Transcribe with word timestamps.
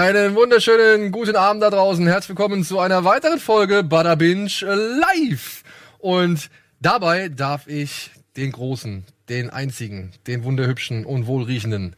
Einen 0.00 0.34
wunderschönen 0.34 1.12
guten 1.12 1.36
Abend 1.36 1.62
da 1.62 1.68
draußen. 1.68 2.06
Herzlich 2.06 2.30
willkommen 2.30 2.64
zu 2.64 2.78
einer 2.78 3.04
weiteren 3.04 3.38
Folge 3.38 3.84
Bada 3.84 4.14
Binge 4.14 4.48
Live. 4.62 5.62
Und 5.98 6.48
dabei 6.80 7.28
darf 7.28 7.66
ich 7.66 8.10
den 8.34 8.50
großen, 8.50 9.04
den 9.28 9.50
einzigen, 9.50 10.12
den 10.26 10.42
wunderhübschen 10.42 11.04
und 11.04 11.26
wohlriechenden 11.26 11.96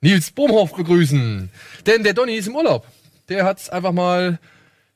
Nils 0.00 0.30
Bohmhoff 0.30 0.76
begrüßen. 0.76 1.50
Denn 1.86 2.04
der 2.04 2.14
Donny 2.14 2.36
ist 2.36 2.46
im 2.46 2.54
Urlaub. 2.54 2.86
Der 3.28 3.44
hat 3.44 3.72
einfach 3.72 3.90
mal, 3.90 4.38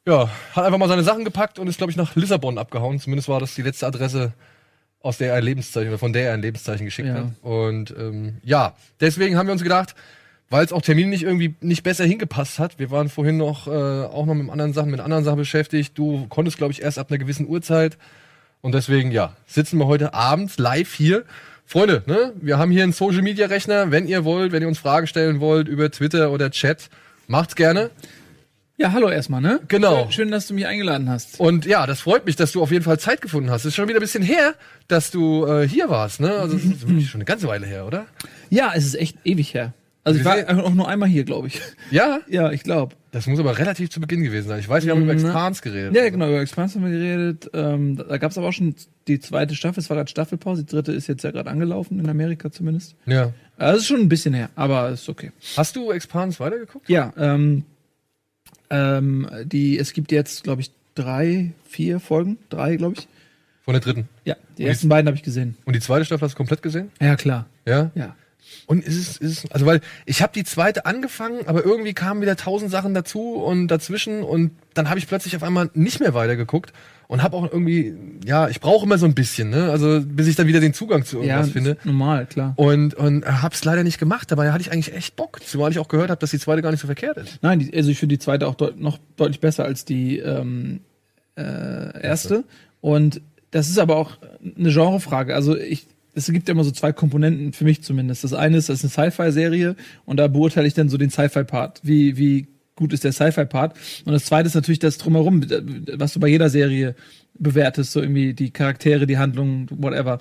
ja, 0.07 0.31
hat 0.55 0.65
einfach 0.65 0.79
mal 0.79 0.89
seine 0.89 1.03
Sachen 1.03 1.25
gepackt 1.25 1.59
und 1.59 1.67
ist, 1.67 1.79
glaube 1.79 1.91
ich, 1.91 1.97
nach 1.97 2.15
Lissabon 2.15 2.57
abgehauen. 2.59 3.01
Zumindest 3.01 3.29
war 3.29 3.41
das 3.41 3.57
die 3.57 3.63
letzte 3.63 3.89
Adresse, 3.89 4.33
aus 5.01 5.19
der 5.19 5.31
er 5.31 5.39
ein 5.39 5.45
Lebenszeichen, 5.45 5.89
oder 5.89 5.99
von 5.99 6.13
der 6.13 6.29
er 6.29 6.35
ein 6.35 6.43
Lebenszeichen 6.43 6.85
geschickt 6.85 7.09
Ja. 7.09 7.15
hat. 7.15 7.27
Und 7.43 7.93
ähm, 7.99 8.37
ja, 8.45 8.77
deswegen 9.01 9.37
haben 9.37 9.49
wir 9.49 9.53
uns 9.55 9.65
gedacht, 9.65 9.97
weil 10.55 10.65
es 10.65 10.73
auch 10.73 10.83
terminlich 10.83 11.25
irgendwie 11.25 11.57
nicht 11.61 11.83
besser 11.83 12.05
hingepasst 12.05 12.61
hat. 12.61 12.79
Wir 12.79 12.93
waren 12.93 13.09
vorhin 13.09 13.37
noch 13.37 13.67
äh, 13.67 13.71
auch 13.71 14.25
noch 14.25 14.35
mit 14.35 14.49
anderen 14.51 14.73
Sachen, 14.73 14.93
mit 14.93 15.01
anderen 15.01 15.25
Sachen 15.25 15.39
beschäftigt. 15.39 15.99
Du 15.99 16.29
konntest, 16.29 16.59
glaube 16.59 16.73
ich, 16.73 16.81
erst 16.81 16.97
ab 16.97 17.11
einer 17.11 17.19
gewissen 17.19 17.49
Uhrzeit. 17.49 17.99
Und 18.61 18.73
deswegen, 18.73 19.11
ja, 19.11 19.35
sitzen 19.49 19.79
wir 19.79 19.89
heute 19.89 20.15
Abend 20.15 20.57
live 20.57 20.95
hier. 20.95 21.25
Freunde, 21.67 22.05
ne, 22.07 22.35
wir 22.41 22.57
haben 22.57 22.71
hier 22.71 22.85
einen 22.85 22.93
Social 22.93 23.23
Media 23.23 23.49
Rechner. 23.49 23.91
Wenn 23.91 24.07
ihr 24.07 24.25
wollt, 24.25 24.53
wenn 24.53 24.63
ihr 24.63 24.69
uns 24.69 24.79
Fragen 24.79 25.09
stellen 25.09 25.41
wollt 25.41 25.67
über 25.67 25.91
Twitter 25.91 26.31
oder 26.31 26.53
Chat, 26.53 26.89
macht's 27.27 27.57
gerne. 27.57 27.91
Ja, 28.77 28.93
hallo 28.93 29.09
erstmal, 29.09 29.41
ne? 29.41 29.59
Genau. 29.67 30.03
Schön, 30.05 30.13
schön, 30.13 30.31
dass 30.31 30.47
du 30.47 30.55
mich 30.55 30.69
eingeladen 30.69 31.11
hast. 31.11 31.41
Und 31.41 31.67
ja, 31.67 31.85
das 31.85 32.03
freut 32.03 32.27
mich, 32.27 32.37
dass 32.37 32.53
du 32.53 32.63
auf 32.63 32.71
jeden 32.71 32.85
Fall 32.85 33.01
Zeit 33.01 33.23
gefunden 33.23 33.51
hast. 33.51 33.63
Es 33.63 33.71
ist 33.71 33.75
schon 33.75 33.89
wieder 33.89 33.99
ein 33.99 34.03
bisschen 34.03 34.23
her, 34.23 34.55
dass 34.87 35.11
du 35.11 35.47
äh, 35.47 35.67
hier 35.67 35.91
warst, 35.91 36.21
ne? 36.21 36.31
Also 36.31 36.57
es 36.57 36.65
ist 36.65 36.87
wirklich 36.87 37.11
schon 37.11 37.19
eine 37.19 37.25
ganze 37.25 37.49
Weile 37.49 37.67
her, 37.67 37.87
oder? 37.87 38.07
Ja, 38.51 38.71
es 38.73 38.85
ist 38.85 38.95
echt 38.95 39.17
ewig 39.25 39.53
her. 39.53 39.75
Also 40.05 40.19
ich 40.21 40.25
war 40.27 40.37
auch 40.65 40.75
nur 40.75 40.87
einmal 40.87 41.09
hier, 41.09 41.25
glaube 41.25 41.49
ich. 41.49 41.61
Ja, 41.91 42.21
Ja, 42.29 42.53
ich 42.53 42.63
glaube. 42.63 42.95
das 43.11 43.27
muss 43.27 43.39
aber 43.39 43.57
relativ 43.59 43.89
zu 43.91 44.01
Beginn 44.01 44.23
gewesen 44.23 44.49
sein. 44.49 44.61
Ich 44.61 44.69
weiß, 44.69 44.85
wir 44.85 44.93
haben 44.93 45.03
über 45.03 45.15
Na. 45.15 45.21
Expans 45.23 45.63
geredet. 45.63 45.97
Ja, 45.97 46.09
genau, 46.11 46.29
über 46.29 46.41
Expanse 46.41 46.75
haben 46.79 46.85
wir 46.85 46.93
geredet. 46.99 47.51
Ähm, 47.55 47.97
da 47.97 48.19
gab 48.19 48.31
es 48.31 48.37
aber 48.39 48.49
auch 48.49 48.53
schon 48.53 48.75
die 49.09 49.19
zweite 49.19 49.55
Staffel. 49.55 49.81
Es 49.81 49.89
war 49.89 49.97
gerade 49.97 50.11
Staffelpause. 50.11 50.65
Die 50.65 50.71
dritte 50.71 50.93
ist 50.93 51.07
jetzt 51.07 51.25
ja 51.25 51.31
gerade 51.31 51.51
angelaufen, 51.51 51.99
in 52.01 52.09
Amerika 52.09 52.51
zumindest. 52.53 52.95
ja. 53.07 53.33
Also 53.57 53.77
es 53.77 53.83
ist 53.83 53.89
schon 53.89 54.01
ein 54.01 54.09
bisschen 54.09 54.35
her, 54.35 54.51
aber 54.57 54.91
ist 54.91 55.09
okay. 55.09 55.31
Hast 55.57 55.77
du 55.77 55.93
Expans 55.93 56.41
weitergeguckt? 56.41 56.89
Ja, 56.89 57.13
ähm, 57.17 57.65
ähm, 58.71 59.29
die, 59.45 59.79
es 59.79 59.93
gibt 59.93 60.11
jetzt, 60.13 60.43
glaube 60.45 60.61
ich, 60.63 60.71
drei, 60.97 61.53
vier 61.69 62.01
Folgen. 62.01 62.39
Drei, 62.51 62.77
glaube 62.77 62.97
ich. 62.99 63.07
Von 63.65 63.75
der 63.75 63.81
dritten. 63.81 64.09
Ja, 64.25 64.35
die 64.59 64.65
Und 64.65 64.69
ersten 64.69 64.89
beiden 64.89 65.07
habe 65.07 65.17
ich 65.17 65.23
gesehen. 65.23 65.57
Und 65.65 65.75
die 65.77 65.81
zweite 65.81 66.05
Staffel 66.05 66.25
hast 66.25 66.33
du 66.33 66.37
komplett 66.37 66.63
gesehen? 66.63 66.91
Ja, 67.01 67.17
klar. 67.17 67.47
Ja. 67.67 67.91
Ja. 67.95 68.17
Und 68.67 68.85
ist 68.85 68.97
es, 68.97 69.17
ist 69.19 69.45
es, 69.45 69.51
also 69.53 69.67
weil 69.67 69.81
ich 70.07 70.23
habe 70.23 70.33
die 70.35 70.45
zweite 70.45 70.87
angefangen, 70.87 71.47
aber 71.47 71.65
irgendwie 71.65 71.93
kamen 71.93 72.23
wieder 72.23 72.37
tausend 72.37 72.71
Sachen 72.71 72.95
dazu 72.95 73.35
und 73.35 73.69
dazwischen 73.69 74.23
und 74.23 74.53
dann 74.75 74.89
habe 74.89 74.99
ich 74.99 75.07
plötzlich 75.07 75.37
auf 75.37 75.43
einmal 75.43 75.71
nicht 75.75 76.01
mehr 76.01 76.15
weitergeguckt 76.15 76.73
und 77.07 77.23
habe 77.23 77.37
auch 77.37 77.45
irgendwie, 77.53 77.95
ja, 78.25 78.49
ich 78.49 78.61
brauche 78.61 78.87
immer 78.87 78.97
so 78.97 79.05
ein 79.05 79.15
bisschen, 79.15 79.51
ne? 79.51 79.71
Also 79.71 80.01
bis 80.03 80.27
ich 80.27 80.37
dann 80.37 80.47
wieder 80.47 80.61
den 80.61 80.73
Zugang 80.73 81.05
zu 81.05 81.19
Ja, 81.19 81.37
irgendwas 81.37 81.51
finde. 81.51 81.71
ist 81.73 81.85
normal, 81.85 82.27
klar. 82.27 82.55
Und, 82.57 82.95
und 82.95 83.27
hab's 83.27 83.65
leider 83.65 83.85
nicht 83.85 83.99
gemacht, 83.99 84.31
dabei 84.31 84.51
hatte 84.53 84.63
ich 84.63 84.73
eigentlich 84.73 84.95
echt 84.95 85.15
Bock, 85.17 85.41
zumal 85.45 85.71
ich 85.71 85.79
auch 85.79 85.89
gehört 85.89 86.09
habe, 86.11 86.19
dass 86.19 86.31
die 86.31 86.39
zweite 86.39 86.63
gar 86.63 86.71
nicht 86.71 86.81
so 86.81 86.87
verkehrt 86.87 87.19
ist. 87.19 87.39
Nein, 87.43 87.59
die, 87.59 87.77
also 87.77 87.91
ich 87.91 87.99
finde 87.99 88.15
die 88.15 88.19
zweite 88.19 88.47
auch 88.47 88.55
deut 88.55 88.81
noch 88.81 88.99
deutlich 89.17 89.41
besser 89.41 89.65
als 89.65 89.85
die 89.85 90.19
ähm, 90.19 90.81
äh, 91.37 92.01
erste. 92.03 92.45
Und 92.81 93.21
das 93.51 93.69
ist 93.69 93.79
aber 93.79 93.97
auch 93.97 94.13
eine 94.57 94.73
Genrefrage. 94.73 95.35
Also 95.35 95.57
ich, 95.57 95.87
es 96.15 96.31
gibt 96.31 96.49
ja 96.49 96.53
immer 96.53 96.65
so 96.65 96.71
zwei 96.71 96.93
Komponenten 96.93 97.53
für 97.53 97.65
mich 97.65 97.83
zumindest. 97.83 98.25
Das 98.25 98.33
eine 98.33 98.57
ist, 98.57 98.69
das 98.69 98.83
ist 98.83 98.99
eine 98.99 99.11
Sci-Fi-Serie 99.11 99.77
und 100.05 100.19
da 100.19 100.29
beurteile 100.29 100.67
ich 100.67 100.75
dann 100.75 100.89
so 100.89 100.97
den 100.97 101.11
Sci-Fi-Part. 101.11 101.81
Wie, 101.83 102.17
wie 102.17 102.49
gut 102.77 102.93
ist 102.93 103.05
der 103.05 103.13
Sci-Fi-Part? 103.13 103.77
Und 104.05 104.13
das 104.13 104.27
zweite 104.27 104.47
ist 104.47 104.55
natürlich 104.55 104.79
das 104.79 104.99
drumherum, 104.99 105.45
was 105.93 106.13
du 106.13 106.21
bei 106.21 106.29
jeder 106.29 106.51
Serie 106.51 106.95
bewertest, 107.39 107.93
so 107.93 108.01
irgendwie 108.01 108.35
die 108.35 108.51
Charaktere, 108.51 109.07
die 109.07 109.19
Handlung, 109.19 109.69
whatever. 109.71 110.19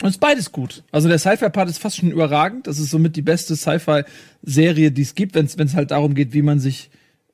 Und 0.00 0.08
es 0.08 0.14
ist 0.14 0.20
beides 0.20 0.52
gut. 0.52 0.84
Also 0.92 1.08
der 1.08 1.18
Sci-Fi-Part 1.18 1.68
ist 1.68 1.78
fast 1.78 1.96
schon 1.96 2.10
überragend. 2.10 2.66
Das 2.66 2.78
ist 2.78 2.90
somit 2.90 3.16
die 3.16 3.22
beste 3.22 3.56
Sci-Fi-Serie, 3.56 4.92
die 4.92 5.02
es 5.02 5.14
gibt, 5.14 5.34
wenn 5.34 5.46
es 5.46 5.74
halt 5.74 5.90
darum 5.90 6.14
geht, 6.14 6.32
wie 6.32 6.42
man 6.42 6.60
sich 6.60 6.90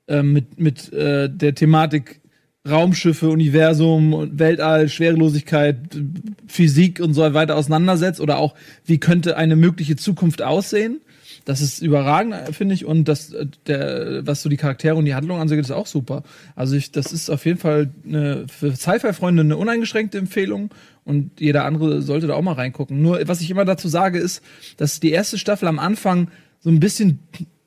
ähm, 0.07 0.33
mit, 0.33 0.59
mit 0.59 0.93
äh, 0.93 1.29
der 1.29 1.55
Thematik 1.55 2.21
Raumschiffe, 2.67 3.29
Universum, 3.29 4.31
Weltall, 4.33 4.89
Schwerelosigkeit, 4.89 5.77
Physik 6.47 6.99
und 6.99 7.13
so 7.13 7.33
weiter 7.33 7.55
auseinandersetzt 7.55 8.19
oder 8.19 8.37
auch, 8.37 8.55
wie 8.85 8.97
könnte 8.97 9.37
eine 9.37 9.55
mögliche 9.55 9.95
Zukunft 9.95 10.41
aussehen. 10.41 11.01
Das 11.45 11.61
ist 11.61 11.81
überragend, 11.83 12.35
finde 12.55 12.73
ich. 12.73 12.85
Und 12.85 13.07
das, 13.07 13.31
äh, 13.31 13.45
der, 13.67 14.25
was 14.25 14.41
so 14.41 14.49
die 14.49 14.57
Charaktere 14.57 14.95
und 14.95 15.05
die 15.05 15.13
Handlung 15.13 15.39
angeht, 15.39 15.59
ist 15.59 15.71
auch 15.71 15.85
super. 15.85 16.23
Also 16.55 16.75
ich, 16.75 16.91
das 16.91 17.13
ist 17.13 17.29
auf 17.29 17.45
jeden 17.45 17.59
Fall 17.59 17.91
eine, 18.03 18.47
für 18.47 18.75
Sci-Fi-Freunde 18.75 19.41
eine 19.41 19.57
uneingeschränkte 19.57 20.17
Empfehlung. 20.17 20.71
Und 21.03 21.39
jeder 21.39 21.65
andere 21.65 22.01
sollte 22.01 22.25
da 22.25 22.33
auch 22.33 22.41
mal 22.41 22.53
reingucken. 22.53 22.99
Nur, 22.99 23.21
was 23.27 23.41
ich 23.41 23.51
immer 23.51 23.63
dazu 23.63 23.87
sage, 23.87 24.17
ist, 24.17 24.41
dass 24.77 24.99
die 24.99 25.11
erste 25.11 25.37
Staffel 25.37 25.67
am 25.67 25.77
Anfang 25.77 26.29
so 26.59 26.71
ein 26.71 26.79
bisschen 26.79 27.19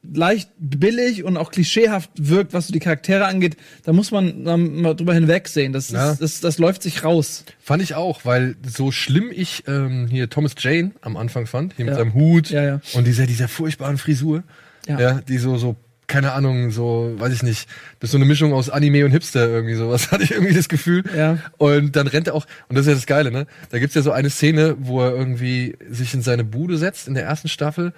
leicht 0.03 0.51
billig 0.59 1.25
und 1.25 1.37
auch 1.37 1.51
klischeehaft 1.51 2.11
wirkt, 2.17 2.53
was 2.53 2.69
so 2.69 2.73
die 2.73 2.79
Charaktere 2.79 3.27
angeht, 3.27 3.57
da 3.85 3.93
muss 3.93 4.11
man 4.11 4.45
dann 4.45 4.81
mal 4.81 4.95
drüber 4.95 5.13
hinwegsehen. 5.13 5.73
Das, 5.73 5.91
Ja. 5.91 6.13
ist, 6.13 6.23
das, 6.23 6.41
das 6.41 6.59
läuft 6.59 6.83
sich 6.83 7.05
raus. 7.05 7.45
Fand 7.61 7.83
ich 7.83 7.95
auch, 7.95 8.25
weil 8.25 8.55
so 8.67 8.91
schlimm 8.93 9.31
ich 9.35 9.65
ähm, 9.67 10.07
hier 10.09 10.31
Thomas 10.31 10.53
Jane 10.59 10.93
am 11.01 11.17
Anfang 11.17 11.47
fand, 11.47 11.75
hier 11.75 11.85
mit 11.85 11.93
Ja. 11.95 11.99
seinem 11.99 12.15
Hut 12.15 12.51
Ja, 12.51 12.65
ja. 12.65 12.81
und 12.95 13.07
dieser, 13.07 13.27
dieser 13.27 13.49
furchtbaren 13.49 13.99
Frisur, 13.99 14.45
ja. 14.87 14.99
Ja. 15.01 15.21
die 15.21 15.37
so, 15.39 15.57
so, 15.59 15.75
keine 16.07 16.33
Ahnung, 16.33 16.71
so, 16.71 17.13
weiß 17.19 17.35
ich 17.35 17.43
nicht, 17.43 17.69
das 18.01 18.09
ist 18.09 18.13
so 18.13 18.19
eine 18.19 18.25
Mischung 18.25 18.55
aus 18.55 18.71
Anime 18.71 19.05
und 19.05 19.11
Hipster 19.11 19.47
irgendwie 19.49 19.75
sowas, 19.75 20.11
hatte 20.13 20.23
ich 20.23 20.31
irgendwie 20.31 20.55
das 20.55 20.69
Gefühl. 20.71 21.03
Ja. 21.15 21.39
Und 21.59 21.97
dann 21.97 22.07
rennt 22.07 22.29
er 22.29 22.35
auch, 22.35 22.47
und 22.69 22.77
das 22.77 22.87
ist 22.87 22.89
ja 22.89 22.95
das 22.95 23.07
Geile, 23.07 23.31
ne? 23.33 23.47
Da 23.71 23.79
gibt's 23.79 23.95
ja 23.97 24.01
so 24.03 24.13
eine 24.13 24.31
Szene, 24.31 24.77
wo 24.79 25.03
er 25.03 25.11
irgendwie 25.11 25.77
sich 25.91 26.15
in 26.15 26.23
seine 26.23 26.45
Bude 26.45 26.79
setzt 26.79 27.09
in 27.09 27.15
der 27.15 27.25
ersten 27.25 27.49
Staffel 27.49 27.93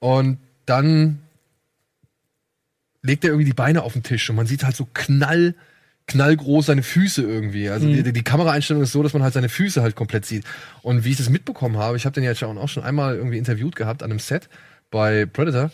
und 0.00 0.38
dann 0.66 1.20
legt 3.06 3.24
er 3.24 3.30
irgendwie 3.30 3.46
die 3.46 3.54
Beine 3.54 3.82
auf 3.82 3.92
den 3.94 4.02
Tisch 4.02 4.28
und 4.30 4.36
man 4.36 4.46
sieht 4.46 4.64
halt 4.64 4.76
so 4.76 4.86
knall, 4.92 5.54
knallgroß 6.08 6.66
seine 6.66 6.82
Füße 6.82 7.22
irgendwie. 7.22 7.68
Also 7.68 7.86
die, 8.02 8.12
die 8.12 8.22
Kameraeinstellung 8.22 8.82
ist 8.82 8.92
so, 8.92 9.02
dass 9.02 9.12
man 9.12 9.22
halt 9.22 9.34
seine 9.34 9.48
Füße 9.48 9.82
halt 9.82 9.96
komplett 9.96 10.24
sieht. 10.26 10.44
Und 10.82 11.04
wie 11.04 11.10
ich 11.10 11.16
das 11.16 11.28
mitbekommen 11.30 11.78
habe, 11.78 11.96
ich 11.96 12.04
habe 12.04 12.14
den 12.14 12.22
ja 12.24 12.30
jetzt 12.30 12.38
schon- 12.40 12.58
auch 12.58 12.68
schon 12.68 12.84
einmal 12.84 13.16
irgendwie 13.16 13.38
interviewt 13.38 13.76
gehabt 13.76 14.02
an 14.02 14.10
einem 14.10 14.18
Set 14.20 14.48
bei 14.90 15.26
Predator, 15.26 15.70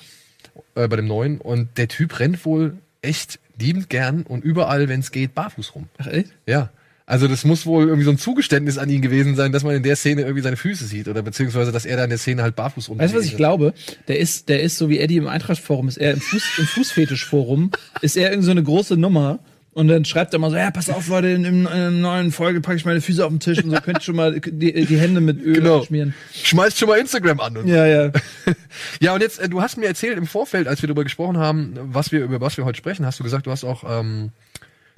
äh, 0.74 0.88
bei 0.88 0.96
dem 0.96 1.06
neuen, 1.06 1.38
und 1.40 1.76
der 1.78 1.88
Typ 1.88 2.18
rennt 2.18 2.44
wohl 2.44 2.78
echt 3.02 3.38
liebend 3.58 3.90
gern 3.90 4.22
und 4.22 4.42
überall, 4.44 4.88
wenn 4.88 5.00
es 5.00 5.10
geht, 5.10 5.34
barfuß 5.34 5.74
rum. 5.74 5.88
Ach 5.98 6.06
echt? 6.06 6.30
Ja. 6.46 6.70
Also 7.12 7.28
das 7.28 7.44
muss 7.44 7.66
wohl 7.66 7.88
irgendwie 7.88 8.04
so 8.06 8.10
ein 8.10 8.16
Zugeständnis 8.16 8.78
an 8.78 8.88
ihn 8.88 9.02
gewesen 9.02 9.36
sein, 9.36 9.52
dass 9.52 9.64
man 9.64 9.74
in 9.76 9.82
der 9.82 9.96
Szene 9.96 10.22
irgendwie 10.22 10.40
seine 10.40 10.56
Füße 10.56 10.86
sieht 10.86 11.08
oder 11.08 11.20
beziehungsweise, 11.20 11.70
dass 11.70 11.84
er 11.84 11.98
da 11.98 12.04
in 12.04 12.08
der 12.08 12.18
Szene 12.18 12.42
halt 12.42 12.56
barfuß 12.56 12.88
rum 12.88 12.98
Weißt 12.98 13.12
du, 13.12 13.18
was 13.18 13.26
ich 13.26 13.36
glaube? 13.36 13.74
Der 14.08 14.18
ist, 14.18 14.48
der 14.48 14.62
ist 14.62 14.78
so 14.78 14.88
wie 14.88 14.98
Eddie 14.98 15.18
im 15.18 15.26
Eintracht-Forum, 15.26 15.88
ist 15.88 15.98
er 15.98 16.12
im, 16.14 16.20
Fuß, 16.22 16.42
im 16.56 16.64
Fußfetisch-Forum, 16.64 17.70
ist 18.00 18.16
er 18.16 18.30
irgend 18.30 18.46
so 18.46 18.50
eine 18.50 18.62
große 18.62 18.96
Nummer. 18.96 19.40
Und 19.74 19.88
dann 19.88 20.06
schreibt 20.06 20.32
er 20.32 20.38
mal 20.38 20.50
so, 20.50 20.56
ja, 20.56 20.70
pass 20.70 20.88
auf, 20.88 21.06
Leute, 21.08 21.28
in, 21.28 21.44
in 21.44 21.66
einer 21.66 21.90
neuen 21.90 22.32
Folge 22.32 22.62
packe 22.62 22.78
ich 22.78 22.86
meine 22.86 23.02
Füße 23.02 23.22
auf 23.22 23.30
den 23.30 23.40
Tisch 23.40 23.62
und 23.62 23.68
so 23.70 23.76
könnt 23.82 23.98
ihr 23.98 24.02
schon 24.02 24.16
mal 24.16 24.40
die, 24.40 24.72
die 24.86 24.98
Hände 24.98 25.20
mit 25.20 25.38
Öl 25.42 25.56
Genau. 25.56 25.84
schmieren. 25.84 26.14
Schmeißt 26.32 26.78
schon 26.78 26.88
mal 26.88 26.98
Instagram 26.98 27.40
an. 27.40 27.58
Und 27.58 27.68
Ja, 27.68 27.84
ja. 27.86 28.10
Ja, 29.00 29.12
und 29.12 29.20
jetzt, 29.20 29.38
äh, 29.38 29.50
du 29.50 29.60
hast 29.60 29.76
mir 29.76 29.86
erzählt 29.86 30.16
im 30.16 30.26
Vorfeld, 30.26 30.66
als 30.66 30.80
wir 30.80 30.86
darüber 30.86 31.04
gesprochen 31.04 31.36
haben, 31.36 31.74
was 31.92 32.10
wir, 32.10 32.24
über 32.24 32.40
was 32.40 32.56
wir 32.56 32.64
heute 32.64 32.78
sprechen, 32.78 33.04
hast 33.04 33.18
du 33.20 33.22
gesagt, 33.22 33.46
du 33.46 33.50
hast 33.50 33.64
auch, 33.64 33.84
ähm, 34.00 34.30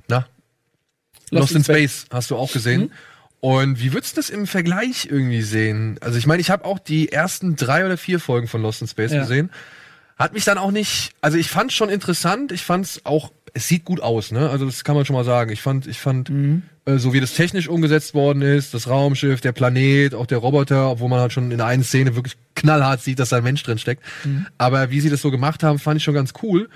na, 0.06 0.26
Lost, 1.30 1.54
in 1.54 1.64
Space. 1.64 2.06
hast 2.10 2.30
du 2.30 2.36
auch 2.36 2.52
gesehen. 2.52 2.90
Und 3.40 3.78
wie 3.80 3.92
würdest 3.92 4.16
du 4.16 4.20
das 4.20 4.30
im 4.30 4.46
Vergleich 4.46 5.06
irgendwie 5.10 5.42
sehen? 5.42 5.98
Also 6.00 6.18
ich 6.18 6.26
meine, 6.26 6.40
ich 6.40 6.50
habe 6.50 6.64
auch 6.64 6.78
die 6.78 7.12
ersten 7.12 7.56
drei 7.56 7.84
oder 7.84 7.96
vier 7.98 8.18
Folgen 8.20 8.46
von 8.48 8.62
Lost 8.62 8.80
in 8.80 8.88
Space 8.88 9.12
Ja. 9.12 9.20
gesehen. 9.20 9.50
Hat 10.16 10.32
mich 10.32 10.44
dann 10.44 10.58
auch 10.58 10.70
nicht, 10.70 11.12
also 11.20 11.36
ich 11.36 11.48
fand 11.50 11.72
schon 11.72 11.88
interessant, 11.90 12.52
ich 12.52 12.62
fand 12.62 12.86
es 12.86 13.04
auch, 13.04 13.32
es 13.52 13.66
sieht 13.68 13.84
gut 13.84 14.00
aus, 14.00 14.30
ne? 14.30 14.48
Also 14.48 14.64
das 14.64 14.84
kann 14.84 14.94
man 14.94 15.04
schon 15.04 15.14
mal 15.16 15.24
sagen. 15.24 15.50
Ich 15.50 15.60
fand, 15.60 15.86
ich 15.88 15.98
fand, 15.98 16.30
äh, 16.86 16.98
so 16.98 17.12
wie 17.12 17.20
das 17.20 17.34
technisch 17.34 17.68
umgesetzt 17.68 18.14
worden 18.14 18.40
ist, 18.40 18.74
das 18.74 18.88
Raumschiff, 18.88 19.40
der 19.40 19.50
Planet, 19.52 20.14
auch 20.14 20.26
der 20.26 20.38
Roboter, 20.38 20.88
obwohl 20.90 21.08
man 21.08 21.18
halt 21.20 21.32
schon 21.32 21.50
in 21.50 21.58
der 21.58 21.66
einen 21.66 21.82
Szene 21.82 22.14
wirklich 22.14 22.36
knallhart 22.54 23.02
sieht, 23.02 23.18
dass 23.18 23.30
da 23.30 23.38
ein 23.38 23.42
Mensch 23.44 23.62
drin 23.64 23.78
steckt. 23.78 24.02
Aber 24.56 24.90
wie 24.90 25.00
sie 25.00 25.10
das 25.10 25.20
so 25.20 25.30
gemacht 25.32 25.62
haben, 25.64 25.78
fand 25.80 25.98
ich 25.98 26.04
schon 26.04 26.14
ganz 26.14 26.32
cool. 26.42 26.68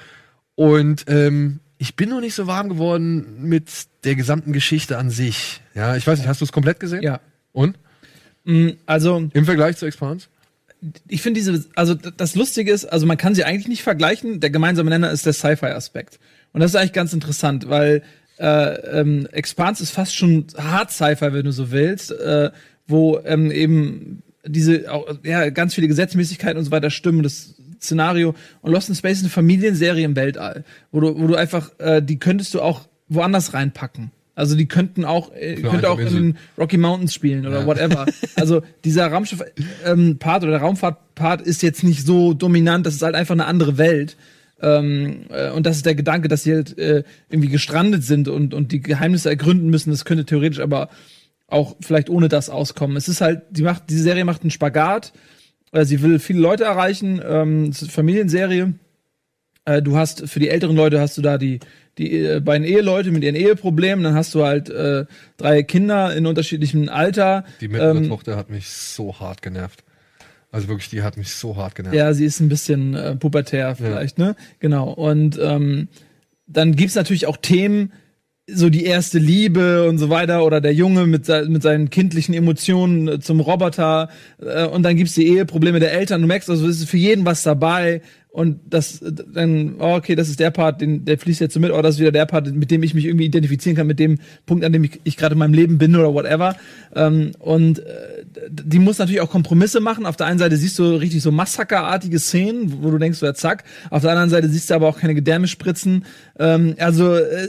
Und 0.56 1.04
ähm, 1.06 1.60
ich 1.78 1.96
bin 1.96 2.10
noch 2.10 2.20
nicht 2.20 2.34
so 2.34 2.46
warm 2.46 2.68
geworden 2.68 3.48
mit 3.48 3.68
der 4.04 4.14
gesamten 4.16 4.52
Geschichte 4.52 4.98
an 4.98 5.10
sich. 5.10 5.60
Ja, 5.74 5.96
ich 5.96 6.06
weiß 6.06 6.18
nicht, 6.18 6.28
hast 6.28 6.40
du 6.40 6.44
es 6.44 6.52
komplett 6.52 6.80
gesehen? 6.80 7.02
Ja. 7.02 7.20
Und? 7.52 7.78
Mm, 8.44 8.70
Also, 8.86 9.28
Im 9.32 9.44
Vergleich 9.44 9.76
zu 9.76 9.86
Expanse? 9.86 10.26
ich 11.08 11.22
finde 11.22 11.40
diese, 11.40 11.64
also 11.74 11.94
das 11.94 12.34
Lustige 12.36 12.70
ist, 12.70 12.84
also 12.84 13.04
man 13.06 13.16
kann 13.16 13.34
sie 13.34 13.44
eigentlich 13.44 13.68
nicht 13.68 13.82
vergleichen. 13.82 14.40
Der 14.40 14.50
gemeinsame 14.50 14.90
Nenner 14.90 15.10
ist 15.10 15.26
der 15.26 15.32
Sci-Fi-Aspekt. 15.32 16.20
Und 16.52 16.60
das 16.60 16.70
ist 16.70 16.76
eigentlich 16.76 16.92
ganz 16.92 17.12
interessant, 17.12 17.68
weil 17.68 18.02
äh, 18.38 19.00
ähm, 19.00 19.26
Expanse 19.32 19.82
ist 19.82 19.90
fast 19.90 20.14
schon 20.14 20.46
hart 20.56 20.92
Sci-Fi, 20.92 21.32
wenn 21.32 21.44
du 21.44 21.52
so 21.52 21.72
willst, 21.72 22.12
äh, 22.12 22.50
wo 22.86 23.18
ähm, 23.24 23.50
eben 23.50 24.22
diese 24.46 24.90
auch, 24.92 25.06
ja, 25.24 25.50
ganz 25.50 25.74
viele 25.74 25.88
Gesetzmäßigkeiten 25.88 26.56
und 26.58 26.64
so 26.64 26.70
weiter 26.70 26.90
stimmen. 26.90 27.22
Das 27.22 27.56
Szenario. 27.80 28.34
Und 28.60 28.72
Lost 28.72 28.88
in 28.88 28.94
Space 28.94 29.18
ist 29.18 29.24
eine 29.24 29.30
Familienserie 29.30 30.04
im 30.04 30.16
Weltall, 30.16 30.64
wo 30.92 31.00
du, 31.00 31.18
wo 31.18 31.26
du 31.26 31.34
einfach, 31.36 31.70
äh, 31.78 32.02
die 32.02 32.18
könntest 32.18 32.54
du 32.54 32.60
auch 32.62 32.88
woanders 33.08 33.54
reinpacken. 33.54 34.10
Also 34.34 34.54
die 34.54 34.66
könnten 34.68 35.04
auch, 35.04 35.32
äh, 35.34 35.56
Klar, 35.56 35.72
könnte 35.72 35.90
auch 35.90 35.98
in 35.98 36.14
den 36.14 36.36
Rocky 36.56 36.76
Mountains 36.78 37.12
spielen 37.12 37.44
oder 37.46 37.60
Ja. 37.60 37.66
whatever. 37.66 38.06
Also 38.36 38.62
dieser 38.84 39.08
Raumschiff-Part 39.08 40.42
oder 40.42 40.52
der 40.52 40.60
Raumfahrt-Part 40.60 41.42
ist 41.42 41.62
jetzt 41.62 41.82
nicht 41.82 42.06
so 42.06 42.34
dominant, 42.34 42.86
das 42.86 42.94
ist 42.94 43.02
halt 43.02 43.14
einfach 43.14 43.34
eine 43.34 43.46
andere 43.46 43.78
Welt. 43.78 44.16
Ähm, 44.60 45.26
äh, 45.30 45.50
und 45.50 45.66
das 45.66 45.76
ist 45.76 45.86
der 45.86 45.94
Gedanke, 45.94 46.28
dass 46.28 46.42
sie 46.44 46.54
halt 46.54 46.78
äh, 46.78 47.04
irgendwie 47.30 47.48
gestrandet 47.48 48.04
sind 48.04 48.28
und, 48.28 48.54
und 48.54 48.72
die 48.72 48.80
Geheimnisse 48.80 49.28
ergründen 49.28 49.70
müssen. 49.70 49.90
Das 49.90 50.04
könnte 50.04 50.24
theoretisch 50.24 50.60
aber 50.60 50.88
auch 51.46 51.76
vielleicht 51.80 52.10
ohne 52.10 52.28
das 52.28 52.50
auskommen. 52.50 52.96
Es 52.96 53.08
ist 53.08 53.20
halt, 53.20 53.42
die 53.50 53.62
macht, 53.62 53.84
diese 53.88 54.02
Serie 54.02 54.24
macht 54.24 54.42
einen 54.42 54.50
Spagat. 54.50 55.12
Äh, 55.72 55.84
sie 55.84 56.02
will 56.02 56.18
viele 56.18 56.40
Leute 56.40 56.64
erreichen. 56.64 57.20
Ähm, 57.26 57.64
es 57.64 57.76
ist 57.76 57.82
eine 57.84 57.92
Familienserie. 57.92 58.74
Äh, 59.64 59.82
du 59.82 59.96
hast 59.96 60.28
für 60.28 60.40
die 60.40 60.48
älteren 60.48 60.76
Leute 60.76 61.00
hast 61.00 61.18
du 61.18 61.22
da 61.22 61.38
die 61.38 61.60
die 61.98 62.16
äh, 62.24 62.40
beiden 62.40 62.66
Eheleute 62.66 63.10
mit 63.10 63.24
ihren 63.24 63.34
Eheproblemen. 63.34 64.04
Dann 64.04 64.14
hast 64.14 64.34
du 64.34 64.44
halt 64.44 64.70
äh, 64.70 65.04
drei 65.36 65.62
Kinder 65.62 66.14
in 66.14 66.26
unterschiedlichem 66.26 66.88
Alter. 66.88 67.44
Die 67.60 67.68
mittlere 67.68 67.96
Ähm, 67.96 68.08
Tochter 68.08 68.36
hat 68.36 68.50
mich 68.50 68.68
so 68.68 69.18
hart 69.18 69.42
genervt. 69.42 69.84
Also 70.50 70.68
wirklich, 70.68 70.88
die 70.88 71.02
hat 71.02 71.16
mich 71.16 71.32
so 71.34 71.56
hart 71.56 71.74
genervt. 71.74 71.96
Ja, 71.96 72.14
sie 72.14 72.24
ist 72.24 72.40
ein 72.40 72.48
bisschen 72.48 72.94
äh, 72.94 73.16
pubertär 73.16 73.76
vielleicht, 73.76 74.16
ne? 74.16 74.34
Genau. 74.60 74.90
Und 74.90 75.38
ähm, 75.42 75.88
dann 76.46 76.74
gibt's 76.74 76.94
natürlich 76.94 77.26
auch 77.26 77.36
Themen, 77.36 77.92
so 78.50 78.70
die 78.70 78.84
erste 78.84 79.18
Liebe 79.18 79.88
und 79.88 79.98
so 79.98 80.08
weiter 80.08 80.44
oder 80.44 80.60
der 80.60 80.72
Junge 80.72 81.06
mit, 81.06 81.28
mit 81.48 81.62
seinen 81.62 81.90
kindlichen 81.90 82.34
Emotionen 82.34 83.08
äh, 83.08 83.20
zum 83.20 83.40
Roboter 83.40 84.08
äh, 84.40 84.66
und 84.66 84.82
dann 84.82 84.96
gibt's 84.96 85.14
die 85.14 85.28
Eheprobleme 85.28 85.80
der 85.80 85.92
Eltern. 85.92 86.22
Du 86.22 86.26
merkst 86.26 86.48
also, 86.48 86.66
es 86.66 86.80
ist 86.80 86.88
für 86.88 86.96
jeden 86.96 87.26
was 87.26 87.42
dabei 87.42 88.00
und 88.30 88.60
das 88.68 89.00
dann, 89.02 89.76
oh, 89.78 89.96
okay, 89.96 90.14
das 90.14 90.28
ist 90.28 90.38
der 90.38 90.50
Part, 90.50 90.80
den, 90.82 91.04
der 91.04 91.18
fließt 91.18 91.40
jetzt 91.40 91.54
so 91.54 91.60
mit, 91.60 91.72
oh, 91.72 91.80
das 91.80 91.94
ist 91.94 92.00
wieder 92.00 92.12
der 92.12 92.26
Part, 92.26 92.52
mit 92.52 92.70
dem 92.70 92.82
ich 92.82 92.92
mich 92.92 93.06
irgendwie 93.06 93.24
identifizieren 93.24 93.74
kann, 93.74 93.86
mit 93.86 93.98
dem 93.98 94.18
Punkt, 94.44 94.64
an 94.64 94.72
dem 94.72 94.84
ich, 94.84 95.00
ich 95.04 95.16
gerade 95.16 95.32
in 95.32 95.38
meinem 95.38 95.54
Leben 95.54 95.78
bin 95.78 95.96
oder 95.96 96.12
whatever. 96.12 96.54
Ähm, 96.94 97.32
und 97.38 97.78
äh, 97.78 97.84
die 98.50 98.78
muss 98.78 98.98
natürlich 98.98 99.22
auch 99.22 99.30
Kompromisse 99.30 99.80
machen. 99.80 100.04
Auf 100.04 100.16
der 100.16 100.26
einen 100.26 100.38
Seite 100.38 100.56
siehst 100.58 100.78
du 100.78 100.96
richtig 100.96 101.22
so 101.22 101.32
massakerartige 101.32 102.18
Szenen, 102.18 102.82
wo 102.82 102.90
du 102.90 102.98
denkst, 102.98 103.18
so, 103.18 103.26
ja, 103.26 103.34
zack. 103.34 103.64
Auf 103.90 104.02
der 104.02 104.10
anderen 104.10 104.30
Seite 104.30 104.48
siehst 104.48 104.68
du 104.68 104.74
aber 104.74 104.88
auch 104.88 104.98
keine 104.98 105.14
Gedärme 105.14 105.48
spritzen. 105.48 106.04
Ähm, 106.38 106.74
also 106.78 107.14
äh, 107.14 107.48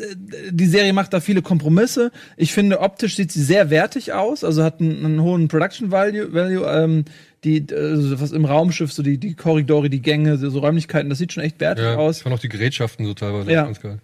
die 0.49 0.67
Serie 0.67 0.93
macht 0.93 1.13
da 1.13 1.19
viele 1.19 1.41
Kompromisse. 1.41 2.11
Ich 2.37 2.53
finde, 2.53 2.79
optisch 2.79 3.17
sieht 3.17 3.33
sie 3.33 3.43
sehr 3.43 3.69
wertig 3.69 4.13
aus, 4.13 4.45
also 4.45 4.63
hat 4.63 4.79
einen, 4.79 5.05
einen 5.05 5.21
hohen 5.21 5.49
Production 5.49 5.91
Value. 5.91 6.33
Value 6.33 6.65
ähm, 6.65 7.05
die, 7.43 7.57
äh, 7.57 8.19
was 8.19 8.31
im 8.31 8.45
Raumschiff, 8.45 8.91
so 8.91 9.01
die, 9.03 9.17
die 9.17 9.33
Korridore, 9.35 9.89
die 9.89 10.01
Gänge, 10.01 10.37
so 10.37 10.59
Räumlichkeiten, 10.59 11.09
das 11.09 11.19
sieht 11.19 11.33
schon 11.33 11.43
echt 11.43 11.59
wertig 11.59 11.85
Ja, 11.85 11.95
aus. 11.95 12.17
ich 12.17 12.23
fand 12.23 12.35
auch 12.35 12.39
die 12.39 12.49
Gerätschaften 12.49 13.05
so 13.05 13.13
teilweise 13.13 13.51
Ja. 13.51 13.63
ganz 13.65 13.79
geil. 13.81 13.99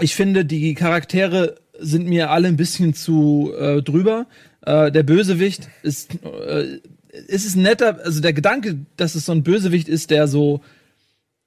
Ich 0.00 0.14
finde, 0.14 0.44
die 0.44 0.74
Charaktere 0.74 1.56
sind 1.78 2.06
mir 2.08 2.30
alle 2.30 2.48
ein 2.48 2.56
bisschen 2.56 2.94
zu 2.94 3.52
äh, 3.58 3.82
drüber. 3.82 4.26
Äh, 4.64 4.90
der 4.90 5.02
Bösewicht 5.02 5.68
ist, 5.82 6.10
äh, 6.24 6.78
ist 7.28 7.46
es 7.46 7.56
netter, 7.56 7.98
also 8.04 8.20
der 8.20 8.32
Gedanke, 8.32 8.78
dass 8.96 9.14
es 9.14 9.26
so 9.26 9.32
ein 9.32 9.42
Bösewicht 9.42 9.88
ist, 9.88 10.10
der 10.10 10.28
so 10.28 10.60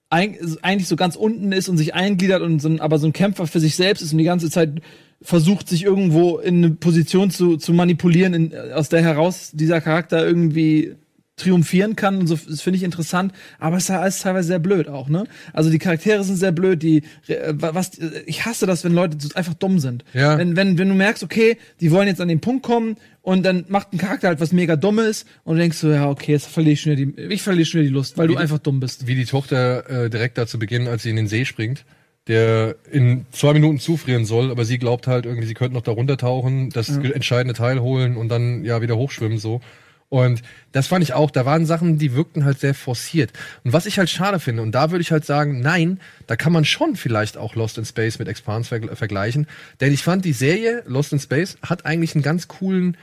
eig 0.09 0.39
eigentlich 0.61 0.87
so 0.87 0.95
ganz 0.95 1.15
unten 1.15 1.51
ist 1.51 1.67
und 1.67 1.77
sich 1.77 1.93
eingliedert 1.95 2.41
und 2.41 2.61
so 2.61 2.69
ein, 2.69 2.79
aber 2.79 2.99
so 2.99 3.07
ein 3.07 3.13
Kämpfer 3.13 3.47
für 3.47 3.59
sich 3.59 3.75
selbst 3.75 4.01
ist 4.01 4.11
und 4.11 4.19
die 4.19 4.23
ganze 4.23 4.49
Zeit 4.49 4.81
versucht, 5.21 5.67
sich 5.67 5.83
irgendwo 5.83 6.37
in 6.37 6.57
eine 6.63 6.69
Position 6.71 7.31
zu, 7.31 7.57
zu 7.57 7.73
manipulieren, 7.73 8.33
in, 8.33 8.53
aus 8.73 8.89
der 8.89 9.01
heraus 9.01 9.51
dieser 9.53 9.81
Charakter 9.81 10.25
irgendwie 10.25 10.93
triumphieren 11.35 11.95
kann 11.95 12.17
und 12.17 12.27
so, 12.27 12.35
das 12.35 12.61
finde 12.61 12.77
ich 12.77 12.83
interessant, 12.83 13.33
aber 13.59 13.77
es 13.77 13.83
ist 13.85 13.91
alles 13.91 14.19
teilweise 14.19 14.47
sehr 14.47 14.59
blöd 14.59 14.87
auch, 14.87 15.09
ne? 15.09 15.25
Also 15.51 15.69
die 15.69 15.79
Charaktere 15.79 16.23
sind 16.23 16.37
sehr 16.37 16.53
blöd, 16.53 16.81
die 16.81 17.03
äh, 17.27 17.53
was 17.55 17.91
ich 18.25 18.45
hasse 18.45 18.65
das, 18.65 18.85
wenn 18.85 18.93
Leute 18.93 19.17
so 19.19 19.29
einfach 19.35 19.53
dumm 19.53 19.79
sind. 19.79 20.05
Ja. 20.13 20.37
Wenn 20.37 20.55
wenn 20.55 20.77
wenn 20.77 20.87
du 20.87 20.95
merkst, 20.95 21.23
okay, 21.23 21.57
die 21.81 21.91
wollen 21.91 22.07
jetzt 22.07 22.21
an 22.21 22.29
den 22.29 22.39
Punkt 22.39 22.63
kommen 22.63 22.95
und 23.21 23.43
dann 23.43 23.65
macht 23.67 23.91
ein 23.91 23.97
Charakter 23.97 24.29
halt 24.29 24.39
was 24.39 24.53
mega 24.53 24.77
dummes 24.77 25.25
und 25.43 25.55
du 25.55 25.61
denkst 25.61 25.77
so, 25.77 25.89
ja, 25.91 26.09
okay, 26.09 26.31
jetzt 26.31 26.47
verliere 26.47 26.73
ich 26.73 26.81
schon 26.81 26.97
wieder 26.97 27.11
die 27.11 27.33
ich 27.33 27.41
verliere 27.41 27.65
schon 27.65 27.81
wieder 27.81 27.89
die 27.89 27.95
Lust, 27.95 28.17
weil 28.17 28.27
du 28.29 28.37
einfach 28.37 28.59
dumm 28.59 28.79
bist. 28.79 29.05
Wie 29.07 29.15
die 29.15 29.25
Tochter 29.25 30.05
äh, 30.05 30.09
direkt 30.09 30.37
da 30.37 30.47
zu 30.47 30.57
Beginn, 30.57 30.87
als 30.87 31.03
sie 31.03 31.09
in 31.09 31.17
den 31.17 31.27
See 31.27 31.43
springt, 31.43 31.83
der 32.27 32.77
in 32.89 33.25
zwei 33.31 33.51
Minuten 33.51 33.79
zufrieren 33.79 34.23
soll, 34.23 34.51
aber 34.51 34.63
sie 34.63 34.77
glaubt 34.77 35.07
halt 35.07 35.25
irgendwie, 35.25 35.47
sie 35.47 35.53
könnte 35.53 35.73
noch 35.73 35.83
da 35.83 35.91
runtertauchen, 35.91 36.69
das 36.69 36.89
entscheidende 36.89 37.53
Teil 37.53 37.81
holen 37.81 38.15
und 38.15 38.29
dann 38.29 38.63
ja 38.63 38.81
wieder 38.81 38.95
hochschwimmen 38.95 39.37
so. 39.37 39.59
Und 40.15 40.43
das 40.71 40.87
fand 40.87 41.03
ich 41.03 41.11
auch, 41.13 41.29
da 41.29 41.45
waren 41.45 41.65
Sachen, 41.65 41.97
die 41.97 42.13
wirkten 42.13 42.45
halt 42.45 42.57
sehr 42.59 42.73
forciert. 42.73 43.33
Und 43.65 43.73
was 43.73 43.85
ich 43.85 43.97
halt 43.99 44.09
schade 44.09 44.39
finde, 44.39 44.61
und 44.61 44.71
da 44.71 44.89
würde 44.91 45.01
ich 45.01 45.11
halt 45.11 45.25
sagen, 45.25 45.59
nein, 45.59 45.99
da 46.25 46.37
kann 46.37 46.53
man 46.53 46.63
schon 46.63 46.95
vielleicht 46.95 47.35
auch 47.35 47.55
Lost 47.55 47.77
in 47.77 47.83
Space 47.83 48.17
mit 48.17 48.29
Expanse 48.29 48.69
verg 48.69 48.97
vergleichen. 48.97 49.45
Denn 49.81 49.91
ich 49.91 50.03
fand, 50.03 50.23
die 50.23 50.31
Serie 50.31 50.83
Lost 50.87 51.11
in 51.11 51.19
Space 51.19 51.57
hat 51.61 51.85
eigentlich 51.85 52.15
einen 52.15 52.23
ganz 52.23 52.47
coolen 52.47 52.95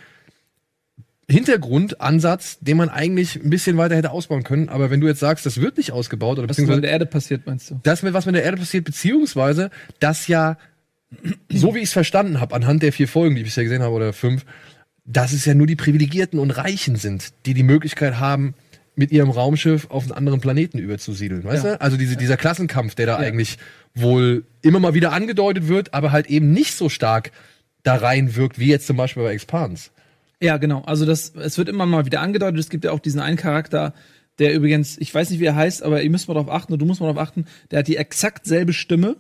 Hintergrundansatz, 1.28 2.58
den 2.60 2.76
man 2.78 2.88
eigentlich 2.88 3.36
ein 3.36 3.50
bisschen 3.50 3.76
weiter 3.76 3.96
hätte 3.96 4.10
ausbauen 4.10 4.42
können. 4.42 4.68
Aber 4.68 4.90
wenn 4.90 5.00
du 5.00 5.06
jetzt 5.06 5.20
sagst, 5.20 5.44
das 5.46 5.60
wird 5.60 5.76
nicht 5.76 5.92
ausgebaut, 5.92 6.38
oder 6.38 6.48
Was 6.48 6.56
beziehungsweise 6.56 6.76
mit 6.78 6.84
der 6.84 6.92
Erde 6.92 7.06
passiert, 7.06 7.46
meinst 7.46 7.70
du? 7.70 7.80
das, 7.82 8.02
mit- 8.02 8.12
was 8.14 8.26
mit 8.26 8.34
der 8.34 8.42
Erde 8.44 8.56
passiert, 8.56 8.84
beziehungsweise 8.84 9.70
das 10.00 10.28
ja, 10.28 10.56
so 11.50 11.74
wie 11.74 11.78
ich 11.78 11.84
es 11.84 11.92
verstanden 11.92 12.40
habe, 12.40 12.54
anhand 12.54 12.82
der 12.82 12.92
vier 12.92 13.06
Folgen, 13.08 13.34
die 13.34 13.42
ich 13.42 13.46
bisher 13.48 13.64
gesehen 13.64 13.82
habe, 13.82 13.94
oder 13.94 14.12
fünf, 14.12 14.44
dass 15.12 15.32
es 15.32 15.44
ja 15.44 15.54
nur 15.54 15.66
die 15.66 15.76
Privilegierten 15.76 16.38
und 16.38 16.50
Reichen 16.50 16.96
sind, 16.96 17.32
die 17.46 17.54
die 17.54 17.62
Möglichkeit 17.62 18.18
haben, 18.18 18.54
mit 18.94 19.10
ihrem 19.10 19.30
Raumschiff 19.30 19.86
auf 19.90 20.02
einen 20.04 20.12
anderen 20.12 20.40
Planeten 20.40 20.78
überzusiedeln, 20.78 21.44
weißt 21.44 21.64
Ja. 21.64 21.70
du? 21.76 21.80
Also 21.80 21.96
diese, 21.96 22.16
dieser 22.16 22.36
Klassenkampf, 22.36 22.94
der 22.94 23.06
da 23.06 23.12
Ja. 23.20 23.26
eigentlich 23.26 23.58
wohl 23.94 24.44
immer 24.60 24.80
mal 24.80 24.92
wieder 24.94 25.12
angedeutet 25.12 25.66
wird, 25.68 25.94
aber 25.94 26.12
halt 26.12 26.26
eben 26.26 26.52
nicht 26.52 26.74
so 26.74 26.88
stark 26.88 27.32
da 27.82 27.96
reinwirkt, 27.96 28.58
wie 28.58 28.66
jetzt 28.69 28.86
zum 28.86 28.96
Beispiel 28.98 29.22
bei 29.22 29.32
Expans. 29.32 29.90
Ja, 30.42 30.56
genau. 30.58 30.82
Also 30.82 31.06
das, 31.06 31.32
es 31.36 31.56
wird 31.56 31.69
immer 31.69 31.86
mal 31.86 32.04
wieder 32.04 32.20
angedeutet. 32.20 32.58
Es 32.60 32.69
gibt 32.69 32.84
ja 32.84 32.92
auch 32.92 32.98
diesen 33.00 33.20
einen 33.20 33.36
Charakter, 33.36 33.94
der 34.38 34.54
übrigens, 34.54 34.98
ich 34.98 35.14
weiß 35.14 35.31
nicht, 35.31 35.40
wie 35.40 35.44
er 35.46 35.56
heißt, 35.56 35.82
aber 35.82 36.02
ihr 36.02 36.10
müsst 36.10 36.28
mal 36.28 36.34
darauf 36.34 36.50
achten, 36.50 36.72
und 36.72 36.78
du 36.78 36.84
musst 36.86 37.00
mal 37.00 37.06
darauf 37.12 37.28
achten, 37.28 37.46
der 37.70 37.81
hat 37.81 37.88
die 37.88 37.96
exakt 37.96 38.44
selbe 38.46 38.72
Stimme 38.72 39.16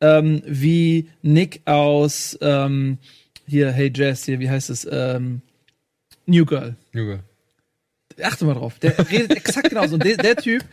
ähm, 0.00 0.42
wie 0.46 1.08
Nick 1.22 1.62
aus 1.64 2.38
ähm, 2.42 2.98
hier, 3.48 3.70
Hey 3.70 3.92
Jazz, 3.94 4.24
hier, 4.24 4.38
wie 4.40 4.50
heißt 4.50 4.70
es? 4.70 4.86
Ähm, 4.90 5.42
New 6.26 6.44
Girl. 6.44 6.76
Junge. 6.92 7.20
Achte 8.22 8.44
mal 8.44 8.54
drauf. 8.54 8.78
Der 8.80 8.98
redet 9.10 9.36
exakt 9.36 9.70
genauso. 9.70 9.94
Und 9.94 10.04
der, 10.04 10.16
der 10.16 10.36
Typ, 10.36 10.64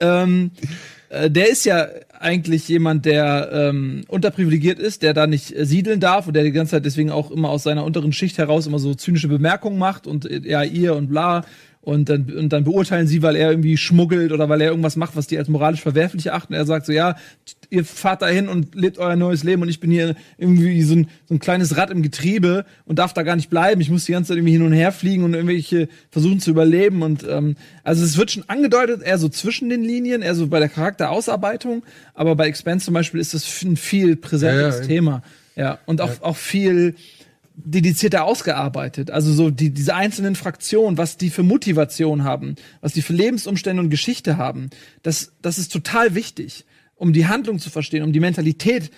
ähm, 0.00 0.50
äh, 1.08 1.30
der 1.30 1.50
ist 1.50 1.64
ja 1.64 1.86
eigentlich 2.18 2.68
jemand, 2.68 3.04
der 3.04 3.50
ähm, 3.52 4.04
unterprivilegiert 4.08 4.78
ist, 4.78 5.02
der 5.02 5.14
da 5.14 5.26
nicht 5.26 5.56
äh, 5.56 5.64
siedeln 5.66 6.00
darf 6.00 6.26
und 6.26 6.34
der 6.34 6.42
die 6.42 6.52
ganze 6.52 6.72
Zeit 6.72 6.84
deswegen 6.84 7.10
auch 7.10 7.30
immer 7.30 7.50
aus 7.50 7.62
seiner 7.62 7.84
unteren 7.84 8.12
Schicht 8.12 8.38
heraus 8.38 8.66
immer 8.66 8.78
so 8.78 8.94
zynische 8.94 9.28
Bemerkungen 9.28 9.78
macht 9.78 10.06
und 10.06 10.28
äh, 10.28 10.40
ja, 10.44 10.62
ihr 10.62 10.96
und 10.96 11.08
bla. 11.08 11.44
Und 11.84 12.08
dann, 12.08 12.32
und 12.32 12.50
dann 12.54 12.64
beurteilen 12.64 13.06
sie, 13.06 13.20
weil 13.20 13.36
er 13.36 13.50
irgendwie 13.50 13.76
schmuggelt 13.76 14.32
oder 14.32 14.48
weil 14.48 14.62
er 14.62 14.70
irgendwas 14.70 14.96
macht, 14.96 15.16
was 15.16 15.26
die 15.26 15.36
als 15.36 15.48
moralisch 15.48 15.82
verwerflich 15.82 16.26
erachten. 16.26 16.54
Er 16.54 16.64
sagt 16.64 16.86
so, 16.86 16.92
ja, 16.92 17.16
ihr 17.68 17.84
fahrt 17.84 18.22
da 18.22 18.26
hin 18.26 18.48
und 18.48 18.74
lebt 18.74 18.96
euer 18.96 19.16
neues 19.16 19.44
Leben 19.44 19.60
und 19.60 19.68
ich 19.68 19.80
bin 19.80 19.90
hier 19.90 20.14
irgendwie 20.38 20.80
so 20.80 20.94
ein, 20.94 21.08
so 21.28 21.34
ein 21.34 21.40
kleines 21.40 21.76
Rad 21.76 21.90
im 21.90 22.02
Getriebe 22.02 22.64
und 22.86 22.98
darf 22.98 23.12
da 23.12 23.22
gar 23.22 23.36
nicht 23.36 23.50
bleiben. 23.50 23.82
Ich 23.82 23.90
muss 23.90 24.06
die 24.06 24.12
ganze 24.12 24.28
Zeit 24.28 24.38
irgendwie 24.38 24.54
hin 24.54 24.62
und 24.62 24.72
her 24.72 24.92
fliegen 24.92 25.24
und 25.24 25.34
irgendwelche 25.34 25.88
versuchen 26.10 26.40
zu 26.40 26.48
überleben. 26.48 27.02
Und 27.02 27.22
ähm, 27.28 27.56
also 27.82 28.02
es 28.02 28.16
wird 28.16 28.30
schon 28.30 28.48
angedeutet, 28.48 29.02
eher 29.02 29.18
so 29.18 29.28
zwischen 29.28 29.68
den 29.68 29.82
Linien, 29.84 30.22
eher 30.22 30.34
so 30.34 30.46
bei 30.46 30.60
der 30.60 30.70
Charakterausarbeitung, 30.70 31.84
aber 32.14 32.34
bei 32.34 32.46
Expanse 32.46 32.86
zum 32.86 32.94
Beispiel 32.94 33.20
ist 33.20 33.34
das 33.34 33.62
ein 33.62 33.76
viel 33.76 34.16
präsenteres 34.16 34.76
Ja, 34.76 34.80
ja. 34.80 34.86
Thema. 34.86 35.22
Ja, 35.56 35.78
und 35.84 36.00
auch, 36.00 36.22
auch 36.22 36.36
viel 36.36 36.96
dedizierter 37.54 38.24
ausgearbeitet. 38.24 39.10
Also 39.10 39.32
so 39.32 39.50
die, 39.50 39.70
diese 39.70 39.94
einzelnen 39.94 40.34
Fraktionen, 40.34 40.98
was 40.98 41.16
die 41.16 41.30
für 41.30 41.42
Motivation 41.42 42.24
haben, 42.24 42.56
was 42.80 42.92
die 42.92 43.02
für 43.02 43.12
Lebensumstände 43.12 43.82
und 43.82 43.90
Geschichte 43.90 44.36
haben, 44.36 44.70
das, 45.02 45.32
das 45.40 45.58
ist 45.58 45.72
total 45.72 46.14
wichtig, 46.14 46.64
um 46.96 47.12
die 47.12 47.26
Handlung 47.26 47.58
zu 47.58 47.70
verstehen, 47.70 48.02
um 48.02 48.12
die 48.12 48.20
Mentalität 48.20 48.90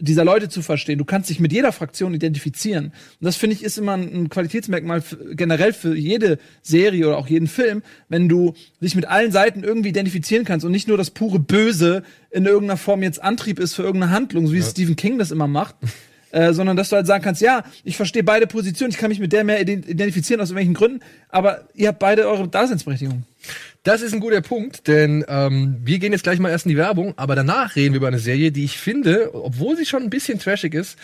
dieser 0.00 0.24
Leute 0.24 0.48
zu 0.48 0.60
verstehen. 0.60 0.98
Du 0.98 1.04
kannst 1.04 1.30
dich 1.30 1.38
mit 1.38 1.52
jeder 1.52 1.70
Fraktion 1.70 2.14
identifizieren. 2.14 2.86
Und 2.86 2.94
das 3.20 3.36
finde 3.36 3.54
ich 3.54 3.62
ist 3.62 3.78
immer 3.78 3.94
ein 3.94 4.28
Qualitätsmerkmal 4.28 5.00
für, 5.00 5.34
generell 5.36 5.72
für 5.72 5.94
jede 5.96 6.38
Serie 6.62 7.06
oder 7.06 7.16
auch 7.16 7.28
jeden 7.28 7.46
Film, 7.46 7.82
wenn 8.08 8.28
du 8.28 8.54
dich 8.80 8.96
mit 8.96 9.06
allen 9.06 9.30
Seiten 9.30 9.62
irgendwie 9.62 9.90
identifizieren 9.90 10.44
kannst 10.44 10.66
und 10.66 10.72
nicht 10.72 10.88
nur 10.88 10.96
das 10.96 11.10
pure 11.10 11.38
Böse 11.38 12.02
in 12.30 12.44
irgendeiner 12.46 12.76
Form 12.76 13.02
jetzt 13.02 13.22
Antrieb 13.22 13.60
ist 13.60 13.74
für 13.74 13.82
irgendeine 13.82 14.12
Handlung, 14.12 14.46
so 14.48 14.52
wie 14.52 14.62
Stephen 14.62 14.96
King 14.96 15.18
das 15.18 15.30
immer 15.30 15.46
macht. 15.46 15.76
Äh, 16.34 16.52
sondern 16.52 16.76
dass 16.76 16.88
du 16.88 16.96
halt 16.96 17.06
sagen 17.06 17.22
kannst, 17.22 17.40
ja, 17.42 17.62
ich 17.84 17.96
verstehe 17.96 18.24
beide 18.24 18.48
Positionen, 18.48 18.90
ich 18.90 18.98
kann 18.98 19.08
mich 19.08 19.20
mit 19.20 19.32
der 19.32 19.44
mehr 19.44 19.62
ident- 19.62 19.86
identifizieren 19.86 20.40
aus 20.40 20.48
irgendwelchen 20.48 20.74
Gründen, 20.74 21.00
aber 21.28 21.68
ihr 21.74 21.86
habt 21.86 22.00
beide 22.00 22.26
eure 22.26 22.48
Daseinsberechtigung. 22.48 23.22
Das 23.84 24.02
ist 24.02 24.12
ein 24.12 24.18
guter 24.18 24.40
Punkt, 24.40 24.88
denn 24.88 25.24
ähm, 25.28 25.76
wir 25.84 26.00
gehen 26.00 26.10
jetzt 26.10 26.24
gleich 26.24 26.40
mal 26.40 26.48
erst 26.48 26.66
in 26.66 26.70
die 26.70 26.76
Werbung, 26.76 27.14
aber 27.16 27.36
danach 27.36 27.76
reden 27.76 27.92
wir 27.92 27.98
über 27.98 28.08
eine 28.08 28.18
Serie, 28.18 28.50
die 28.50 28.64
ich 28.64 28.78
finde, 28.78 29.32
obwohl 29.32 29.76
sie 29.76 29.86
schon 29.86 30.02
ein 30.02 30.10
bisschen 30.10 30.40
trashig 30.40 30.74
ist, 30.74 30.98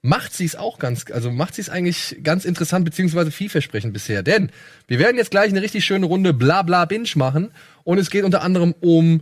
macht 0.00 0.32
sie 0.32 0.46
es 0.46 0.56
auch 0.56 0.78
ganz, 0.78 1.04
also 1.12 1.30
macht 1.30 1.56
sie 1.56 1.60
es 1.60 1.68
eigentlich 1.68 2.16
ganz 2.22 2.46
interessant 2.46 2.86
beziehungsweise 2.86 3.30
vielversprechend 3.30 3.92
bisher. 3.92 4.22
Denn 4.22 4.48
wir 4.88 4.98
werden 4.98 5.18
jetzt 5.18 5.30
gleich 5.30 5.50
eine 5.50 5.60
richtig 5.60 5.84
schöne 5.84 6.06
Runde 6.06 6.32
Blabla 6.32 6.86
Binge 6.86 7.10
machen 7.16 7.50
und 7.84 7.98
es 7.98 8.08
geht 8.08 8.24
unter 8.24 8.40
anderem 8.40 8.74
um 8.80 9.20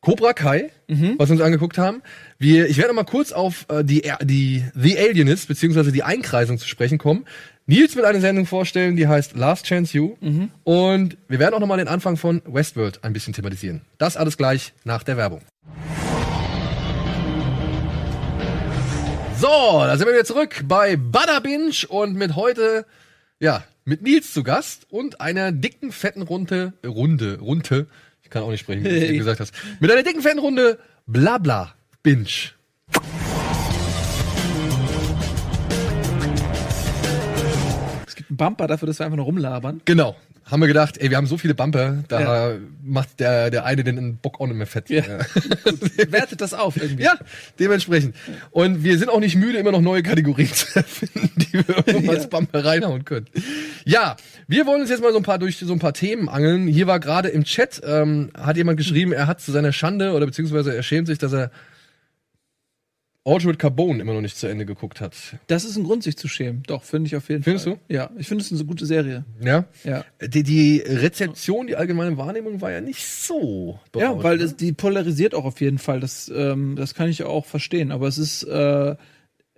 Cobra 0.00 0.32
Kai, 0.32 0.70
was 1.18 1.28
wir 1.28 1.34
uns 1.34 1.42
angeguckt 1.42 1.76
haben. 1.76 2.02
Wir, 2.38 2.68
ich 2.68 2.78
werde 2.78 2.94
mal 2.94 3.04
kurz 3.04 3.32
auf 3.32 3.66
äh, 3.68 3.84
die, 3.84 4.10
die 4.22 4.64
The 4.74 4.98
Alienist 4.98 5.46
beziehungsweise 5.46 5.92
die 5.92 6.02
Einkreisung 6.02 6.56
zu 6.56 6.66
sprechen 6.66 6.96
kommen. 6.96 7.26
Nils 7.66 7.94
wird 7.96 8.06
eine 8.06 8.20
Sendung 8.20 8.46
vorstellen, 8.46 8.96
die 8.96 9.06
heißt 9.06 9.36
Last 9.36 9.66
Chance 9.66 9.96
You. 9.96 10.16
Und 10.64 11.18
wir 11.28 11.38
werden 11.38 11.54
auch 11.54 11.60
noch 11.60 11.66
mal 11.66 11.76
den 11.76 11.86
Anfang 11.86 12.16
von 12.16 12.40
Westworld 12.46 13.04
ein 13.04 13.12
bisschen 13.12 13.34
thematisieren. 13.34 13.82
Das 13.98 14.16
alles 14.16 14.38
gleich 14.38 14.72
nach 14.84 15.02
der 15.02 15.18
Werbung. 15.18 15.42
So, 19.38 19.46
da 19.48 19.96
sind 19.96 20.06
wir 20.06 20.14
wieder 20.14 20.24
zurück 20.24 20.64
bei 20.64 20.96
Butter 20.96 21.40
Binge 21.42 21.72
und 21.88 22.14
mit 22.14 22.36
heute, 22.36 22.86
ja, 23.38 23.64
mit 23.84 24.02
Nils 24.02 24.32
zu 24.32 24.42
Gast 24.42 24.86
und 24.90 25.20
einer 25.20 25.52
dicken, 25.52 25.92
fetten 25.92 26.22
Runde, 26.22 26.72
äh, 26.82 26.86
Runde, 26.86 27.38
Runde, 27.40 27.86
ich 28.30 28.32
kann 28.32 28.44
auch 28.44 28.50
nicht 28.52 28.60
sprechen, 28.60 28.84
wie 28.84 28.88
du 28.88 28.94
Hey. 29.08 29.18
gesagt 29.18 29.40
hast, 29.40 29.52
mit 29.80 29.90
einer 29.90 30.04
dicken, 30.04 30.22
fetten 30.22 30.38
Runde 30.38 30.78
Blabla 31.08 31.74
Binge. 32.04 32.28
Es 38.06 38.14
gibt 38.14 38.30
einen 38.30 38.36
Bumper 38.36 38.66
dafür, 38.68 38.86
dass 38.86 38.98
wir 38.98 39.06
einfach 39.06 39.16
nur 39.16 39.26
rumlabern. 39.26 39.80
Genau. 39.84 40.14
Haben 40.50 40.60
wir 40.60 40.66
gedacht, 40.66 40.98
ey, 40.98 41.10
wir 41.10 41.16
haben 41.16 41.26
so 41.26 41.38
viele 41.38 41.54
Bumper, 41.54 42.02
da 42.08 42.20
Ja. 42.50 42.58
macht 42.82 43.20
der, 43.20 43.50
der 43.50 43.64
eine 43.64 43.84
den 43.84 44.16
Bock 44.16 44.40
auch 44.40 44.46
nicht 44.46 44.56
mehr 44.56 44.66
fett. 44.66 44.90
Ja. 44.90 45.04
Wertet 46.08 46.40
das 46.40 46.54
auf 46.54 46.76
irgendwie. 46.76 47.04
Ja, 47.04 47.14
dementsprechend. 47.58 48.16
Und 48.50 48.82
wir 48.82 48.98
sind 48.98 49.08
auch 49.10 49.20
nicht 49.20 49.36
müde, 49.36 49.58
immer 49.58 49.72
noch 49.72 49.80
neue 49.80 50.02
Kategorien 50.02 50.48
zu 50.52 50.66
erfinden, 50.76 51.30
die 51.36 51.52
wir 51.52 51.76
irgendwo 51.86 52.10
als 52.12 52.28
Bumper 52.28 52.64
reinhauen 52.64 53.04
können. 53.04 53.26
Ja, 53.84 54.16
wir 54.48 54.66
wollen 54.66 54.80
uns 54.80 54.90
jetzt 54.90 55.02
mal 55.02 55.12
so 55.12 55.18
ein 55.18 55.22
paar 55.24 55.38
durch 55.38 55.58
so 55.58 55.72
ein 55.72 55.78
paar 55.78 55.92
Themen 55.94 56.28
angeln. 56.28 56.66
Hier 56.66 56.86
war 56.86 57.00
gerade 57.00 57.28
im 57.28 57.44
Chat, 57.44 57.80
ähm, 57.84 58.30
hat 58.36 58.56
jemand 58.56 58.76
geschrieben, 58.76 59.12
er 59.12 59.26
hat 59.26 59.40
zu 59.40 59.52
seiner 59.52 59.72
Schande 59.72 60.12
oder 60.12 60.26
beziehungsweise 60.26 60.74
er 60.74 60.82
schämt 60.82 61.06
sich, 61.06 61.18
dass 61.18 61.32
er 61.32 61.50
Altered 63.24 63.58
Carbone 63.58 64.00
immer 64.00 64.14
noch 64.14 64.22
nicht 64.22 64.38
zu 64.38 64.46
Ende 64.46 64.64
geguckt 64.64 65.00
hat. 65.02 65.14
Das 65.46 65.64
ist 65.64 65.76
ein 65.76 65.84
Grund, 65.84 66.02
sich 66.02 66.16
zu 66.16 66.26
schämen. 66.26 66.62
Doch, 66.66 66.82
finde 66.82 67.06
ich 67.06 67.16
auf 67.16 67.28
jeden 67.28 67.42
Findest 67.42 67.66
Fall. 67.66 67.78
du? 67.88 67.94
Ja, 67.94 68.10
ich 68.16 68.26
finde 68.26 68.42
es 68.42 68.50
eine 68.50 68.64
gute 68.64 68.86
Serie. 68.86 69.24
Ja? 69.42 69.66
Ja. 69.84 70.04
Die, 70.26 70.42
die 70.42 70.78
Rezeption, 70.78 71.66
die 71.66 71.76
allgemeine 71.76 72.16
Wahrnehmung 72.16 72.62
war 72.62 72.70
ja 72.70 72.80
nicht 72.80 73.06
so. 73.06 73.78
Ja, 73.94 74.22
weil 74.22 74.38
ne? 74.38 74.44
es, 74.44 74.56
die 74.56 74.72
polarisiert 74.72 75.34
auch 75.34 75.44
auf 75.44 75.60
jeden 75.60 75.76
Fall. 75.76 76.00
Das, 76.00 76.32
ähm, 76.34 76.76
das 76.76 76.94
kann 76.94 77.10
ich 77.10 77.22
auch 77.24 77.44
verstehen. 77.44 77.92
Aber 77.92 78.08
es 78.08 78.16
ist, 78.16 78.44
äh, 78.44 78.96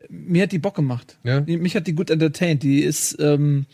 mir 0.08 0.42
hat 0.42 0.50
die 0.50 0.58
Bock 0.58 0.74
gemacht. 0.74 1.18
Ja. 1.22 1.40
Mich 1.42 1.76
hat 1.76 1.86
die 1.86 1.94
gut 1.94 2.10
entertained. 2.10 2.64
Die 2.64 2.80
ist 2.80 3.16
ähm, 3.20 3.66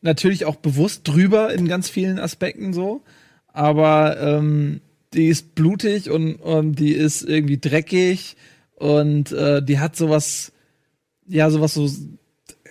natürlich 0.00 0.46
auch 0.46 0.56
bewusst 0.56 1.06
drüber 1.06 1.54
in 1.54 1.68
ganz 1.68 1.88
vielen 1.88 2.18
Aspekten 2.18 2.72
so. 2.72 3.02
Aber 3.46 4.20
ähm, 4.20 4.80
die 5.14 5.28
ist 5.28 5.54
blutig 5.54 6.10
und, 6.10 6.34
und 6.36 6.80
die 6.80 6.92
ist 6.92 7.22
irgendwie 7.22 7.58
dreckig 7.58 8.36
und 8.82 9.30
äh, 9.32 9.62
die 9.62 9.78
hat 9.78 9.94
sowas, 9.96 10.52
ja, 11.26 11.48
sowas 11.50 11.74
so, 11.74 11.88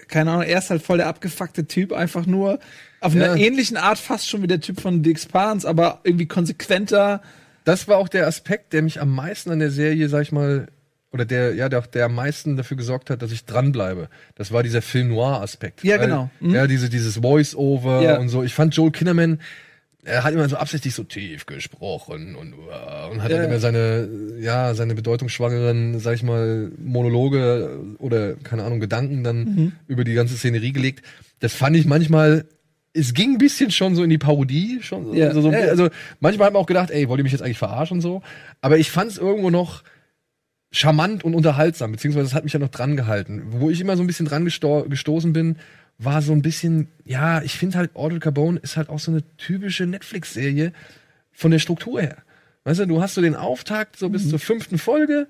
keine 0.09 0.31
Ahnung, 0.31 0.43
er 0.43 0.59
ist 0.59 0.69
halt 0.69 0.81
voll 0.81 0.97
der 0.97 1.07
abgefuckte 1.07 1.65
Typ, 1.67 1.93
einfach 1.93 2.25
nur 2.25 2.59
auf 2.99 3.13
Ja. 3.15 3.31
einer 3.31 3.37
ähnlichen 3.41 3.77
Art 3.77 3.97
fast 3.97 4.27
schon 4.29 4.41
wie 4.43 4.47
der 4.47 4.59
Typ 4.59 4.81
von 4.81 5.03
The 5.03 5.11
Expanse, 5.11 5.67
aber 5.67 6.01
irgendwie 6.03 6.25
konsequenter. 6.27 7.21
das 7.63 7.87
war 7.87 7.97
auch 7.97 8.09
der 8.09 8.27
Aspekt, 8.27 8.73
der 8.73 8.81
mich 8.81 8.99
am 8.99 9.13
meisten 9.15 9.51
an 9.51 9.59
der 9.59 9.71
Serie, 9.71 10.09
sag 10.09 10.23
ich 10.23 10.31
mal, 10.31 10.67
oder 11.13 11.25
der, 11.25 11.53
ja, 11.55 11.69
der, 11.69 11.81
der 11.81 12.05
am 12.05 12.15
meisten 12.15 12.57
dafür 12.57 12.75
gesorgt 12.77 13.09
hat, 13.09 13.21
dass 13.21 13.31
ich 13.31 13.45
dranbleibe. 13.45 14.09
Das 14.35 14.51
war 14.51 14.63
dieser 14.63 14.81
Film 14.81 15.09
Noir-Aspekt. 15.09 15.83
Ja, 15.83 15.97
genau. 15.97 16.29
Mhm. 16.39 16.55
Ja, 16.55 16.67
diese, 16.67 16.89
dieses 16.89 17.17
Voice-Over 17.17 18.01
Ja. 18.01 18.17
und 18.17 18.29
so. 18.29 18.43
Ich 18.43 18.53
fand 18.53 18.75
Joel 18.75 18.91
Kinnaman, 18.91 19.39
er 20.03 20.23
hat 20.23 20.33
immer 20.33 20.49
so 20.49 20.55
absichtlich 20.57 20.95
so 20.95 21.03
tief 21.03 21.45
gesprochen 21.45 22.35
und, 22.35 22.53
uh, 22.53 23.11
und 23.11 23.21
hat 23.21 23.29
Ja. 23.31 23.37
dann 23.37 23.45
immer 23.45 23.59
seine, 23.59 24.09
ja, 24.39 24.73
seine 24.73 24.95
bedeutungsschwangeren, 24.95 25.99
sag 25.99 26.15
ich 26.15 26.23
mal, 26.23 26.71
Monologe 26.83 27.79
oder, 27.99 28.33
keine 28.35 28.63
Ahnung, 28.63 28.79
Gedanken 28.79 29.23
dann 29.23 29.43
Mhm. 29.43 29.71
über 29.87 30.03
die 30.03 30.13
ganze 30.13 30.35
Szenerie 30.35 30.71
gelegt. 30.71 31.05
Das 31.39 31.53
fand 31.53 31.75
ich 31.75 31.85
manchmal, 31.85 32.45
es 32.93 33.13
ging 33.13 33.33
ein 33.33 33.37
bisschen 33.37 33.71
schon 33.71 33.95
so 33.95 34.03
in 34.03 34.09
die 34.09 34.17
Parodie, 34.17 34.79
schon 34.81 35.05
so, 35.07 35.13
Ja. 35.13 35.33
so, 35.33 35.51
ja. 35.51 35.59
also 35.69 35.89
manchmal 36.19 36.47
hat 36.47 36.53
man 36.53 36.61
auch 36.61 36.67
gedacht, 36.67 36.89
ey, 36.91 37.07
wollt 37.07 37.19
ihr 37.19 37.23
mich 37.23 37.31
jetzt 37.31 37.41
eigentlich 37.43 37.57
verarschen 37.59 37.97
und 37.97 38.01
so? 38.01 38.21
Aber 38.61 38.77
ich 38.77 38.91
fand 38.91 39.11
es 39.11 39.17
irgendwo 39.17 39.49
noch 39.49 39.83
charmant 40.73 41.23
und 41.23 41.35
unterhaltsam, 41.35 41.91
beziehungsweise 41.91 42.27
es 42.27 42.33
hat 42.33 42.43
mich 42.45 42.53
ja 42.53 42.59
noch 42.59 42.69
dran 42.69 42.95
gehalten. 42.95 43.43
Wo 43.49 43.69
ich 43.69 43.81
immer 43.81 43.97
so 43.97 44.03
ein 44.03 44.07
bisschen 44.07 44.25
dran 44.25 44.45
gesto 44.45 44.85
gestoßen 44.87 45.33
bin, 45.33 45.57
war 46.03 46.21
so 46.21 46.33
ein 46.33 46.41
bisschen, 46.41 46.87
ja, 47.05 47.41
ich 47.41 47.57
finde 47.57 47.77
halt 47.77 47.95
Audrey 47.95 48.19
Carbone 48.19 48.59
ist 48.59 48.77
halt 48.77 48.89
auch 48.89 48.99
so 48.99 49.11
eine 49.11 49.23
typische 49.37 49.85
Netflix-Serie 49.85 50.73
von 51.31 51.51
der 51.51 51.59
Struktur 51.59 52.01
her. 52.01 52.17
Weißt 52.63 52.79
du, 52.79 52.85
du 52.85 53.01
hast 53.01 53.15
so 53.15 53.21
den 53.21 53.35
Auftakt 53.35 53.97
so 53.97 54.09
bis 54.09 54.29
zur 54.29 54.39
fünften 54.39 54.77
Folge, 54.77 55.27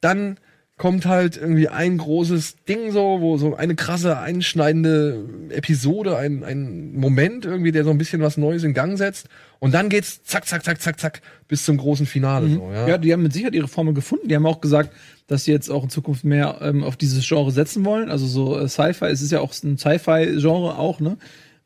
dann 0.00 0.38
kommt 0.78 1.06
halt 1.06 1.38
irgendwie 1.38 1.68
ein 1.68 1.96
großes 1.96 2.56
Ding 2.68 2.92
so, 2.92 3.20
wo 3.20 3.38
so 3.38 3.56
eine 3.56 3.74
krasse, 3.74 4.18
einschneidende 4.18 5.24
Episode, 5.48 6.18
ein, 6.18 6.44
ein 6.44 6.94
Moment 6.94 7.46
irgendwie, 7.46 7.72
der 7.72 7.84
so 7.84 7.90
ein 7.90 7.98
bisschen 7.98 8.20
was 8.20 8.36
Neues 8.36 8.62
in 8.62 8.74
Gang 8.74 8.98
setzt. 8.98 9.28
Und 9.58 9.72
dann 9.72 9.88
geht's 9.88 10.22
zack, 10.24 10.46
zack, 10.46 10.64
zack, 10.64 10.82
zack, 10.82 11.00
zack, 11.00 11.22
bis 11.48 11.64
zum 11.64 11.78
großen 11.78 12.04
Finale. 12.04 12.50
So, 12.50 12.70
ja. 12.70 12.88
Ja. 12.88 12.98
die 12.98 13.10
haben 13.12 13.22
mit 13.22 13.32
Sicherheit 13.32 13.54
ihre 13.54 13.68
Formel 13.68 13.94
gefunden. 13.94 14.28
Die 14.28 14.36
haben 14.36 14.44
auch 14.44 14.60
gesagt, 14.60 14.90
dass 15.28 15.44
sie 15.44 15.52
jetzt 15.52 15.70
auch 15.70 15.84
in 15.84 15.90
Zukunft 15.90 16.24
mehr 16.24 16.58
ähm, 16.60 16.84
auf 16.84 16.96
dieses 16.96 17.26
Genre 17.26 17.50
setzen 17.52 17.84
wollen. 17.86 18.10
Also 18.10 18.26
so 18.26 18.58
äh, 18.58 18.68
Sci-Fi, 18.68 19.06
es 19.06 19.22
ist 19.22 19.32
ja 19.32 19.40
auch 19.40 19.54
ein 19.64 19.78
Sci-Fi-Genre 19.78 20.78
auch, 20.78 21.00
ne? 21.00 21.16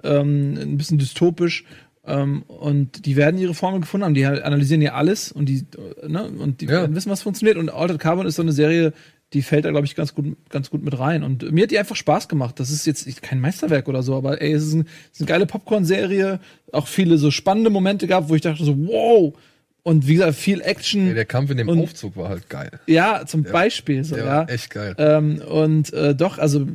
Ähm, 0.05 0.57
ein 0.57 0.79
bisschen 0.79 0.99
dystopisch. 0.99 1.64
Ähm, 2.07 2.42
und 2.49 3.04
die 3.07 3.16
werden 3.16 3.38
ihre 3.38 3.54
Formel 3.54 3.80
gefunden 3.80 4.04
haben. 4.07 4.14
Die 4.14 4.25
analysieren 4.25 4.80
ja 4.83 4.95
alles 4.95 5.30
und 5.33 5.47
die, 5.47 5.66
äh, 6.02 6.09
ne? 6.09 6.25
Und 6.30 6.61
die 6.62 6.64
Ja. 6.66 6.73
werden 6.73 6.95
wissen, 6.97 7.11
was 7.11 7.23
funktioniert. 7.23 7.57
Und 7.59 7.69
Altered 7.71 8.00
Carbon 8.00 8.26
ist 8.26 8.37
so 8.37 8.42
eine 8.42 8.52
Serie, 8.52 8.92
die 9.33 9.42
fällt 9.42 9.64
da, 9.64 9.71
glaube 9.71 9.87
ich, 9.87 9.95
ganz 9.95 10.14
gut, 10.14 10.37
ganz 10.49 10.71
gut 10.71 10.83
mit 10.83 10.99
rein. 10.99 11.23
Und 11.23 11.52
mir 11.52 11.64
hat 11.64 11.71
die 11.71 11.78
einfach 11.78 11.95
Spaß 11.97 12.26
gemacht. 12.28 12.59
Das 12.59 12.71
ist 12.71 12.87
jetzt 12.87 13.23
kein 13.23 13.38
Meisterwerk 13.40 13.87
oder 13.87 14.02
so, 14.02 14.16
aber 14.16 14.40
ey, 14.40 14.52
es 14.52 14.64
ist, 14.66 14.73
ein, 14.75 14.80
es 15.12 15.16
ist 15.16 15.21
eine 15.21 15.28
geile 15.28 15.47
Popcorn-Serie. 15.47 16.40
Auch 16.73 16.87
viele 16.88 17.16
so 17.19 17.30
spannende 17.30 17.71
Momente 17.71 18.07
gab, 18.07 18.28
wo 18.28 18.35
ich 18.35 18.40
dachte 18.42 18.64
so, 18.64 18.76
wow. 18.78 19.35
Und 19.83 20.07
wie 20.07 20.14
gesagt, 20.14 20.35
viel 20.35 20.61
Action. 20.62 21.09
Ey, 21.09 21.14
der 21.14 21.25
Kampf 21.26 21.50
in 21.50 21.59
dem 21.59 21.69
Und- 21.69 21.80
Aufzug 21.80 22.16
war 22.16 22.28
halt 22.28 22.49
geil. 22.50 22.71
Ja, 22.87 23.25
zum 23.26 23.45
Beispiel 23.45 24.04
so, 24.04 24.14
Der 24.16 24.25
ja. 24.25 24.30
war 24.30 24.50
echt 24.50 24.71
geil. 24.71 24.95
Ähm, 24.99 25.40
und 25.49 25.92
äh, 25.92 26.14
doch, 26.14 26.38
also 26.38 26.66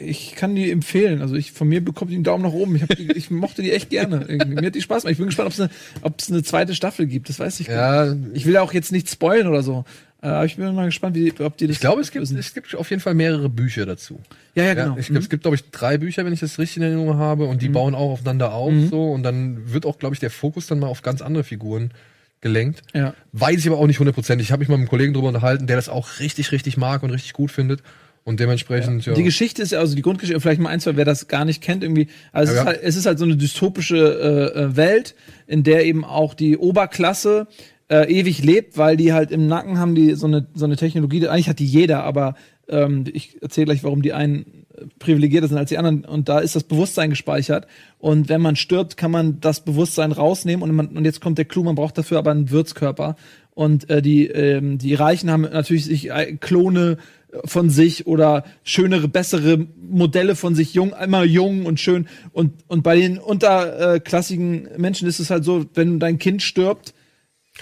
ich 0.00 0.34
kann 0.34 0.54
die 0.54 0.70
empfehlen. 0.70 1.20
Also 1.22 1.34
ich 1.34 1.52
von 1.52 1.68
mir 1.68 1.84
bekommt 1.84 2.10
die 2.10 2.14
einen 2.16 2.24
Daumen 2.24 2.44
nach 2.44 2.52
oben. 2.52 2.76
Ich, 2.76 2.84
die, 2.96 3.12
ich 3.12 3.30
mochte 3.30 3.62
die 3.62 3.72
echt 3.72 3.90
gerne. 3.90 4.24
Irgendwie. 4.28 4.54
Mir 4.54 4.66
hat 4.66 4.74
die 4.74 4.82
Spaß 4.82 5.02
gemacht. 5.02 5.12
Ich 5.12 5.18
bin 5.18 5.26
gespannt, 5.26 5.48
ob 6.02 6.18
es 6.18 6.28
eine, 6.28 6.36
eine 6.38 6.42
zweite 6.44 6.74
Staffel 6.74 7.06
gibt. 7.06 7.28
Das 7.28 7.38
weiß 7.38 7.60
ich 7.60 7.66
gar 7.68 8.06
Ja, 8.06 8.14
nicht. 8.14 8.30
Ich 8.36 8.46
will 8.46 8.56
auch 8.56 8.72
jetzt 8.72 8.92
nicht 8.92 9.10
spoilen 9.10 9.46
oder 9.46 9.62
so. 9.62 9.84
Äh, 10.20 10.26
aber 10.26 10.44
ich 10.46 10.56
bin 10.56 10.74
mal 10.74 10.86
gespannt, 10.86 11.14
wie, 11.16 11.32
ob 11.40 11.56
die 11.56 11.66
das. 11.68 11.76
ich 11.76 11.80
glaube, 11.80 12.00
es 12.00 12.10
gibt, 12.10 12.28
es 12.30 12.54
gibt 12.54 12.74
auf 12.74 12.90
jeden 12.90 13.00
Fall 13.00 13.14
mehrere 13.14 13.48
Bücher 13.48 13.86
dazu. 13.86 14.18
Ja, 14.54 14.64
ja, 14.64 14.68
Ja, 14.70 14.74
genau. 14.84 14.96
ich 14.98 15.06
glaub, 15.08 15.22
Es 15.22 15.28
gibt, 15.28 15.42
glaube 15.42 15.54
ich, 15.56 15.70
drei 15.70 15.98
Bücher, 15.98 16.24
wenn 16.24 16.32
ich 16.32 16.40
das 16.40 16.58
richtig 16.58 16.78
in 16.78 16.82
Erinnerung 16.82 17.16
habe, 17.16 17.44
und 17.46 17.62
die 17.62 17.68
bauen 17.68 17.94
auch 17.94 18.10
aufeinander 18.10 18.52
auf, 18.52 18.72
so, 18.90 19.12
und 19.12 19.22
dann 19.22 19.72
wird 19.72 19.86
auch, 19.86 19.98
glaube 19.98 20.14
ich, 20.14 20.20
der 20.20 20.30
Fokus 20.30 20.66
dann 20.66 20.80
mal 20.80 20.88
auf 20.88 21.02
ganz 21.02 21.22
andere 21.22 21.44
Figuren 21.44 21.92
gelenkt. 22.40 22.82
Ja. 22.94 23.14
Weiß 23.32 23.58
ich 23.58 23.66
aber 23.68 23.78
auch 23.78 23.86
nicht 23.86 23.98
hundertprozentig. 24.00 24.48
Ich 24.48 24.52
habe 24.52 24.60
mich 24.60 24.68
mal 24.68 24.74
mit 24.76 24.82
einem 24.82 24.88
Kollegen 24.90 25.12
drüber 25.14 25.28
unterhalten, 25.28 25.66
der 25.66 25.76
das 25.76 25.88
auch 25.88 26.18
richtig, 26.20 26.52
richtig 26.52 26.76
mag 26.76 27.02
und 27.02 27.10
richtig 27.10 27.32
gut 27.32 27.50
findet. 27.52 27.82
Und 28.28 28.40
dementsprechend, 28.40 29.06
ja. 29.06 29.14
Die 29.14 29.22
Geschichte 29.22 29.62
ist 29.62 29.72
ja, 29.72 29.78
also 29.78 29.96
die 29.96 30.02
Grundgeschichte, 30.02 30.38
vielleicht 30.38 30.60
mal 30.60 30.68
ein, 30.68 30.80
zwei, 30.80 30.96
wer 30.96 31.06
das 31.06 31.28
gar 31.28 31.46
nicht 31.46 31.62
kennt, 31.62 31.82
irgendwie. 31.82 32.08
Also 32.30 32.52
Ja, 32.52 32.58
es, 32.58 32.60
ist 32.60 32.66
ja. 32.66 32.66
halt, 32.66 32.80
es 32.82 32.96
ist 32.96 33.06
halt 33.06 33.18
so 33.18 33.24
eine 33.24 33.38
dystopische 33.38 33.96
äh, 34.54 34.64
äh, 34.64 34.76
Welt, 34.76 35.14
in 35.46 35.62
der 35.62 35.86
eben 35.86 36.04
auch 36.04 36.34
die 36.34 36.58
Oberklasse 36.58 37.46
äh, 37.88 38.04
ewig 38.12 38.44
lebt, 38.44 38.76
weil 38.76 38.98
die 38.98 39.14
halt 39.14 39.30
im 39.30 39.46
Nacken 39.46 39.78
haben 39.78 39.94
die 39.94 40.12
so 40.12 40.26
eine, 40.26 40.46
so 40.52 40.66
eine 40.66 40.76
Technologie, 40.76 41.26
eigentlich 41.26 41.48
hat 41.48 41.58
die 41.58 41.64
jeder, 41.64 42.04
aber 42.04 42.34
ähm, 42.68 43.04
ich 43.10 43.40
erzähle 43.40 43.64
gleich, 43.64 43.82
warum 43.82 44.02
die 44.02 44.12
einen 44.12 44.66
äh, 44.76 44.82
privilegierter 44.98 45.48
sind 45.48 45.56
als 45.56 45.70
die 45.70 45.78
anderen 45.78 46.04
und 46.04 46.28
da 46.28 46.40
ist 46.40 46.54
das 46.54 46.64
Bewusstsein 46.64 47.08
gespeichert 47.08 47.66
und 47.98 48.28
wenn 48.28 48.42
man 48.42 48.56
stirbt, 48.56 48.98
kann 48.98 49.10
man 49.10 49.40
das 49.40 49.64
Bewusstsein 49.64 50.12
rausnehmen 50.12 50.62
und, 50.62 50.76
man, 50.76 50.88
und 50.88 51.06
jetzt 51.06 51.22
kommt 51.22 51.38
der 51.38 51.46
Clou, 51.46 51.62
man 51.62 51.76
braucht 51.76 51.96
dafür 51.96 52.18
aber 52.18 52.32
einen 52.32 52.50
Wirtskörper 52.50 53.16
und 53.54 53.88
äh, 53.88 54.02
die, 54.02 54.26
ähm, 54.26 54.76
die 54.76 54.92
Reichen 54.92 55.30
haben 55.30 55.42
natürlich 55.42 55.86
sich 55.86 56.10
äh, 56.10 56.36
Klone 56.36 56.98
von 57.44 57.70
sich 57.70 58.06
oder 58.06 58.44
schönere, 58.64 59.08
bessere 59.08 59.66
Modelle 59.76 60.34
von 60.34 60.54
sich, 60.54 60.74
jung, 60.74 60.92
immer 60.92 61.24
jung 61.24 61.66
und 61.66 61.78
schön. 61.80 62.08
Und, 62.32 62.52
und 62.68 62.82
bei 62.82 62.96
den 62.96 63.18
unterklassigen 63.18 64.68
Menschen 64.76 65.08
ist 65.08 65.20
es 65.20 65.30
halt 65.30 65.44
so, 65.44 65.66
wenn 65.74 65.98
dein 65.98 66.18
Kind 66.18 66.42
stirbt, 66.42 66.94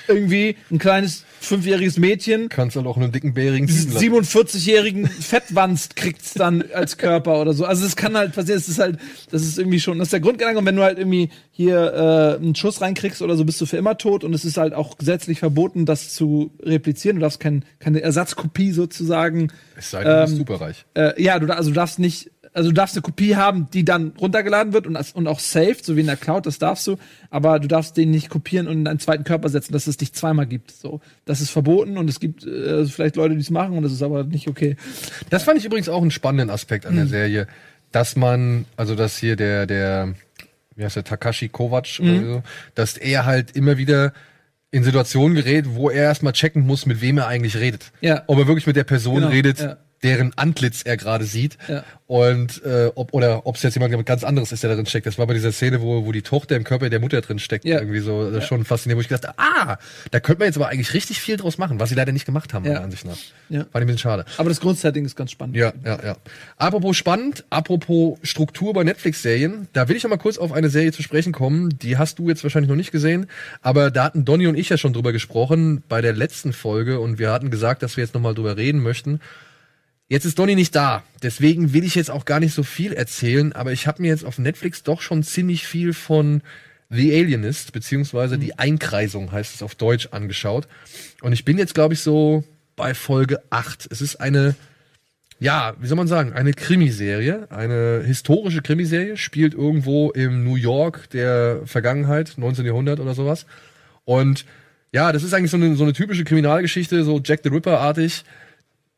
irgendwie 0.08 0.56
ein 0.70 0.78
kleines 0.78 1.24
fünfjähriges 1.40 1.98
Mädchen 1.98 2.48
Kannst 2.48 2.76
halt 2.76 2.86
auch 2.86 2.96
einen 2.96 3.12
dicken 3.12 3.34
bärigen 3.34 3.66
diesen 3.66 3.92
47-jährigen 3.92 5.06
Fettwanst 5.06 5.96
kriegt's 5.96 6.34
dann 6.34 6.64
als 6.72 6.96
Körper 6.96 7.40
oder 7.40 7.52
so. 7.52 7.64
Also 7.64 7.86
es 7.86 7.96
kann 7.96 8.16
halt 8.16 8.34
passieren, 8.34 8.58
es 8.58 8.68
ist 8.68 8.78
halt, 8.78 8.98
das 9.30 9.42
ist 9.42 9.58
irgendwie 9.58 9.80
schon, 9.80 9.98
das 9.98 10.06
ist 10.06 10.12
der 10.12 10.20
Grundgedanke. 10.20 10.58
Und 10.58 10.66
wenn 10.66 10.76
du 10.76 10.82
halt 10.82 10.98
irgendwie 10.98 11.30
hier 11.50 11.92
äh, 11.92 12.42
einen 12.42 12.54
Schuss 12.54 12.80
reinkriegst 12.80 13.22
oder 13.22 13.36
so, 13.36 13.44
bist 13.44 13.60
du 13.60 13.66
für 13.66 13.76
immer 13.76 13.96
tot. 13.98 14.24
Und 14.24 14.34
es 14.34 14.44
ist 14.44 14.56
halt 14.56 14.74
auch 14.74 14.98
gesetzlich 14.98 15.38
verboten, 15.38 15.86
das 15.86 16.12
zu 16.12 16.50
replizieren. 16.62 17.16
Du 17.16 17.22
darfst 17.22 17.40
kein, 17.40 17.64
keine 17.78 18.00
Ersatzkopie 18.00 18.72
sozusagen. 18.72 19.52
Es 19.76 19.90
sei 19.90 20.04
denn, 20.04 20.12
du 20.12 20.20
bist 20.22 20.32
Ähm, 20.32 20.38
superreich. 20.38 20.84
Äh, 20.94 21.22
ja, 21.22 21.38
du, 21.38 21.54
also 21.54 21.70
du 21.70 21.74
darfst 21.74 21.98
nicht, 21.98 22.30
also 22.56 22.70
du 22.70 22.74
darfst 22.74 22.96
eine 22.96 23.02
Kopie 23.02 23.36
haben, 23.36 23.68
die 23.72 23.84
dann 23.84 24.12
runtergeladen 24.20 24.72
wird 24.72 24.86
und, 24.86 24.96
und 25.14 25.26
auch 25.28 25.38
saved, 25.40 25.84
so 25.84 25.94
wie 25.96 26.00
in 26.00 26.06
der 26.06 26.16
Cloud, 26.16 26.46
das 26.46 26.58
darfst 26.58 26.86
du, 26.86 26.96
aber 27.30 27.58
du 27.60 27.68
darfst 27.68 27.96
den 27.96 28.10
nicht 28.10 28.30
kopieren 28.30 28.66
und 28.66 28.78
in 28.80 28.88
einen 28.88 28.98
zweiten 28.98 29.24
Körper 29.24 29.48
setzen, 29.50 29.72
dass 29.74 29.86
es 29.86 29.98
dich 29.98 30.12
zweimal 30.14 30.46
gibt. 30.46 30.70
So, 30.70 31.00
das 31.26 31.40
ist 31.40 31.50
verboten 31.50 31.98
und 31.98 32.08
es 32.08 32.18
gibt 32.18 32.44
äh, 32.46 32.86
vielleicht 32.86 33.16
Leute, 33.16 33.34
die 33.34 33.40
es 33.42 33.50
machen 33.50 33.76
und 33.76 33.82
das 33.82 33.92
ist 33.92 34.02
aber 34.02 34.24
nicht 34.24 34.48
okay. 34.48 34.76
Das 35.30 35.42
fand 35.42 35.58
ich 35.58 35.64
übrigens 35.66 35.88
auch 35.90 36.00
einen 36.00 36.10
spannenden 36.10 36.50
Aspekt 36.50 36.86
an 36.86 36.94
Mhm. 36.94 36.96
der 36.98 37.06
Serie, 37.08 37.46
dass 37.92 38.16
man, 38.16 38.64
also 38.76 38.94
dass 38.94 39.18
hier 39.18 39.36
der, 39.36 39.66
der, 39.66 40.14
wie 40.76 40.84
heißt 40.84 40.96
der, 40.96 41.04
Takashi 41.04 41.48
Kovac 41.48 42.00
Mhm. 42.00 42.08
oder 42.10 42.26
so, 42.26 42.42
dass 42.74 42.96
er 42.96 43.26
halt 43.26 43.50
immer 43.54 43.76
wieder 43.76 44.12
in 44.70 44.82
Situationen 44.82 45.34
gerät, 45.36 45.66
wo 45.68 45.90
er 45.90 46.04
erstmal 46.04 46.32
checken 46.32 46.66
muss, 46.66 46.86
mit 46.86 47.00
wem 47.00 47.18
er 47.18 47.28
eigentlich 47.28 47.56
redet. 47.58 47.92
Ja. 48.00 48.22
Ob 48.26 48.38
er 48.38 48.46
wirklich 48.46 48.66
mit 48.66 48.76
der 48.76 48.84
Person 48.84 49.16
Genau, 49.16 49.28
redet, 49.28 49.60
ja. 49.60 49.76
Deren 50.06 50.32
Antlitz 50.36 50.82
er 50.84 50.96
gerade 50.96 51.24
sieht. 51.24 51.58
Ja. 51.68 51.84
Und 52.06 52.62
äh, 52.64 52.92
ob 52.94 53.12
oder 53.12 53.46
ob 53.46 53.56
es 53.56 53.62
jetzt 53.64 53.74
jemand 53.74 54.06
ganz 54.06 54.22
anderes 54.22 54.52
ist, 54.52 54.62
der 54.62 54.70
darin 54.70 54.86
steckt. 54.86 55.06
Das 55.06 55.18
war 55.18 55.26
bei 55.26 55.34
dieser 55.34 55.50
Szene, 55.50 55.82
wo, 55.82 56.06
wo 56.06 56.12
die 56.12 56.22
Tochter 56.22 56.54
im 56.54 56.62
Körper 56.62 56.88
der 56.88 57.00
Mutter 57.00 57.20
drin 57.20 57.40
steckt, 57.40 57.64
Ja. 57.64 57.80
irgendwie 57.80 57.98
so. 57.98 58.30
Das 58.30 58.44
ist 58.44 58.48
schon 58.48 58.64
faszinierend, 58.64 58.98
wo 58.98 59.00
ich 59.02 59.08
gedacht 59.08 59.26
habe, 59.26 59.38
ah, 59.38 59.78
da 60.12 60.20
könnte 60.20 60.38
man 60.38 60.46
jetzt 60.46 60.56
aber 60.56 60.68
eigentlich 60.68 60.94
richtig 60.94 61.20
viel 61.20 61.36
draus 61.36 61.58
machen, 61.58 61.80
was 61.80 61.88
sie 61.88 61.96
leider 61.96 62.12
nicht 62.12 62.24
gemacht 62.24 62.54
haben, 62.54 62.64
Ja. 62.64 62.74
meiner 62.74 62.84
Ansicht 62.84 63.04
nach. 63.06 63.16
Ja. 63.48 63.60
Fand 63.60 63.68
ich 63.74 63.74
ein 63.80 63.86
bisschen 63.86 63.98
schade. 63.98 64.24
Aber 64.36 64.48
das 64.48 64.60
Grundsetting 64.60 65.04
ist 65.04 65.16
ganz 65.16 65.32
spannend. 65.32 65.56
Ja, 65.56 65.72
ja, 65.84 65.98
ja. 66.04 66.16
Apropos 66.58 66.96
spannend, 66.96 67.44
apropos 67.50 68.18
Struktur 68.22 68.72
bei 68.72 68.84
Netflix-Serien, 68.84 69.66
da 69.72 69.88
will 69.88 69.96
ich 69.96 70.04
noch 70.04 70.10
mal 70.10 70.16
kurz 70.16 70.38
auf 70.38 70.52
eine 70.52 70.68
Serie 70.70 70.92
zu 70.92 71.02
sprechen 71.02 71.32
kommen. 71.32 71.76
Die 71.80 71.98
hast 71.98 72.20
du 72.20 72.28
jetzt 72.28 72.44
wahrscheinlich 72.44 72.68
noch 72.68 72.76
nicht 72.76 72.92
gesehen, 72.92 73.26
aber 73.62 73.90
da 73.90 74.04
hatten 74.04 74.24
Donny 74.24 74.46
und 74.46 74.56
ich 74.56 74.68
ja 74.68 74.78
schon 74.78 74.92
drüber 74.92 75.12
gesprochen 75.12 75.82
bei 75.88 76.00
der 76.02 76.12
letzten 76.12 76.52
Folge 76.52 77.00
und 77.00 77.18
wir 77.18 77.32
hatten 77.32 77.50
gesagt, 77.50 77.82
dass 77.82 77.96
wir 77.96 78.04
jetzt 78.04 78.14
noch 78.14 78.20
mal 78.20 78.34
drüber 78.34 78.56
reden 78.56 78.80
möchten. 78.80 79.20
Jetzt 80.08 80.24
ist 80.24 80.38
Donny 80.38 80.54
nicht 80.54 80.74
da, 80.74 81.02
deswegen 81.22 81.72
will 81.72 81.84
ich 81.84 81.96
jetzt 81.96 82.10
auch 82.10 82.24
gar 82.24 82.38
nicht 82.38 82.54
so 82.54 82.62
viel 82.62 82.92
erzählen, 82.92 83.52
aber 83.52 83.72
ich 83.72 83.86
habe 83.86 84.02
mir 84.02 84.08
jetzt 84.08 84.24
auf 84.24 84.38
Netflix 84.38 84.84
doch 84.84 85.00
schon 85.00 85.24
ziemlich 85.24 85.66
viel 85.66 85.92
von 85.92 86.42
The 86.90 87.12
Alienist, 87.12 87.72
beziehungsweise 87.72 88.38
die 88.38 88.56
Einkreisung 88.56 89.32
heißt 89.32 89.56
es 89.56 89.62
auf 89.62 89.74
Deutsch, 89.74 90.08
angeschaut. 90.12 90.68
Und 91.22 91.32
ich 91.32 91.44
bin 91.44 91.58
jetzt, 91.58 91.74
glaube 91.74 91.94
ich, 91.94 92.00
so 92.00 92.44
bei 92.76 92.94
Folge 92.94 93.42
8. 93.50 93.88
Es 93.90 94.00
ist 94.00 94.16
eine 94.16 94.54
ja, 95.38 95.74
wie 95.80 95.86
soll 95.86 95.96
man 95.96 96.08
sagen, 96.08 96.32
eine 96.32 96.52
Krimiserie, 96.52 97.50
eine 97.50 98.02
historische 98.04 98.62
Krimiserie, 98.62 99.16
spielt 99.16 99.54
irgendwo 99.54 100.10
im 100.10 100.44
New 100.44 100.56
York 100.56 101.10
der 101.10 101.60
Vergangenheit, 101.66 102.34
19. 102.36 102.64
Jahrhundert 102.64 103.00
oder 103.00 103.14
sowas. 103.14 103.46
Und 104.04 104.46
ja, 104.92 105.12
das 105.12 105.22
ist 105.22 105.34
eigentlich 105.34 105.50
so 105.50 105.58
eine, 105.58 105.76
so 105.76 105.84
eine 105.84 105.92
typische 105.92 106.24
Kriminalgeschichte, 106.24 107.04
so 107.04 107.20
Jack 107.22 107.40
the 107.42 107.50
Ripper-artig, 107.50 108.24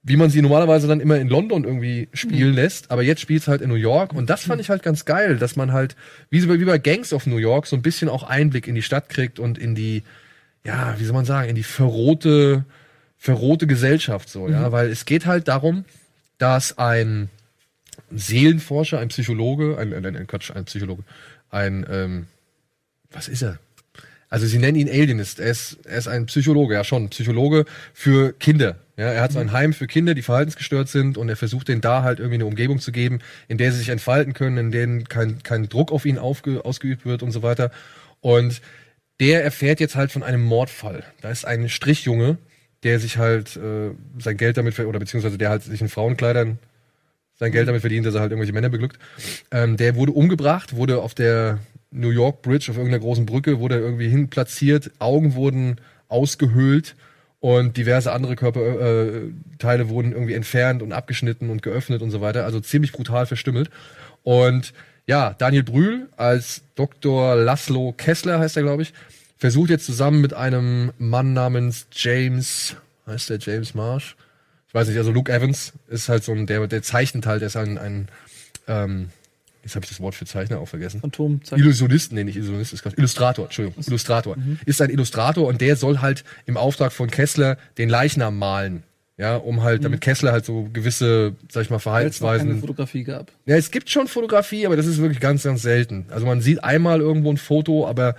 wie 0.08 0.16
man 0.16 0.30
sie 0.30 0.42
normalerweise 0.42 0.88
dann 0.88 1.00
immer 1.00 1.18
in 1.18 1.28
London 1.28 1.64
irgendwie 1.64 2.08
spielen 2.12 2.54
lässt, 2.54 2.90
aber 2.90 3.02
jetzt 3.02 3.20
spielt 3.20 3.42
es 3.42 3.48
halt 3.48 3.60
in 3.60 3.68
New 3.68 3.74
York 3.74 4.12
und 4.14 4.30
das 4.30 4.44
fand 4.44 4.60
ich 4.60 4.70
halt 4.70 4.82
ganz 4.82 5.04
geil, 5.04 5.36
dass 5.36 5.54
man 5.54 5.72
halt, 5.72 5.96
wie, 6.30 6.48
wie 6.48 6.64
bei 6.64 6.78
Gangs 6.78 7.12
of 7.12 7.26
New 7.26 7.36
York, 7.36 7.66
so 7.66 7.76
ein 7.76 7.82
bisschen 7.82 8.08
auch 8.08 8.22
Einblick 8.22 8.66
in 8.66 8.74
die 8.74 8.82
Stadt 8.82 9.08
kriegt 9.08 9.38
und 9.38 9.58
in 9.58 9.74
die, 9.74 10.02
ja, 10.64 10.94
wie 10.98 11.04
soll 11.04 11.14
man 11.14 11.24
sagen, 11.24 11.48
in 11.48 11.54
die 11.54 11.62
verrohte, 11.62 12.64
verrohte 13.18 13.66
Gesellschaft 13.66 14.28
so, 14.28 14.48
ja, 14.48 14.72
weil 14.72 14.88
es 14.88 15.04
geht 15.04 15.26
halt 15.26 15.46
darum, 15.46 15.84
dass 16.38 16.78
ein 16.78 17.28
Seelenforscher, 18.10 18.98
ein 18.98 19.08
Psychologe, 19.08 19.76
ein, 19.78 19.92
ein, 19.92 20.16
ein 20.16 20.26
Quatsch, 20.26 20.50
ein 20.50 20.64
Psychologe, 20.64 21.02
ein, 21.50 21.86
ähm, 21.90 22.26
was 23.10 23.28
ist 23.28 23.42
er? 23.42 23.58
Also 24.30 24.46
sie 24.46 24.58
nennen 24.58 24.76
ihn 24.76 24.88
Alienist. 24.88 25.40
Er 25.40 25.50
ist, 25.50 25.78
er 25.84 25.98
ist 25.98 26.08
ein 26.08 26.26
Psychologe, 26.26 26.74
ja 26.74 26.84
schon, 26.84 27.08
Psychologe 27.08 27.64
für 27.94 28.32
Kinder. 28.32 28.76
Ja, 28.98 29.12
er 29.12 29.22
hat 29.22 29.30
so 29.30 29.38
ein 29.38 29.52
Heim 29.52 29.72
für 29.72 29.86
Kinder, 29.86 30.14
die 30.14 30.22
verhaltensgestört 30.22 30.88
sind 30.88 31.18
und 31.18 31.28
er 31.28 31.36
versucht 31.36 31.68
denen 31.68 31.80
da 31.80 32.02
halt 32.02 32.18
irgendwie 32.18 32.34
eine 32.34 32.46
Umgebung 32.46 32.80
zu 32.80 32.90
geben, 32.90 33.20
in 33.46 33.56
der 33.56 33.70
sie 33.70 33.78
sich 33.78 33.90
entfalten 33.90 34.34
können, 34.34 34.58
in 34.58 34.72
denen 34.72 35.08
kein, 35.08 35.40
kein 35.44 35.68
Druck 35.68 35.92
auf 35.92 36.04
ihn 36.04 36.18
aufge, 36.18 36.64
ausgeübt 36.64 37.06
wird 37.06 37.22
und 37.22 37.30
so 37.30 37.44
weiter. 37.44 37.70
Und 38.20 38.60
der 39.20 39.44
erfährt 39.44 39.78
jetzt 39.78 39.94
halt 39.94 40.10
von 40.10 40.24
einem 40.24 40.42
Mordfall. 40.42 41.04
Da 41.20 41.30
ist 41.30 41.44
ein 41.44 41.68
Strichjunge, 41.68 42.38
der 42.82 42.98
sich 42.98 43.18
halt 43.18 43.56
äh, 43.56 43.90
sein 44.18 44.36
Geld 44.36 44.56
damit, 44.56 44.76
oder 44.80 44.98
beziehungsweise 44.98 45.38
der 45.38 45.50
halt 45.50 45.62
sich 45.62 45.80
in 45.80 45.88
Frauenkleidern 45.88 46.58
sein 47.36 47.52
Geld 47.52 47.68
damit 47.68 47.82
verdient, 47.82 48.04
dass 48.04 48.16
er 48.16 48.20
halt 48.22 48.32
irgendwelche 48.32 48.52
Männer 48.52 48.68
beglückt. 48.68 48.98
Ähm, 49.52 49.76
der 49.76 49.94
wurde 49.94 50.10
umgebracht, 50.10 50.74
wurde 50.74 51.02
auf 51.02 51.14
der 51.14 51.60
New 51.92 52.10
York 52.10 52.42
Bridge, 52.42 52.66
auf 52.68 52.76
irgendeiner 52.76 53.00
großen 53.00 53.26
Brücke, 53.26 53.60
wurde 53.60 53.78
irgendwie 53.78 54.08
hin 54.08 54.28
platziert, 54.28 54.90
Augen 54.98 55.36
wurden 55.36 55.80
ausgehöhlt 56.08 56.96
und 57.40 57.76
diverse 57.76 58.12
andere 58.12 58.34
Körperteile 58.34 59.82
äh, 59.82 59.88
wurden 59.88 60.12
irgendwie 60.12 60.34
entfernt 60.34 60.82
und 60.82 60.92
abgeschnitten 60.92 61.50
und 61.50 61.62
geöffnet 61.62 62.02
und 62.02 62.10
so 62.10 62.20
weiter. 62.20 62.44
Also 62.44 62.60
ziemlich 62.60 62.92
brutal 62.92 63.26
verstümmelt. 63.26 63.70
Und 64.22 64.72
ja, 65.06 65.34
Daniel 65.38 65.62
Brühl 65.62 66.08
als 66.16 66.62
Dr. 66.74 67.36
Laszlo 67.36 67.94
Kessler 67.96 68.38
heißt 68.40 68.56
er, 68.56 68.62
glaube 68.64 68.82
ich, 68.82 68.92
versucht 69.38 69.70
jetzt 69.70 69.86
zusammen 69.86 70.20
mit 70.20 70.34
einem 70.34 70.92
Mann 70.98 71.32
namens 71.32 71.86
James, 71.92 72.76
heißt 73.06 73.30
der 73.30 73.38
James 73.38 73.74
Marsh? 73.74 74.16
Ich 74.66 74.74
weiß 74.74 74.88
nicht, 74.88 74.98
also 74.98 75.12
Luke 75.12 75.32
Evans 75.32 75.72
ist 75.88 76.08
halt 76.08 76.24
so 76.24 76.32
ein, 76.32 76.46
der, 76.46 76.66
der 76.66 76.82
zeichnet 76.82 77.24
halt, 77.24 77.40
der 77.40 77.46
ist 77.46 77.56
ein, 77.56 77.78
ein 77.78 78.08
ähm, 78.66 79.10
jetzt 79.62 79.74
habe 79.74 79.84
ich 79.84 79.90
das 79.90 80.00
Wort 80.00 80.14
für 80.14 80.24
Zeichner 80.24 80.58
auch 80.60 80.68
vergessen. 80.68 81.00
Phantom 81.00 81.40
Illusionisten, 81.54 82.16
nee, 82.16 82.24
nicht 82.24 82.36
Illusionist, 82.36 82.72
ist 82.72 82.82
Quatsch. 82.82 82.94
Illustrator, 82.96 83.44
Entschuldigung, 83.46 83.82
Illustrator. 83.86 84.36
Ist 84.66 84.80
ein 84.82 84.90
Illustrator 84.90 85.46
und 85.46 85.60
der 85.60 85.76
soll 85.76 85.98
halt 86.00 86.24
im 86.46 86.56
Auftrag 86.56 86.92
von 86.92 87.10
Kessler 87.10 87.56
den 87.78 87.88
Leichnam 87.88 88.38
malen. 88.38 88.82
Ja, 89.16 89.34
um 89.36 89.64
halt, 89.64 89.82
damit 89.84 90.00
Kessler 90.00 90.30
halt 90.30 90.44
so 90.44 90.68
gewisse, 90.72 91.34
sag 91.50 91.62
ich 91.62 91.70
mal, 91.70 91.74
weil 91.74 92.06
es 92.06 92.20
keine 92.20 92.20
Verhaltensweisen. 92.20 92.60
Fotografie 92.60 93.02
gab. 93.02 93.32
Ja, 93.46 93.56
es 93.56 93.72
gibt 93.72 93.90
schon 93.90 94.06
Fotografie, 94.06 94.64
aber 94.64 94.76
das 94.76 94.86
ist 94.86 94.98
wirklich 94.98 95.18
ganz, 95.18 95.42
ganz 95.42 95.60
selten. 95.62 96.06
Also 96.10 96.24
man 96.24 96.40
sieht 96.40 96.62
einmal 96.62 97.00
irgendwo 97.00 97.32
ein 97.32 97.36
Foto, 97.36 97.88
aber 97.88 98.14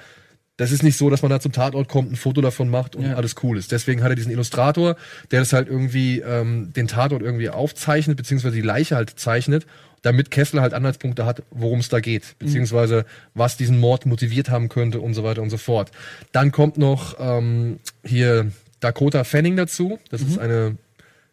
das 0.57 0.73
ist 0.73 0.83
nicht 0.83 0.97
so, 0.97 1.09
dass 1.09 1.21
man 1.21 1.31
da 1.31 1.39
zum 1.39 1.53
Tatort 1.53 1.87
kommt, 1.87 2.11
ein 2.11 2.17
Foto 2.17 2.41
davon 2.41 2.67
macht 2.67 2.97
und 2.97 3.05
Ja. 3.05 3.13
alles 3.15 3.35
cool 3.43 3.57
ist. 3.57 3.71
Deswegen 3.71 4.03
hat 4.03 4.09
er 4.11 4.15
diesen 4.17 4.33
Illustrator, 4.33 4.97
der 5.31 5.39
das 5.39 5.53
halt 5.53 5.69
irgendwie, 5.69 6.19
ähm, 6.19 6.73
den 6.75 6.87
Tatort 6.89 7.21
irgendwie 7.21 7.49
aufzeichnet, 7.49 8.17
beziehungsweise 8.17 8.55
die 8.57 8.61
Leiche 8.61 8.97
halt 8.97 9.11
zeichnet, 9.17 9.65
damit 10.01 10.31
Kessler 10.31 10.61
halt 10.61 10.73
Anhaltspunkte 10.73 11.25
hat, 11.25 11.43
worum 11.51 11.79
es 11.79 11.89
da 11.89 11.99
geht, 11.99 12.35
beziehungsweise 12.39 13.05
was 13.33 13.57
diesen 13.57 13.79
Mord 13.79 14.05
motiviert 14.05 14.49
haben 14.49 14.69
könnte 14.69 14.99
und 14.99 15.13
so 15.13 15.23
weiter 15.23 15.41
und 15.41 15.49
so 15.49 15.57
fort. 15.57 15.91
Dann 16.31 16.51
kommt 16.51 16.77
noch 16.77 17.17
ähm, 17.19 17.79
hier 18.03 18.51
Dakota 18.79 19.23
Fanning 19.23 19.57
dazu. 19.57 19.99
Das 20.09 20.21
ist 20.21 20.39
eine 20.39 20.77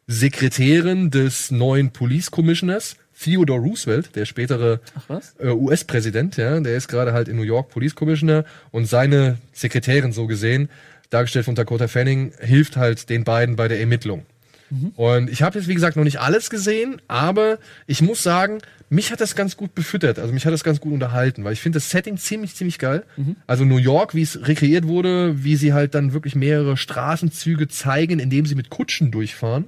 Sekretärin 0.07 1.11
des 1.11 1.51
neuen 1.51 1.91
Police 1.91 2.31
Commissioners, 2.31 2.97
Theodore 3.21 3.61
Roosevelt, 3.61 4.15
der 4.15 4.25
spätere 4.25 4.81
äh, 5.39 5.49
US-Präsident, 5.49 6.37
ja, 6.37 6.61
der 6.61 6.77
ist 6.77 6.89
gerade 6.89 7.13
halt 7.13 7.29
in 7.29 7.37
New 7.37 7.43
York 7.43 7.71
Police 7.71 7.95
Commissioner 7.95 8.45
und 8.71 8.87
seine 8.87 9.39
Sekretärin 9.53 10.13
so 10.13 10.27
gesehen, 10.27 10.69
dargestellt 11.11 11.47
von 11.47 11.55
Dakota 11.55 11.89
Fanning, 11.89 12.33
hilft 12.41 12.77
halt 12.77 13.09
den 13.09 13.25
beiden 13.25 13.57
bei 13.57 13.69
der 13.69 13.81
Ermittlung. 13.81 14.27
Und 14.97 15.31
ich 15.31 15.43
habe 15.43 15.59
jetzt, 15.59 15.69
wie 15.69 15.75
gesagt, 15.75 15.97
noch 15.97 16.05
nicht 16.05 16.21
alles 16.21 16.51
gesehen, 16.51 17.01
aber 17.09 17.59
ich 17.87 18.03
muss 18.03 18.23
sagen, 18.23 18.59
mich 18.89 19.13
hat 19.13 19.21
das 19.21 19.35
ganz 19.37 19.57
gut 19.57 19.75
befüttert. 19.75 20.19
Also 20.19 20.33
mich 20.33 20.45
hat 20.47 20.53
das 20.53 20.65
ganz 20.65 20.81
gut 20.81 20.93
unterhalten, 20.93 21.45
weil 21.45 21.53
ich 21.53 21.61
finde 21.61 21.77
das 21.77 21.91
Setting 21.91 22.17
ziemlich, 22.19 22.55
ziemlich 22.55 22.79
geil. 22.79 23.05
Also 23.47 23.65
New 23.65 23.79
York, 23.79 24.15
wie 24.15 24.23
es 24.23 24.47
rekreiert 24.47 24.87
wurde, 24.87 25.45
wie 25.45 25.57
sie 25.57 25.73
halt 25.73 25.95
dann 25.95 26.13
wirklich 26.13 26.35
mehrere 26.35 26.77
Straßenzüge 26.77 27.69
zeigen, 27.69 28.19
indem 28.19 28.47
sie 28.47 28.55
mit 28.55 28.71
Kutschen 28.71 29.11
durchfahren, 29.11 29.67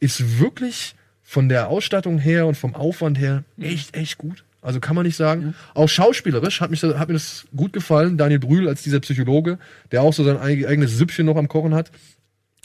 ist 0.00 0.38
wirklich 0.38 0.94
von 1.22 1.48
der 1.48 1.68
Ausstattung 1.68 2.18
her 2.18 2.46
und 2.46 2.56
vom 2.56 2.74
Aufwand 2.74 3.18
her 3.18 3.44
echt, 3.60 3.96
echt 3.96 4.18
gut. 4.18 4.44
Also 4.60 4.80
kann 4.80 4.94
man 4.94 5.04
nicht 5.06 5.16
sagen. 5.16 5.54
Auch 5.74 5.88
schauspielerisch 5.88 6.60
hat, 6.60 6.70
mich, 6.70 6.82
hat 6.82 7.08
mir 7.08 7.14
das 7.14 7.46
gut 7.56 7.72
gefallen. 7.72 8.16
Daniel 8.16 8.38
Brühl 8.38 8.68
als 8.68 8.82
dieser 8.82 9.00
Psychologe, 9.00 9.58
der 9.90 10.02
auch 10.02 10.12
so 10.12 10.22
sein 10.24 10.36
eig- 10.36 10.66
eigenes 10.66 10.96
Süppchen 10.96 11.26
noch 11.26 11.36
am 11.36 11.48
Kochen 11.48 11.74
hat. 11.74 11.90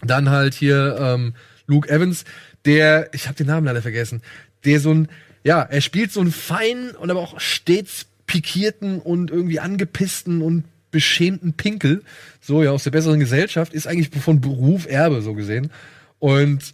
Dann 0.01 0.29
halt 0.29 0.53
hier 0.53 0.95
ähm, 0.99 1.33
Luke 1.67 1.89
Evans, 1.89 2.25
der, 2.65 3.09
ich 3.13 3.27
habe 3.27 3.37
den 3.37 3.47
Namen 3.47 3.65
leider 3.65 3.81
vergessen, 3.81 4.21
der 4.65 4.79
so 4.79 4.93
ein, 4.93 5.07
ja, 5.43 5.61
er 5.61 5.81
spielt 5.81 6.11
so 6.11 6.21
einen 6.21 6.31
feinen 6.31 6.91
und 6.91 7.11
aber 7.11 7.19
auch 7.19 7.39
stets 7.39 8.07
pikierten 8.25 8.99
und 8.99 9.31
irgendwie 9.31 9.59
angepissten 9.59 10.41
und 10.41 10.65
beschämten 10.91 11.53
Pinkel, 11.53 12.03
so 12.41 12.63
ja 12.63 12.71
aus 12.71 12.83
der 12.83 12.91
besseren 12.91 13.19
Gesellschaft, 13.19 13.73
ist 13.73 13.87
eigentlich 13.87 14.09
von 14.21 14.41
Beruf 14.41 14.87
Erbe 14.87 15.21
so 15.21 15.33
gesehen. 15.33 15.71
Und 16.19 16.73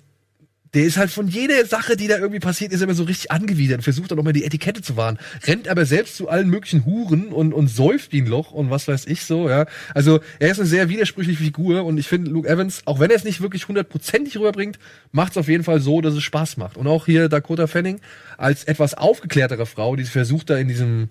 der 0.74 0.84
ist 0.84 0.98
halt 0.98 1.12
von 1.12 1.28
jeder 1.28 1.66
Sache, 1.66 1.96
die 1.96 2.08
da 2.08 2.18
irgendwie 2.18 2.40
passiert, 2.40 2.72
ist 2.72 2.82
er 2.82 2.86
immer 2.86 2.94
so 2.94 3.04
richtig 3.04 3.32
angewidert, 3.32 3.84
versucht 3.84 4.12
dann 4.12 4.20
auch 4.20 4.24
mal 4.24 4.34
die 4.34 4.44
Etikette 4.44 4.82
zu 4.82 4.98
wahren, 4.98 5.20
rennt 5.46 5.68
aber 5.68 5.86
selbst 5.86 6.18
zu 6.18 6.30
allen 6.30 6.50
möglichen 6.50 6.86
Huren 6.86 7.28
und, 7.28 7.54
und 7.54 7.68
säuft 7.68 8.12
wie 8.12 8.22
ein 8.22 8.28
Loch 8.28 8.52
und 8.52 8.70
was 8.70 8.88
weiß 8.88 9.06
ich 9.06 9.24
so, 9.24 9.50
ja. 9.50 9.66
Also 9.94 10.20
er 10.40 10.52
ist 10.52 10.60
eine 10.60 10.68
sehr 10.68 10.90
widersprüchliche 10.90 11.44
Figur 11.44 11.86
und 11.86 11.98
ich 11.98 12.08
finde 12.08 12.32
Luke 12.32 12.48
Evans, 12.48 12.82
auch 12.86 13.00
wenn 13.00 13.12
er 13.12 13.18
es 13.18 13.24
nicht 13.24 13.42
wirklich 13.42 13.68
hundertprozentig 13.68 14.38
rüberbringt, 14.38 14.80
macht 15.12 15.34
es 15.34 15.38
auf 15.38 15.48
jeden 15.48 15.64
Fall 15.64 15.80
so, 15.80 16.02
dass 16.02 16.16
es 16.16 16.24
Spaß 16.24 16.58
macht. 16.58 16.78
Und 16.78 16.88
auch 16.88 17.06
hier 17.06 17.30
Dakota 17.30 17.68
Fanning 17.68 18.00
als 18.38 18.64
etwas 18.64 18.96
aufgeklärtere 18.96 19.66
Frau, 19.66 19.96
die 19.96 20.06
versucht 20.06 20.50
da 20.50 20.58
in 20.58 20.68
diesem 20.68 21.10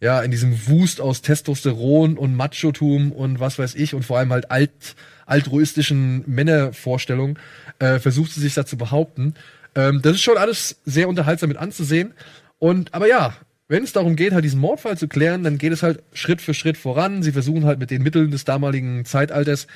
ja, 0.00 0.20
in 0.20 0.30
diesem 0.30 0.68
Wust 0.68 1.00
aus 1.00 1.22
Testosteron 1.22 2.18
und 2.18 2.34
Machotum 2.34 3.10
und 3.10 3.40
was 3.40 3.58
weiß 3.58 3.74
ich 3.74 3.94
und 3.94 4.04
vor 4.04 4.18
allem 4.18 4.32
halt 4.32 4.50
alt, 4.50 4.96
altruistischen 5.24 6.24
Männervorstellungen, 6.26 7.38
äh, 7.78 7.98
versucht 7.98 8.32
sie 8.32 8.40
sich 8.40 8.54
da 8.54 8.66
zu 8.66 8.76
behaupten. 8.76 9.34
Ähm, 9.74 10.00
das 10.02 10.14
ist 10.14 10.22
schon 10.22 10.38
alles 10.38 10.76
sehr 10.84 11.08
unterhaltsam 11.08 11.48
mit 11.48 11.58
anzusehen. 11.58 12.14
Und, 12.58 12.94
aber 12.94 13.08
ja, 13.08 13.34
wenn 13.68 13.82
es 13.82 13.92
darum 13.92 14.16
geht, 14.16 14.32
halt 14.32 14.44
diesen 14.44 14.60
Mordfall 14.60 14.98
zu 14.98 15.08
klären, 15.08 15.42
dann 15.42 15.58
geht 15.58 15.72
es 15.72 15.82
halt 15.82 16.02
Schritt 16.12 16.42
für 16.42 16.54
Schritt 16.54 16.76
voran. 16.76 17.22
Sie 17.22 17.32
versuchen 17.32 17.64
halt 17.64 17.78
mit 17.78 17.90
den 17.90 18.02
Mitteln 18.02 18.30
des 18.30 18.44
damaligen 18.44 19.04
Zeitalters 19.04 19.66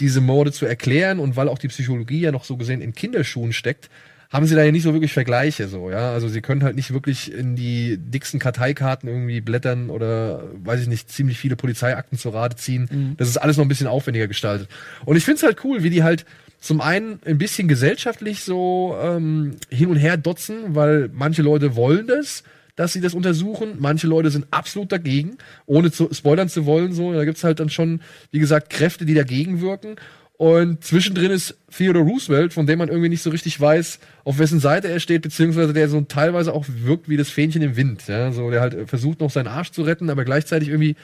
diese 0.00 0.20
Morde 0.20 0.52
zu 0.52 0.66
erklären 0.66 1.18
und 1.18 1.36
weil 1.36 1.48
auch 1.48 1.58
die 1.58 1.68
Psychologie 1.68 2.20
ja 2.20 2.32
noch 2.32 2.44
so 2.44 2.56
gesehen 2.56 2.82
in 2.82 2.94
Kinderschuhen 2.94 3.52
steckt, 3.52 3.88
haben 4.30 4.46
sie 4.46 4.54
da 4.54 4.62
ja 4.62 4.72
nicht 4.72 4.82
so 4.82 4.92
wirklich 4.92 5.12
Vergleiche 5.12 5.68
so, 5.68 5.90
ja. 5.90 6.12
Also 6.12 6.28
sie 6.28 6.42
können 6.42 6.64
halt 6.64 6.76
nicht 6.76 6.92
wirklich 6.92 7.32
in 7.32 7.54
die 7.54 7.96
dicksten 7.96 8.40
Karteikarten 8.40 9.08
irgendwie 9.08 9.40
blättern 9.40 9.88
oder 9.88 10.42
weiß 10.64 10.82
ich 10.82 10.88
nicht, 10.88 11.10
ziemlich 11.10 11.38
viele 11.38 11.56
Polizeiakten 11.56 12.18
zur 12.18 12.34
Rate 12.34 12.56
ziehen. 12.56 12.88
Mhm. 12.90 13.16
Das 13.16 13.28
ist 13.28 13.36
alles 13.36 13.56
noch 13.56 13.64
ein 13.64 13.68
bisschen 13.68 13.86
aufwendiger 13.86 14.26
gestaltet. 14.26 14.68
Und 15.04 15.16
ich 15.16 15.24
find's 15.24 15.42
halt 15.42 15.64
cool, 15.64 15.82
wie 15.82 15.90
die 15.90 16.02
halt 16.02 16.26
zum 16.66 16.80
einen 16.80 17.20
ein 17.24 17.38
bisschen 17.38 17.68
gesellschaftlich 17.68 18.42
so 18.42 18.96
ähm, 19.00 19.52
hin 19.70 19.88
und 19.88 19.96
her 19.96 20.16
dotzen, 20.16 20.74
weil 20.74 21.08
manche 21.12 21.42
Leute 21.42 21.76
wollen 21.76 22.08
das, 22.08 22.42
dass 22.74 22.92
sie 22.92 23.00
das 23.00 23.14
untersuchen. 23.14 23.76
Manche 23.78 24.08
Leute 24.08 24.30
sind 24.30 24.46
absolut 24.50 24.90
dagegen, 24.90 25.38
ohne 25.66 25.92
zu 25.92 26.12
spoilern 26.12 26.48
zu 26.48 26.66
wollen. 26.66 26.92
So, 26.92 27.12
da 27.12 27.24
gibt's 27.24 27.44
halt 27.44 27.60
dann 27.60 27.70
schon, 27.70 28.00
wie 28.32 28.40
gesagt, 28.40 28.70
Kräfte, 28.70 29.06
die 29.06 29.14
dagegen 29.14 29.60
wirken. 29.60 29.94
Und 30.38 30.82
zwischendrin 30.82 31.30
ist 31.30 31.56
Theodore 31.74 32.04
Roosevelt, 32.04 32.52
von 32.52 32.66
dem 32.66 32.80
man 32.80 32.88
irgendwie 32.88 33.10
nicht 33.10 33.22
so 33.22 33.30
richtig 33.30 33.58
weiß, 33.60 34.00
auf 34.24 34.38
wessen 34.38 34.58
Seite 34.58 34.88
er 34.88 34.98
steht, 34.98 35.22
beziehungsweise 35.22 35.72
der 35.72 35.88
so 35.88 36.00
teilweise 36.00 36.52
auch 36.52 36.66
wirkt 36.68 37.08
wie 37.08 37.16
das 37.16 37.30
Fähnchen 37.30 37.62
im 37.62 37.76
Wind. 37.76 38.08
Ja? 38.08 38.32
So, 38.32 38.50
der 38.50 38.60
halt 38.60 38.88
versucht 38.90 39.20
noch 39.20 39.30
seinen 39.30 39.46
Arsch 39.46 39.70
zu 39.70 39.82
retten, 39.82 40.10
aber 40.10 40.24
gleichzeitig 40.24 40.68
irgendwie 40.68 40.96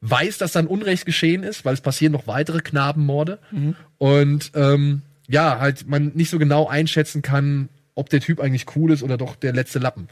weiß, 0.00 0.38
dass 0.38 0.52
dann 0.52 0.68
Unrecht 0.68 1.06
geschehen 1.06 1.42
ist, 1.42 1.64
weil 1.64 1.74
es 1.74 1.80
passieren 1.80 2.12
noch 2.12 2.26
weitere 2.26 2.60
Knabenmorde. 2.60 3.38
Mhm. 3.50 3.74
Und 3.98 4.52
ähm, 4.54 5.02
ja, 5.28 5.60
halt 5.60 5.86
man 5.86 6.12
nicht 6.14 6.30
so 6.30 6.38
genau 6.38 6.66
einschätzen 6.66 7.22
kann, 7.22 7.68
ob 7.94 8.08
der 8.08 8.20
Typ 8.20 8.40
eigentlich 8.40 8.76
cool 8.76 8.92
ist 8.92 9.02
oder 9.02 9.16
doch 9.16 9.36
der 9.36 9.52
letzte 9.52 9.78
Lappen. 9.78 10.08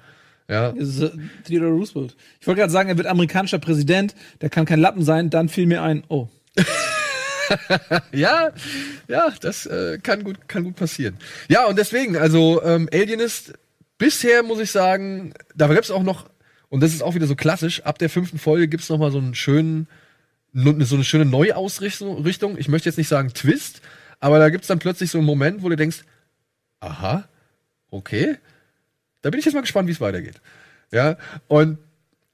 Ja. 0.48 0.70
Äh, 0.70 1.10
Theodore 1.44 1.72
Roosevelt. 1.72 2.16
Ich 2.40 2.46
wollte 2.46 2.60
gerade 2.60 2.72
sagen, 2.72 2.88
er 2.88 2.96
wird 2.96 3.06
amerikanischer 3.06 3.58
Präsident, 3.58 4.14
der 4.40 4.50
kann 4.50 4.64
kein 4.64 4.80
Lappen 4.80 5.02
sein, 5.02 5.30
dann 5.30 5.48
fiel 5.48 5.66
mir 5.66 5.82
ein, 5.82 6.04
oh. 6.08 6.28
ja, 8.12 8.52
ja, 9.08 9.32
das 9.40 9.66
äh, 9.66 9.98
kann 10.02 10.24
gut, 10.24 10.48
kann 10.48 10.64
gut 10.64 10.76
passieren. 10.76 11.16
Ja, 11.48 11.66
und 11.66 11.78
deswegen, 11.78 12.16
also 12.16 12.62
ähm, 12.62 12.88
Alienist, 12.92 13.54
bisher 13.98 14.42
muss 14.42 14.60
ich 14.60 14.70
sagen, 14.70 15.32
da 15.54 15.66
gibt's 15.68 15.90
auch 15.90 16.02
noch, 16.02 16.28
und 16.68 16.82
das 16.82 16.92
ist 16.92 17.02
auch 17.02 17.14
wieder 17.14 17.26
so 17.26 17.36
klassisch, 17.36 17.82
ab 17.82 17.98
der 17.98 18.10
fünften 18.10 18.38
Folge 18.38 18.68
gibt's 18.68 18.88
noch 18.88 18.98
mal 18.98 19.10
so 19.10 19.18
einen 19.18 19.34
schönen, 19.34 19.88
so 20.52 20.94
eine 20.94 21.04
schöne 21.04 21.26
Neuausrichtung. 21.26 22.56
Ich 22.56 22.68
möchte 22.68 22.88
jetzt 22.88 22.96
nicht 22.96 23.08
sagen 23.08 23.32
Twist, 23.34 23.82
aber 24.20 24.38
da 24.38 24.48
gibt's 24.50 24.68
dann 24.68 24.78
plötzlich 24.78 25.10
so 25.10 25.18
einen 25.18 25.26
Moment, 25.26 25.62
wo 25.62 25.68
du 25.68 25.76
denkst, 25.76 26.04
aha, 26.80 27.28
okay, 27.90 28.36
da 29.22 29.30
bin 29.30 29.38
ich 29.38 29.44
jetzt 29.44 29.54
mal 29.54 29.60
gespannt, 29.60 29.88
wie 29.88 29.92
es 29.92 30.00
weitergeht. 30.00 30.40
Ja, 30.92 31.16
und 31.48 31.78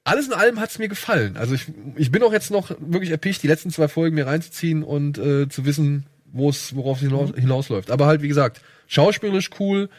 alles 0.03 0.27
in 0.27 0.33
allem 0.33 0.59
hat 0.59 0.69
es 0.69 0.79
mir 0.79 0.89
gefallen. 0.89 1.37
Also 1.37 1.55
ich, 1.55 1.65
ich 1.95 2.11
bin 2.11 2.23
auch 2.23 2.33
jetzt 2.33 2.51
noch 2.51 2.71
wirklich 2.79 3.11
erpicht, 3.11 3.41
die 3.41 3.47
letzten 3.47 3.71
zwei 3.71 3.87
Folgen 3.87 4.15
mir 4.15 4.27
reinzuziehen 4.27 4.83
und 4.83 5.17
äh, 5.17 5.47
zu 5.47 5.65
wissen, 5.65 6.05
wo 6.25 6.49
es, 6.49 6.75
worauf 6.75 6.97
es 6.97 7.03
hinaus, 7.07 7.31
hinausläuft. 7.35 7.89
Aber 7.89 8.05
halt, 8.05 8.21
wie 8.21 8.27
gesagt, 8.27 8.61
schauspielerisch 8.87 9.49
cool, 9.59 9.89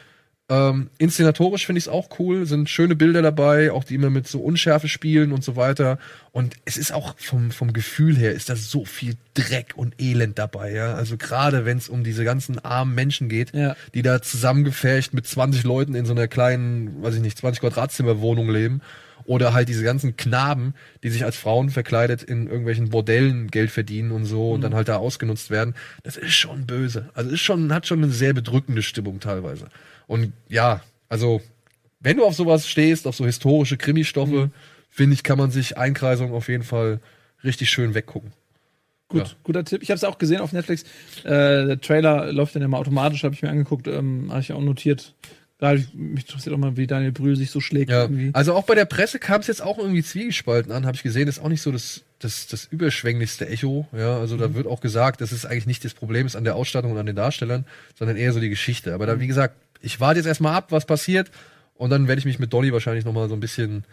ähm, 0.50 0.90
inszenatorisch 0.98 1.64
finde 1.64 1.78
ich 1.78 1.86
es 1.86 1.88
auch 1.88 2.08
cool, 2.18 2.44
sind 2.44 2.68
schöne 2.68 2.94
Bilder 2.94 3.22
dabei, 3.22 3.72
auch 3.72 3.82
die 3.82 3.94
immer 3.94 4.10
mit 4.10 4.28
so 4.28 4.40
Unschärfe 4.40 4.88
spielen 4.88 5.32
und 5.32 5.42
so 5.42 5.56
weiter. 5.56 5.98
Und 6.32 6.56
es 6.66 6.76
ist 6.76 6.92
auch 6.92 7.14
vom, 7.18 7.50
vom 7.50 7.72
Gefühl 7.72 8.14
her, 8.16 8.32
ist 8.32 8.50
da 8.50 8.56
so 8.56 8.84
viel 8.84 9.16
Dreck 9.32 9.72
und 9.76 9.94
Elend 9.98 10.38
dabei, 10.38 10.72
ja. 10.72 10.94
Also 10.94 11.16
gerade 11.16 11.64
wenn 11.64 11.78
es 11.78 11.88
um 11.88 12.04
diese 12.04 12.24
ganzen 12.24 12.58
armen 12.58 12.94
Menschen 12.94 13.30
geht, 13.30 13.54
ja. 13.54 13.74
die 13.94 14.02
da 14.02 14.20
zusammengefärcht 14.20 15.14
mit 15.14 15.26
20 15.26 15.64
Leuten 15.64 15.94
in 15.94 16.04
so 16.04 16.12
einer 16.12 16.28
kleinen, 16.28 17.02
weiß 17.02 17.14
ich 17.14 17.22
nicht, 17.22 17.38
20 17.38 17.62
Quadratzimmer 17.62 18.20
Wohnung 18.20 18.50
leben 18.50 18.82
oder 19.24 19.54
halt 19.54 19.70
diese 19.70 19.82
ganzen 19.82 20.18
Knaben, 20.18 20.74
die 21.02 21.08
sich 21.08 21.24
als 21.24 21.36
Frauen 21.36 21.70
verkleidet 21.70 22.22
in 22.22 22.48
irgendwelchen 22.48 22.90
Bordellen 22.90 23.50
Geld 23.50 23.70
verdienen 23.70 24.12
und 24.12 24.26
so 24.26 24.48
mhm. 24.48 24.54
und 24.54 24.60
dann 24.60 24.74
halt 24.74 24.88
da 24.88 24.96
ausgenutzt 24.96 25.48
werden. 25.48 25.74
Das 26.02 26.18
ist 26.18 26.34
schon 26.34 26.66
böse. 26.66 27.08
Also 27.14 27.30
ist 27.30 27.40
schon, 27.40 27.72
hat 27.72 27.86
schon 27.86 28.02
eine 28.02 28.12
sehr 28.12 28.34
bedrückende 28.34 28.82
Stimmung 28.82 29.20
teilweise. 29.20 29.68
Und 30.06 30.32
ja, 30.48 30.80
also, 31.08 31.40
wenn 32.00 32.16
du 32.16 32.24
auf 32.24 32.34
sowas 32.34 32.68
stehst, 32.68 33.06
auf 33.06 33.16
so 33.16 33.24
historische 33.24 33.76
Krimistoffe, 33.76 34.46
mhm. 34.46 34.52
finde 34.90 35.14
ich, 35.14 35.22
kann 35.22 35.38
man 35.38 35.50
sich 35.50 35.78
Einkreisung 35.78 36.32
auf 36.32 36.48
jeden 36.48 36.64
Fall 36.64 37.00
richtig 37.42 37.70
schön 37.70 37.94
weggucken. 37.94 38.32
Gut, 39.08 39.28
ja. 39.28 39.34
guter 39.42 39.64
Tipp. 39.64 39.82
Ich 39.82 39.90
habe 39.90 39.96
es 39.96 40.04
auch 40.04 40.18
gesehen 40.18 40.40
auf 40.40 40.52
Netflix. 40.52 40.82
Äh, 41.24 41.66
der 41.66 41.80
Trailer 41.80 42.32
läuft 42.32 42.56
dann 42.56 42.62
immer 42.62 42.78
automatisch, 42.78 43.22
habe 43.22 43.34
ich 43.34 43.42
mir 43.42 43.50
angeguckt, 43.50 43.86
ähm, 43.86 44.28
habe 44.30 44.40
ich 44.40 44.52
auch 44.52 44.60
notiert. 44.60 45.14
Gerade 45.58 45.84
mich 45.94 46.24
interessiert 46.24 46.54
auch 46.54 46.58
mal, 46.58 46.76
wie 46.76 46.86
Daniel 46.86 47.12
Brühl 47.12 47.36
sich 47.36 47.50
so 47.50 47.60
schlägt. 47.60 47.90
Ja. 47.90 48.02
Irgendwie. 48.02 48.30
Also 48.32 48.54
auch 48.54 48.64
bei 48.64 48.74
der 48.74 48.86
Presse 48.86 49.18
kam 49.18 49.40
es 49.40 49.46
jetzt 49.46 49.62
auch 49.62 49.78
irgendwie 49.78 50.02
zwiegespalten 50.02 50.72
an, 50.72 50.84
habe 50.84 50.96
ich 50.96 51.02
gesehen. 51.02 51.28
Ist 51.28 51.38
auch 51.38 51.48
nicht 51.48 51.62
so 51.62 51.70
das, 51.70 52.02
das, 52.18 52.48
das 52.48 52.64
überschwänglichste 52.64 53.46
Echo. 53.46 53.86
Ja, 53.96 54.18
also 54.18 54.34
mhm. 54.34 54.40
da 54.40 54.54
wird 54.54 54.66
auch 54.66 54.80
gesagt, 54.80 55.20
das 55.20 55.32
ist 55.32 55.46
eigentlich 55.46 55.66
nicht 55.66 55.84
das 55.84 55.94
Problem 55.94 56.26
ist 56.26 56.34
an 56.34 56.44
der 56.44 56.56
Ausstattung 56.56 56.92
und 56.92 56.98
an 56.98 57.06
den 57.06 57.16
Darstellern, 57.16 57.66
sondern 57.96 58.16
eher 58.16 58.32
so 58.32 58.40
die 58.40 58.48
Geschichte. 58.48 58.94
Aber 58.94 59.06
da, 59.06 59.20
wie 59.20 59.26
gesagt, 59.26 59.54
ich 59.84 60.00
warte 60.00 60.18
jetzt 60.18 60.26
erstmal 60.26 60.54
ab, 60.54 60.70
was 60.70 60.86
passiert. 60.86 61.30
Und 61.74 61.90
dann 61.90 62.08
werde 62.08 62.18
ich 62.18 62.24
mich 62.24 62.38
mit 62.38 62.52
Dolly 62.52 62.72
wahrscheinlich 62.72 63.04
nochmal 63.04 63.28
so 63.28 63.34
ein 63.34 63.40
bisschen 63.40 63.84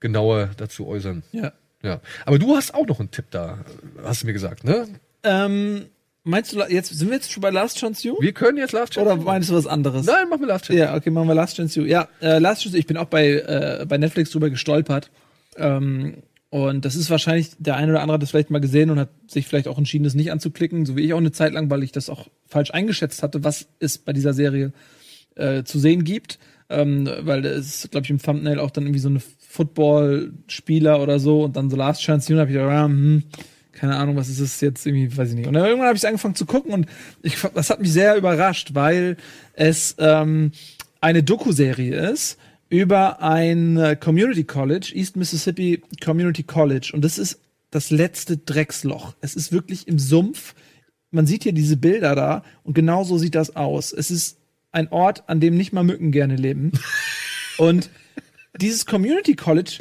genauer 0.00 0.50
dazu 0.56 0.86
äußern. 0.86 1.22
Ja. 1.32 1.52
Ja. 1.82 2.00
Aber 2.26 2.38
du 2.38 2.56
hast 2.56 2.74
auch 2.74 2.86
noch 2.86 3.00
einen 3.00 3.10
Tipp 3.10 3.26
da, 3.30 3.58
hast 4.04 4.22
du 4.22 4.26
mir 4.26 4.32
gesagt, 4.32 4.64
ne? 4.64 4.86
Ähm, 5.22 5.86
Meinst 6.22 6.52
du, 6.52 6.60
jetzt 6.68 6.90
sind 6.90 7.08
wir 7.08 7.16
jetzt 7.16 7.32
schon 7.32 7.40
bei 7.40 7.48
Last 7.48 7.78
Chance 7.78 8.06
You? 8.06 8.16
Wir 8.20 8.32
können 8.32 8.58
jetzt 8.58 8.72
Last 8.72 8.92
Chance 8.92 9.10
Oder 9.10 9.22
meinst 9.22 9.48
du 9.48 9.54
was 9.54 9.66
anderes? 9.66 10.04
Nein, 10.04 10.28
machen 10.28 10.42
wir 10.42 10.48
Last 10.48 10.66
Chance. 10.66 10.78
Ja, 10.78 10.94
okay, 10.94 11.08
machen 11.08 11.28
wir 11.28 11.34
Last 11.34 11.56
Chance 11.56 11.80
You. 11.80 11.86
Ja, 11.86 12.08
äh, 12.20 12.38
Last 12.38 12.62
Chance 12.62 12.76
You, 12.76 12.80
ich 12.80 12.86
bin 12.86 12.98
auch 12.98 13.06
bei, 13.06 13.30
äh, 13.30 13.86
bei 13.88 13.96
Netflix 13.96 14.30
drüber 14.30 14.50
gestolpert. 14.50 15.10
Ähm, 15.56 16.18
und 16.50 16.84
das 16.84 16.94
ist 16.94 17.08
wahrscheinlich, 17.08 17.52
der 17.58 17.76
eine 17.76 17.92
oder 17.92 18.02
andere 18.02 18.16
hat 18.16 18.22
das 18.22 18.30
vielleicht 18.30 18.50
mal 18.50 18.60
gesehen 18.60 18.90
und 18.90 18.98
hat 18.98 19.08
sich 19.28 19.46
vielleicht 19.46 19.66
auch 19.66 19.78
entschieden, 19.78 20.04
das 20.04 20.14
nicht 20.14 20.30
anzuklicken, 20.30 20.84
so 20.84 20.94
wie 20.96 21.02
ich 21.02 21.14
auch 21.14 21.18
eine 21.18 21.32
Zeit 21.32 21.54
lang, 21.54 21.70
weil 21.70 21.82
ich 21.82 21.92
das 21.92 22.10
auch 22.10 22.26
falsch 22.48 22.70
eingeschätzt 22.72 23.22
hatte, 23.22 23.42
was 23.42 23.68
es 23.78 23.96
bei 23.96 24.12
dieser 24.12 24.34
Serie 24.34 24.72
äh, 25.40 25.64
zu 25.64 25.78
sehen 25.78 26.04
gibt. 26.04 26.38
Ähm, 26.68 27.08
weil 27.22 27.44
es, 27.44 27.88
glaube 27.90 28.04
ich, 28.04 28.10
im 28.10 28.22
Thumbnail 28.22 28.60
auch 28.60 28.70
dann 28.70 28.84
irgendwie 28.84 29.00
so 29.00 29.08
eine 29.08 29.20
Football-Spieler 29.50 31.02
oder 31.02 31.18
so 31.18 31.42
und 31.42 31.56
dann 31.56 31.68
so 31.68 31.76
Last 31.76 32.00
Chance 32.00 32.30
You, 32.32 32.36
und 32.36 32.42
hab 32.42 32.48
ich 32.48 32.54
gedacht, 32.54 32.70
ja, 32.70 32.84
hm, 32.84 33.24
keine 33.72 33.96
Ahnung, 33.96 34.14
was 34.16 34.28
ist 34.28 34.40
es 34.40 34.60
jetzt 34.60 34.86
irgendwie, 34.86 35.16
weiß 35.16 35.30
ich 35.30 35.34
nicht. 35.34 35.48
Und 35.48 35.54
dann 35.54 35.64
irgendwann 35.64 35.88
habe 35.88 35.96
ich 35.96 36.06
angefangen 36.06 36.34
zu 36.36 36.46
gucken 36.46 36.72
und 36.72 36.86
ich, 37.22 37.36
das 37.54 37.70
hat 37.70 37.80
mich 37.80 37.92
sehr 37.92 38.16
überrascht, 38.16 38.74
weil 38.74 39.16
es 39.54 39.96
ähm, 39.98 40.52
eine 41.00 41.22
Doku-Serie 41.22 42.10
ist 42.10 42.38
über 42.68 43.20
ein 43.22 43.76
äh, 43.76 43.96
Community 43.96 44.44
College, 44.44 44.92
East 44.94 45.16
Mississippi 45.16 45.82
Community 46.04 46.42
College. 46.42 46.92
Und 46.94 47.04
das 47.04 47.18
ist 47.18 47.40
das 47.70 47.90
letzte 47.90 48.36
Drecksloch. 48.36 49.14
Es 49.20 49.34
ist 49.34 49.50
wirklich 49.50 49.88
im 49.88 49.98
Sumpf. 49.98 50.54
Man 51.10 51.26
sieht 51.26 51.42
hier 51.42 51.52
diese 51.52 51.76
Bilder 51.76 52.14
da 52.14 52.44
und 52.62 52.74
genau 52.74 53.02
so 53.02 53.18
sieht 53.18 53.34
das 53.34 53.56
aus. 53.56 53.92
Es 53.92 54.10
ist 54.10 54.39
ein 54.72 54.88
Ort, 54.88 55.24
an 55.28 55.40
dem 55.40 55.56
nicht 55.56 55.72
mal 55.72 55.84
Mücken 55.84 56.12
gerne 56.12 56.36
leben. 56.36 56.72
und 57.58 57.90
dieses 58.56 58.86
Community 58.86 59.34
College, 59.34 59.78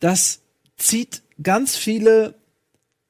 das 0.00 0.40
zieht 0.76 1.22
ganz 1.42 1.76
viele 1.76 2.34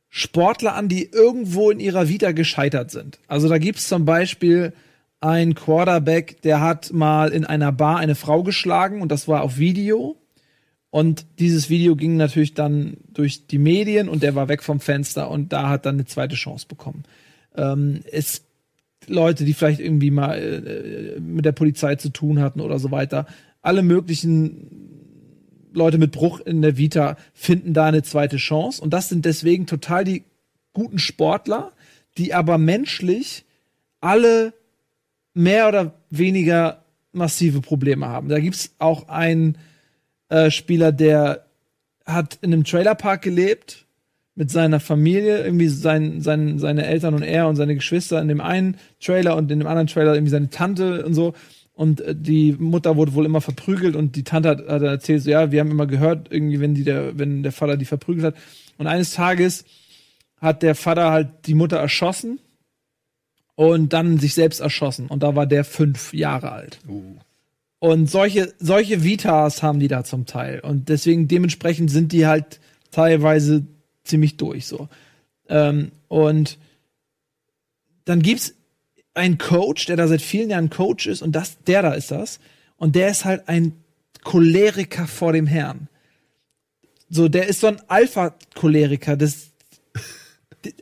Sportler 0.09 0.75
an, 0.75 0.89
die 0.89 1.11
irgendwo 1.11 1.71
in 1.71 1.81
ihrer 1.81 2.09
Vita 2.09 2.33
gescheitert 2.33 2.91
sind. 2.91 3.19
Also 3.27 3.49
da 3.49 3.59
gibt's 3.59 3.89
zum 3.89 4.05
Beispiel 4.05 4.73
ein 5.21 5.55
Quarterback, 5.55 6.43
der 6.43 6.61
hat 6.61 6.93
mal 6.93 7.33
in 7.33 7.45
einer 7.45 7.73
Bar 7.73 7.99
eine 7.99 8.15
Frau 8.15 8.43
geschlagen 8.43 9.03
und 9.03 9.11
das 9.11 9.27
war 9.27 9.43
auf 9.43 9.59
Video. 9.59 10.17
Und 10.91 11.27
dieses 11.41 11.71
Video 11.71 11.97
ging 11.97 12.17
natürlich 12.17 12.55
dann 12.55 12.99
durch 13.09 13.49
die 13.49 13.59
Medien 13.59 14.09
und 14.09 14.23
der 14.23 14.37
war 14.37 14.49
weg 14.49 14.63
vom 14.63 14.79
Fenster 14.79 15.29
und 15.31 15.53
da 15.53 15.69
hat 15.69 15.87
dann 15.87 15.97
eine 15.97 16.05
zweite 16.05 16.37
Chance 16.37 16.67
bekommen. 16.69 17.03
Ähm, 17.57 18.03
es 18.13 18.45
Leute, 19.09 19.45
die 19.45 19.55
vielleicht 19.55 19.81
irgendwie 19.81 20.11
mal 20.11 20.39
äh, 20.39 21.21
mit 21.21 21.45
der 21.45 21.53
Polizei 21.53 21.97
zu 21.97 22.11
tun 22.11 22.41
hatten 22.41 22.61
oder 22.61 22.79
so 22.79 22.91
weiter. 22.91 23.27
Alle 23.63 23.83
möglichen 23.83 24.85
Leute 25.73 25.99
mit 25.99 26.13
Bruch 26.13 26.41
in 26.41 26.63
der 26.63 26.77
Vita 26.77 27.17
finden 27.33 27.75
da 27.75 27.87
eine 27.87 28.03
zweite 28.03 28.37
Chance. 28.37 28.83
Und 28.83 28.91
das 28.91 29.09
sind 29.09 29.25
deswegen 29.25 29.67
total 29.67 30.05
die 30.05 30.25
guten 30.73 30.99
Sportler, 30.99 31.73
die 32.17 32.35
aber 32.35 32.59
menschlich 32.59 33.45
alle 34.01 34.55
mehr 35.35 35.69
oder 35.69 35.95
weniger 36.11 36.85
massive 37.13 37.61
Probleme 37.61 38.07
haben. 38.07 38.29
Da 38.29 38.39
gibt's 38.39 38.75
auch 38.79 39.09
einen 39.09 39.59
äh, 40.29 40.51
Spieler, 40.51 40.93
der 40.93 41.47
hat 42.07 42.39
in 42.43 42.53
einem 42.53 42.65
Trailerpark 42.65 43.23
gelebt 43.23 43.84
mit 44.35 44.51
seiner 44.51 44.81
Familie, 44.81 45.45
irgendwie 45.45 45.69
sein, 45.69 46.21
sein, 46.21 46.59
seine 46.59 46.87
Eltern 46.87 47.15
und 47.15 47.23
er 47.23 47.49
und 47.49 47.57
seine 47.57 47.75
Geschwister 47.75 48.21
in 48.21 48.29
dem 48.29 48.41
einen 48.41 48.77
Trailer 49.01 49.37
und 49.37 49.51
in 49.51 49.61
dem 49.61 49.69
anderen 49.69 49.87
Trailer 49.87 50.15
irgendwie 50.15 50.31
seine 50.31 50.51
Tante 50.51 51.05
und 51.05 51.15
so. 51.15 51.35
Und 51.73 52.01
äh, 52.01 52.15
die 52.17 52.53
Mutter 52.53 52.97
wurde 52.97 53.15
wohl 53.15 53.27
immer 53.27 53.41
verprügelt 53.41 53.97
und 53.97 54.17
die 54.17 54.25
Tante 54.25 54.49
hat, 54.49 54.69
hat 54.69 54.83
erzählt, 54.83 55.23
so, 55.23 55.31
ja, 55.31 55.53
wir 55.53 55.61
haben 55.61 55.71
immer 55.71 55.87
gehört, 55.87 56.29
irgendwie, 56.31 56.61
wenn 56.61 56.75
die 56.75 56.85
der, 56.85 57.19
wenn 57.19 57.43
der 57.43 57.53
Vater 57.53 57.77
die 57.77 57.85
verprügelt 57.85 58.25
hat. 58.25 58.35
Und 58.79 58.87
eines 58.87 59.13
Tages 59.13 59.65
hat 60.41 60.63
der 60.63 60.75
Vater 60.75 61.11
halt 61.11 61.29
die 61.47 61.55
Mutter 61.55 61.77
erschossen 61.77 62.41
und 63.55 63.93
dann 63.93 64.19
sich 64.19 64.35
selbst 64.35 64.61
erschossen. 64.61 65.07
Und 65.07 65.23
da 65.23 65.37
war 65.37 65.47
der 65.47 65.65
fünf 65.65 66.13
Jahre 66.13 66.53
alt. 66.53 66.81
Uh. 66.89 67.17
Und 67.79 68.11
solche, 68.11 68.53
solche 68.59 69.05
Vitas 69.05 69.63
haben 69.63 69.79
die 69.79 69.89
da 69.89 70.05
zum 70.05 70.27
Teil. 70.27 70.61
Und 70.61 70.89
deswegen 70.89 71.29
dementsprechend 71.29 71.91
sind 71.91 72.13
die 72.13 72.27
halt 72.27 72.61
teilweise 72.91 73.67
ziemlich 74.05 74.37
durch 74.37 74.67
so. 74.67 74.89
Ähm, 75.49 75.93
und 76.09 76.59
dann 78.05 78.23
gibt's 78.23 78.55
einen 79.15 79.39
Coach, 79.39 79.87
der 79.87 79.97
da 79.97 80.09
seit 80.09 80.23
vielen 80.23 80.51
Jahren 80.51 80.71
Coach 80.71 81.07
ist, 81.07 81.23
und 81.23 81.33
das, 81.33 81.59
der 81.65 81.83
da 81.83 81.93
ist 81.93 82.11
das. 82.11 82.41
Und 82.77 82.97
der 82.97 83.09
ist 83.09 83.25
halt 83.25 83.49
ein 83.49 83.73
Choleriker 84.25 85.07
vor 85.07 85.33
dem 85.33 85.47
Herrn. 85.47 85.89
So, 87.09 87.29
der 87.29 87.47
ist 87.47 87.61
so 87.61 87.69
ein 87.69 87.81
Alpha-Choleriker. 87.87 89.17
Das, 89.17 89.53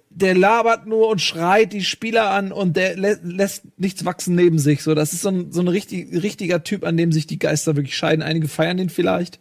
der 0.08 0.34
labert 0.34 0.86
nur 0.86 1.08
und 1.08 1.20
schreit 1.20 1.72
die 1.72 1.84
Spieler 1.84 2.30
an 2.30 2.52
und 2.52 2.76
der 2.76 2.96
lä 2.96 3.16
lässt 3.22 3.64
nichts 3.78 4.04
wachsen 4.04 4.34
neben 4.34 4.58
sich. 4.58 4.82
So, 4.82 4.94
das 4.94 5.12
ist 5.12 5.22
so 5.22 5.28
ein, 5.28 5.52
so 5.52 5.60
ein 5.60 5.68
richtig, 5.68 6.22
richtiger 6.22 6.64
Typ, 6.64 6.84
an 6.84 6.96
dem 6.96 7.12
sich 7.12 7.26
die 7.26 7.38
Geister 7.38 7.76
wirklich 7.76 7.96
scheiden. 7.96 8.22
Einige 8.22 8.48
feiern 8.48 8.76
den 8.76 8.88
vielleicht 8.88 9.40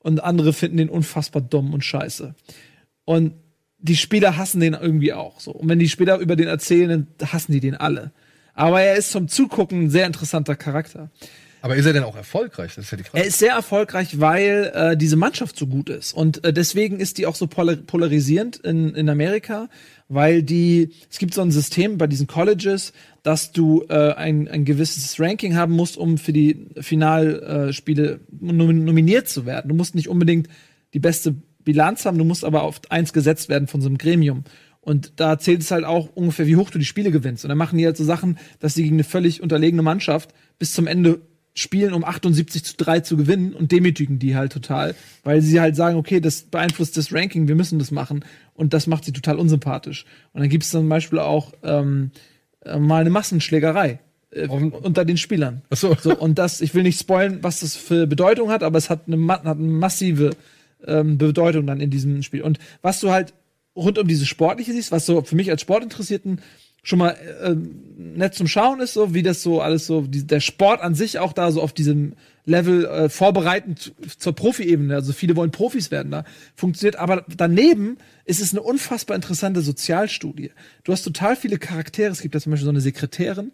und 0.00 0.22
andere 0.22 0.52
finden 0.52 0.76
den 0.76 0.88
unfassbar 0.90 1.42
dumm 1.42 1.72
und 1.72 1.84
scheiße. 1.84 2.34
Und 3.06 3.32
die 3.78 3.96
Spieler 3.96 4.36
hassen 4.36 4.60
den 4.60 4.74
irgendwie 4.74 5.14
auch 5.14 5.40
so. 5.40 5.52
Und 5.52 5.70
wenn 5.70 5.78
die 5.78 5.88
Spieler 5.88 6.18
über 6.18 6.36
den 6.36 6.48
erzählen, 6.48 7.06
dann 7.16 7.32
hassen 7.32 7.52
die 7.52 7.60
den 7.60 7.74
alle. 7.74 8.12
Aber 8.52 8.82
er 8.82 8.96
ist 8.96 9.10
zum 9.10 9.28
Zugucken 9.28 9.84
ein 9.84 9.90
sehr 9.90 10.06
interessanter 10.06 10.56
Charakter. 10.56 11.10
Aber 11.62 11.76
ist 11.76 11.86
er 11.86 11.92
denn 11.92 12.04
auch 12.04 12.16
erfolgreich? 12.16 12.74
Das 12.74 12.84
ist 12.84 12.90
ja 12.90 12.98
die 12.98 13.04
Frage. 13.04 13.22
Er 13.22 13.28
ist 13.28 13.38
sehr 13.38 13.52
erfolgreich, 13.52 14.20
weil 14.20 14.70
äh, 14.74 14.96
diese 14.96 15.16
Mannschaft 15.16 15.58
so 15.58 15.66
gut 15.66 15.88
ist. 15.88 16.12
Und 16.12 16.44
äh, 16.44 16.52
deswegen 16.52 17.00
ist 17.00 17.18
die 17.18 17.26
auch 17.26 17.34
so 17.34 17.46
polar 17.46 17.76
polarisierend 17.76 18.58
in, 18.58 18.94
in 18.94 19.08
Amerika, 19.08 19.68
weil 20.08 20.42
die, 20.42 20.90
es 21.10 21.18
gibt 21.18 21.34
so 21.34 21.42
ein 21.42 21.50
System 21.50 21.98
bei 21.98 22.06
diesen 22.06 22.26
Colleges, 22.26 22.92
dass 23.22 23.52
du 23.52 23.84
äh, 23.88 24.12
ein, 24.12 24.48
ein 24.48 24.64
gewisses 24.64 25.18
Ranking 25.18 25.56
haben 25.56 25.72
musst, 25.72 25.96
um 25.96 26.18
für 26.18 26.32
die 26.32 26.68
Finalspiele 26.80 28.20
nom 28.30 28.84
nominiert 28.84 29.28
zu 29.28 29.44
werden. 29.44 29.68
Du 29.68 29.74
musst 29.74 29.94
nicht 29.94 30.08
unbedingt 30.08 30.48
die 30.94 31.00
beste 31.00 31.34
Bilanz 31.66 32.06
haben, 32.06 32.16
du 32.16 32.24
musst 32.24 32.44
aber 32.44 32.62
auf 32.62 32.80
eins 32.88 33.12
gesetzt 33.12 33.50
werden 33.50 33.68
von 33.68 33.82
so 33.82 33.88
einem 33.88 33.98
Gremium. 33.98 34.44
Und 34.80 35.14
da 35.16 35.36
zählt 35.36 35.62
es 35.62 35.72
halt 35.72 35.84
auch 35.84 36.10
ungefähr, 36.14 36.46
wie 36.46 36.54
hoch 36.56 36.70
du 36.70 36.78
die 36.78 36.84
Spiele 36.84 37.10
gewinnst. 37.10 37.44
Und 37.44 37.48
dann 37.48 37.58
machen 37.58 37.76
die 37.76 37.84
halt 37.84 37.96
so 37.96 38.04
Sachen, 38.04 38.38
dass 38.60 38.74
sie 38.74 38.84
gegen 38.84 38.96
eine 38.96 39.04
völlig 39.04 39.42
unterlegene 39.42 39.82
Mannschaft 39.82 40.32
bis 40.60 40.72
zum 40.72 40.86
Ende 40.86 41.20
spielen, 41.54 41.92
um 41.92 42.04
78 42.04 42.64
zu 42.64 42.76
3 42.76 43.00
zu 43.00 43.16
gewinnen 43.16 43.52
und 43.52 43.72
demütigen 43.72 44.18
die 44.18 44.36
halt 44.36 44.52
total, 44.52 44.94
weil 45.24 45.40
sie 45.40 45.60
halt 45.60 45.74
sagen, 45.74 45.96
okay, 45.96 46.20
das 46.20 46.42
beeinflusst 46.42 46.96
das 46.96 47.12
Ranking, 47.12 47.48
wir 47.48 47.56
müssen 47.56 47.78
das 47.78 47.90
machen 47.90 48.24
und 48.54 48.74
das 48.74 48.86
macht 48.86 49.04
sie 49.04 49.12
total 49.12 49.38
unsympathisch. 49.38 50.04
Und 50.32 50.42
dann 50.42 50.50
gibt 50.50 50.64
es 50.64 50.70
zum 50.70 50.88
Beispiel 50.88 51.18
auch 51.18 51.52
ähm, 51.64 52.10
äh, 52.60 52.78
mal 52.78 53.00
eine 53.00 53.10
Massenschlägerei 53.10 54.00
äh, 54.30 54.46
unter 54.46 55.04
den 55.04 55.16
Spielern. 55.16 55.62
Ach 55.70 55.76
so. 55.76 55.96
so. 56.00 56.16
Und 56.16 56.38
das, 56.38 56.60
ich 56.60 56.74
will 56.74 56.82
nicht 56.82 57.00
spoilen, 57.00 57.38
was 57.42 57.60
das 57.60 57.74
für 57.74 58.06
Bedeutung 58.06 58.50
hat, 58.50 58.62
aber 58.62 58.78
es 58.78 58.90
hat 58.90 59.08
eine, 59.08 59.26
hat 59.26 59.46
eine 59.46 59.66
massive 59.66 60.30
ähm, 60.84 61.18
Bedeutung 61.18 61.66
dann 61.66 61.80
in 61.80 61.90
diesem 61.90 62.22
Spiel. 62.22 62.42
Und 62.42 62.58
was 62.82 63.00
du 63.00 63.10
halt 63.10 63.34
rund 63.74 63.98
um 63.98 64.08
diese 64.08 64.26
Sportliche 64.26 64.72
siehst, 64.72 64.92
was 64.92 65.06
so 65.06 65.22
für 65.22 65.36
mich 65.36 65.50
als 65.50 65.60
Sportinteressierten 65.60 66.40
schon 66.82 67.00
mal 67.00 67.16
äh, 67.42 67.54
nett 67.98 68.34
zum 68.34 68.46
Schauen 68.46 68.80
ist, 68.80 68.94
so 68.94 69.12
wie 69.12 69.22
das 69.24 69.42
so 69.42 69.60
alles 69.60 69.86
so, 69.86 70.02
die, 70.02 70.24
der 70.24 70.40
Sport 70.40 70.80
an 70.80 70.94
sich 70.94 71.18
auch 71.18 71.32
da 71.32 71.50
so 71.50 71.60
auf 71.60 71.72
diesem 71.72 72.14
Level 72.44 72.84
äh, 72.84 73.08
vorbereitend 73.08 73.92
zur 74.18 74.34
Profi-Ebene, 74.34 74.94
also 74.94 75.12
viele 75.12 75.34
wollen 75.34 75.50
Profis 75.50 75.90
werden 75.90 76.12
da, 76.12 76.24
funktioniert, 76.54 76.94
aber 76.96 77.24
daneben 77.36 77.98
ist 78.24 78.40
es 78.40 78.52
eine 78.52 78.62
unfassbar 78.62 79.16
interessante 79.16 79.62
Sozialstudie. 79.62 80.52
Du 80.84 80.92
hast 80.92 81.02
total 81.02 81.34
viele 81.34 81.58
Charaktere, 81.58 82.12
es 82.12 82.20
gibt 82.20 82.36
da 82.36 82.40
zum 82.40 82.50
Beispiel 82.50 82.66
so 82.66 82.70
eine 82.70 82.80
Sekretärin. 82.80 83.50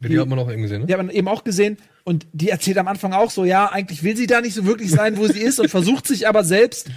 Die, 0.00 0.08
die 0.08 0.18
hat 0.18 0.28
man 0.28 0.38
auch 0.38 0.50
eben 0.50 0.62
gesehen, 0.62 0.80
ne? 0.80 0.86
Die 0.86 0.94
hat 0.94 1.00
man 1.00 1.10
eben 1.10 1.28
auch 1.28 1.44
gesehen 1.44 1.76
und 2.04 2.26
die 2.32 2.48
erzählt 2.48 2.78
am 2.78 2.88
Anfang 2.88 3.12
auch 3.12 3.30
so, 3.30 3.44
ja, 3.44 3.70
eigentlich 3.70 4.02
will 4.02 4.16
sie 4.16 4.26
da 4.26 4.40
nicht 4.40 4.54
so 4.54 4.64
wirklich 4.64 4.90
sein, 4.90 5.16
wo 5.16 5.26
sie 5.26 5.40
ist 5.40 5.60
und 5.60 5.68
versucht 5.68 6.06
sich 6.06 6.26
aber 6.26 6.44
selbst 6.44 6.88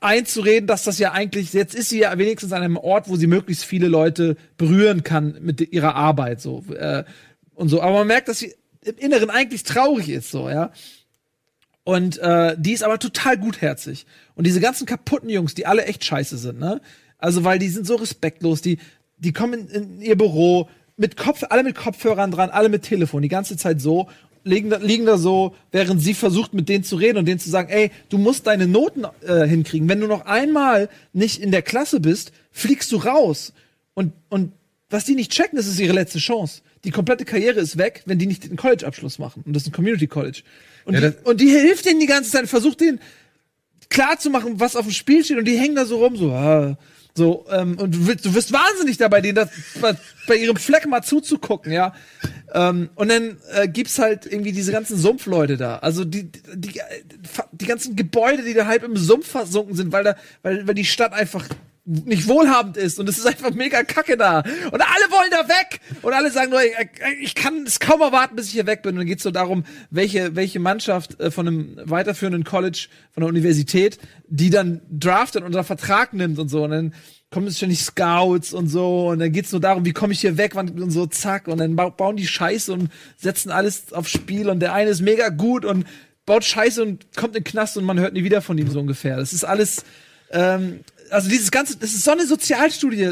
einzureden, 0.00 0.66
dass 0.66 0.84
das 0.84 0.98
ja 0.98 1.12
eigentlich, 1.12 1.52
jetzt 1.52 1.74
ist 1.74 1.90
sie 1.90 2.00
ja 2.00 2.16
wenigstens 2.18 2.52
an 2.52 2.62
einem 2.62 2.76
Ort, 2.76 3.08
wo 3.08 3.16
sie 3.16 3.26
möglichst 3.26 3.64
viele 3.64 3.88
Leute 3.88 4.36
berühren 4.56 5.04
kann 5.04 5.36
mit 5.40 5.60
ihrer 5.72 5.94
Arbeit, 5.94 6.40
so, 6.40 6.64
äh, 6.74 7.04
und 7.54 7.68
so. 7.68 7.82
Aber 7.82 7.98
man 7.98 8.06
merkt, 8.06 8.28
dass 8.28 8.38
sie 8.38 8.54
im 8.82 8.96
Inneren 8.98 9.30
eigentlich 9.30 9.62
traurig 9.62 10.08
ist, 10.08 10.30
so, 10.30 10.48
ja. 10.48 10.72
Und 11.84 12.16
äh, 12.18 12.56
die 12.58 12.72
ist 12.72 12.82
aber 12.82 12.98
total 12.98 13.36
gutherzig. 13.36 14.06
Und 14.34 14.46
diese 14.46 14.60
ganzen 14.60 14.86
kaputten 14.86 15.28
Jungs, 15.28 15.54
die 15.54 15.66
alle 15.66 15.84
echt 15.84 16.04
scheiße 16.04 16.38
sind, 16.38 16.58
ne? 16.58 16.80
Also, 17.18 17.44
weil 17.44 17.58
die 17.58 17.68
sind 17.68 17.86
so 17.86 17.96
respektlos, 17.96 18.62
die, 18.62 18.78
die 19.18 19.32
kommen 19.32 19.68
in, 19.68 19.68
in 19.68 20.00
ihr 20.00 20.16
Büro 20.16 20.68
mit 20.96 21.16
Kopf, 21.16 21.42
alle 21.48 21.64
mit 21.64 21.74
Kopfhörern 21.74 22.30
dran, 22.30 22.50
alle 22.50 22.68
mit 22.68 22.82
Telefon, 22.82 23.22
die 23.22 23.28
ganze 23.28 23.56
Zeit 23.56 23.80
so 23.80 24.08
liegen 24.44 24.70
da, 24.70 24.76
liegen 24.76 25.06
da 25.06 25.18
so, 25.18 25.54
während 25.72 26.00
sie 26.02 26.14
versucht, 26.14 26.54
mit 26.54 26.68
denen 26.68 26.84
zu 26.84 26.96
reden 26.96 27.18
und 27.18 27.26
denen 27.26 27.40
zu 27.40 27.50
sagen, 27.50 27.70
ey, 27.70 27.90
du 28.10 28.18
musst 28.18 28.46
deine 28.46 28.66
Noten 28.66 29.04
äh, 29.26 29.46
hinkriegen. 29.46 29.88
Wenn 29.88 30.00
du 30.00 30.06
noch 30.06 30.26
einmal 30.26 30.88
nicht 31.12 31.40
in 31.40 31.50
der 31.50 31.62
Klasse 31.62 32.00
bist, 32.00 32.32
fliegst 32.52 32.92
du 32.92 32.98
raus. 32.98 33.52
Und, 33.94 34.12
und 34.28 34.52
was 34.90 35.04
die 35.04 35.14
nicht 35.14 35.32
checken, 35.32 35.56
das 35.56 35.66
ist 35.66 35.80
ihre 35.80 35.94
letzte 35.94 36.18
Chance. 36.18 36.60
Die 36.84 36.90
komplette 36.90 37.24
Karriere 37.24 37.60
ist 37.60 37.78
weg, 37.78 38.02
wenn 38.04 38.18
die 38.18 38.26
nicht 38.26 38.44
den 38.44 38.56
College-Abschluss 38.56 39.18
machen. 39.18 39.42
Und 39.46 39.54
das 39.54 39.62
ist 39.62 39.70
ein 39.70 39.72
Community 39.72 40.06
College. 40.06 40.42
Und, 40.84 40.94
Ja, 40.94 41.10
die, 41.10 41.16
und 41.24 41.40
die 41.40 41.48
hilft 41.48 41.86
denen 41.86 42.00
die 42.00 42.06
ganze 42.06 42.30
Zeit, 42.30 42.46
versucht 42.46 42.80
denen 42.80 43.00
klar 43.88 44.18
zu 44.18 44.28
machen, 44.28 44.60
was 44.60 44.76
auf 44.76 44.84
dem 44.84 44.92
Spiel 44.92 45.24
steht. 45.24 45.38
Und 45.38 45.46
die 45.46 45.58
hängen 45.58 45.74
da 45.74 45.86
so 45.86 46.04
rum, 46.04 46.16
so, 46.16 46.30
ah, 46.32 46.76
so, 47.16 47.46
ähm, 47.48 47.78
und 47.78 47.94
du 47.94 48.06
wirst, 48.08 48.24
du 48.24 48.34
wirst 48.34 48.52
wahnsinnig 48.52 48.96
dabei, 48.96 49.20
denen 49.20 49.36
das 49.36 49.48
bei, 50.26 50.36
ihrem 50.36 50.56
Fleck 50.56 50.86
mal 50.86 51.02
zuzugucken, 51.02 51.70
ja. 51.70 51.94
Ähm, 52.52 52.90
und 52.96 53.08
dann 53.08 53.36
äh, 53.52 53.68
gibt's 53.68 54.00
halt 54.00 54.26
irgendwie 54.26 54.50
diese 54.50 54.72
ganzen 54.72 54.98
Sumpfleute 54.98 55.56
da. 55.56 55.78
Also 55.78 56.04
die, 56.04 56.24
die, 56.54 56.80
die 57.52 57.66
ganzen 57.66 57.94
Gebäude, 57.94 58.42
die 58.42 58.54
da 58.54 58.66
halb 58.66 58.82
im 58.82 58.96
Sumpf 58.96 59.28
versunken 59.28 59.76
sind, 59.76 59.92
weil 59.92 60.02
da, 60.02 60.16
weil, 60.42 60.66
weil 60.66 60.74
die 60.74 60.84
Stadt 60.84 61.12
einfach 61.12 61.46
nicht 61.86 62.28
wohlhabend 62.28 62.78
ist 62.78 62.98
und 62.98 63.08
es 63.08 63.18
ist 63.18 63.26
einfach 63.26 63.52
mega 63.52 63.82
kacke 63.82 64.16
da. 64.16 64.38
Und 64.38 64.80
alle 64.80 65.10
wollen 65.10 65.30
da 65.30 65.48
weg. 65.48 65.80
Und 66.00 66.14
alle 66.14 66.30
sagen 66.30 66.50
nur 66.50 66.60
ich, 67.20 67.34
kann 67.34 67.64
es 67.66 67.78
kaum 67.78 68.00
erwarten 68.00 68.36
bis 68.36 68.46
ich 68.46 68.52
hier 68.52 68.66
weg 68.66 68.82
bin. 68.82 68.92
Und 68.92 68.98
dann 68.98 69.06
geht's 69.06 69.22
so 69.22 69.30
darum 69.30 69.64
welche 69.90 70.34
welche 70.34 70.60
Mannschaft 70.60 71.20
äh, 71.20 71.30
von 71.30 71.46
einem 71.46 71.76
weiterführenden 71.84 72.44
College 72.44 72.88
von 73.12 73.20
der 73.20 73.28
Universität 73.28 73.98
die 74.28 74.50
dann 74.50 74.80
draftet 74.90 75.42
und 75.42 75.48
unter 75.48 75.64
Vertrag 75.64 76.14
nimmt 76.14 76.38
und 76.38 76.48
so. 76.48 76.64
Und 76.64 76.70
dann 76.70 76.94
kommen 77.30 77.46
es 77.46 77.58
ständig 77.58 77.82
Scouts 77.82 78.54
und 78.54 78.68
so. 78.68 79.08
Und 79.08 79.18
dann 79.18 79.32
geht's 79.32 79.52
nur 79.52 79.60
darum 79.60 79.84
wie 79.84 79.92
komme 79.92 80.14
ich 80.14 80.20
hier 80.20 80.38
weg? 80.38 80.54
Und 80.54 80.90
so 80.90 81.06
zack. 81.06 81.48
Und 81.48 81.58
dann 81.58 81.76
bauen 81.76 82.16
die 82.16 82.26
Scheiße 82.26 82.72
und 82.72 82.90
setzen 83.16 83.50
alles 83.50 83.92
aufs 83.92 84.10
Spiel. 84.10 84.48
Und 84.48 84.60
der 84.60 84.72
eine 84.72 84.90
ist 84.90 85.02
mega 85.02 85.28
gut 85.28 85.64
und 85.66 85.86
baut 86.24 86.44
Scheiße 86.44 86.82
und 86.82 87.14
kommt 87.14 87.36
in 87.36 87.42
den 87.42 87.50
Knast 87.50 87.76
und 87.76 87.84
man 87.84 88.00
hört 88.00 88.14
nie 88.14 88.24
wieder 88.24 88.40
von 88.40 88.56
ihm 88.56 88.70
so 88.70 88.80
ungefähr. 88.80 89.18
Das 89.18 89.34
ist 89.34 89.44
alles 89.44 89.84
ähm, 90.30 90.80
also 91.14 91.28
dieses 91.28 91.50
ganze, 91.50 91.76
das 91.76 91.90
ist 91.90 92.04
so 92.04 92.10
eine 92.10 92.26
Sozialstudie 92.26 93.10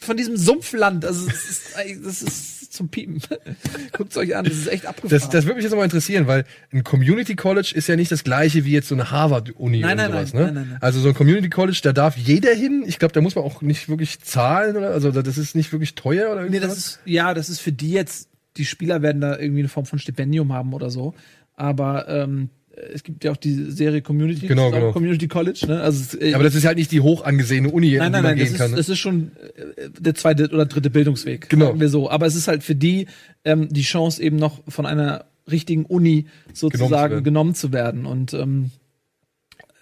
von 0.00 0.16
diesem 0.16 0.36
Sumpfland. 0.36 1.04
Also 1.04 1.26
das 1.26 1.44
ist, 1.44 1.62
das 2.04 2.22
ist 2.22 2.72
zum 2.72 2.88
Piepen. 2.88 3.20
Guckt's 3.92 4.16
euch 4.16 4.36
an, 4.36 4.44
das 4.44 4.54
ist 4.54 4.66
echt 4.66 4.86
abgefahren. 4.86 5.10
Das, 5.10 5.30
das 5.30 5.44
würde 5.44 5.56
mich 5.56 5.64
jetzt 5.64 5.74
mal 5.74 5.84
interessieren, 5.84 6.26
weil 6.26 6.44
ein 6.72 6.84
Community 6.84 7.36
College 7.36 7.72
ist 7.74 7.86
ja 7.86 7.96
nicht 7.96 8.10
das 8.12 8.24
gleiche 8.24 8.64
wie 8.64 8.72
jetzt 8.72 8.88
so 8.88 8.94
eine 8.94 9.10
Harvard-Uni 9.10 9.80
Nein, 9.80 9.98
oder 9.98 10.08
sowas. 10.08 10.34
nein, 10.34 10.42
ne? 10.42 10.46
nein, 10.46 10.54
nein, 10.54 10.68
nein. 10.72 10.82
Also 10.82 11.00
so 11.00 11.08
ein 11.08 11.14
Community 11.14 11.48
College, 11.48 11.80
da 11.82 11.92
darf 11.92 12.16
jeder 12.16 12.52
hin. 12.52 12.84
Ich 12.86 12.98
glaube, 12.98 13.14
da 13.14 13.20
muss 13.20 13.34
man 13.34 13.44
auch 13.44 13.62
nicht 13.62 13.88
wirklich 13.88 14.20
zahlen 14.20 14.76
oder 14.76 14.90
also 14.90 15.10
das 15.10 15.38
ist 15.38 15.54
nicht 15.54 15.72
wirklich 15.72 15.94
teuer 15.94 16.32
oder 16.32 16.42
nee, 16.42 16.56
irgendwas. 16.56 16.76
das 16.76 16.78
ist, 16.78 17.00
ja, 17.04 17.34
das 17.34 17.48
ist 17.48 17.60
für 17.60 17.72
die 17.72 17.92
jetzt, 17.92 18.28
die 18.56 18.64
Spieler 18.64 19.02
werden 19.02 19.20
da 19.20 19.38
irgendwie 19.38 19.60
eine 19.60 19.68
Form 19.68 19.86
von 19.86 19.98
Stipendium 19.98 20.52
haben 20.52 20.74
oder 20.74 20.90
so. 20.90 21.14
Aber 21.56 22.08
ähm, 22.08 22.50
es 22.92 23.02
gibt 23.02 23.24
ja 23.24 23.32
auch 23.32 23.36
die 23.36 23.70
Serie 23.70 24.02
Community, 24.02 24.46
Genau, 24.46 24.68
ist 24.68 24.74
genau. 24.74 24.92
Community 24.92 25.28
College, 25.28 25.64
ne? 25.68 25.80
Also 25.80 26.02
es, 26.02 26.20
äh, 26.20 26.34
aber 26.34 26.44
das 26.44 26.54
ist 26.54 26.64
halt 26.64 26.78
nicht 26.78 26.90
die 26.92 27.00
hoch 27.00 27.24
angesehene 27.24 27.70
Uni, 27.70 27.92
Nein, 27.92 27.92
in 27.92 27.98
die 27.98 27.98
nein, 27.98 28.12
man 28.12 28.22
nein, 28.22 28.36
gehen 28.36 28.44
das 28.44 28.52
ist, 28.52 28.58
kann. 28.58 28.70
Ne? 28.72 28.76
das 28.76 28.88
ist 28.88 28.98
schon 28.98 29.32
äh, 29.76 29.90
der 29.98 30.14
zweite 30.14 30.48
oder 30.50 30.66
dritte 30.66 30.90
Bildungsweg. 30.90 31.48
Genau. 31.48 31.66
Sagen 31.66 31.80
wir 31.80 31.88
so. 31.88 32.10
Aber 32.10 32.26
es 32.26 32.34
ist 32.34 32.48
halt 32.48 32.62
für 32.62 32.74
die 32.74 33.06
ähm, 33.44 33.68
die 33.70 33.82
Chance 33.82 34.22
eben 34.22 34.36
noch 34.36 34.60
von 34.68 34.86
einer 34.86 35.26
richtigen 35.50 35.84
Uni 35.84 36.26
sozusagen 36.52 37.12
werden. 37.12 37.24
genommen 37.24 37.54
zu 37.54 37.72
werden. 37.72 38.06
Und 38.06 38.32
ähm, 38.34 38.70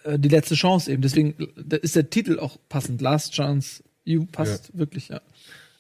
äh, 0.05 0.19
die 0.19 0.29
letzte 0.29 0.55
Chance 0.55 0.91
eben. 0.91 1.03
Deswegen 1.03 1.35
ist 1.83 1.97
der 1.97 2.11
Titel 2.11 2.39
auch 2.39 2.59
passend. 2.69 3.01
Last 3.01 3.33
Chance 3.33 3.83
You 4.05 4.27
passt 4.27 4.77
wirklich, 4.77 5.09
ja. 5.09 5.21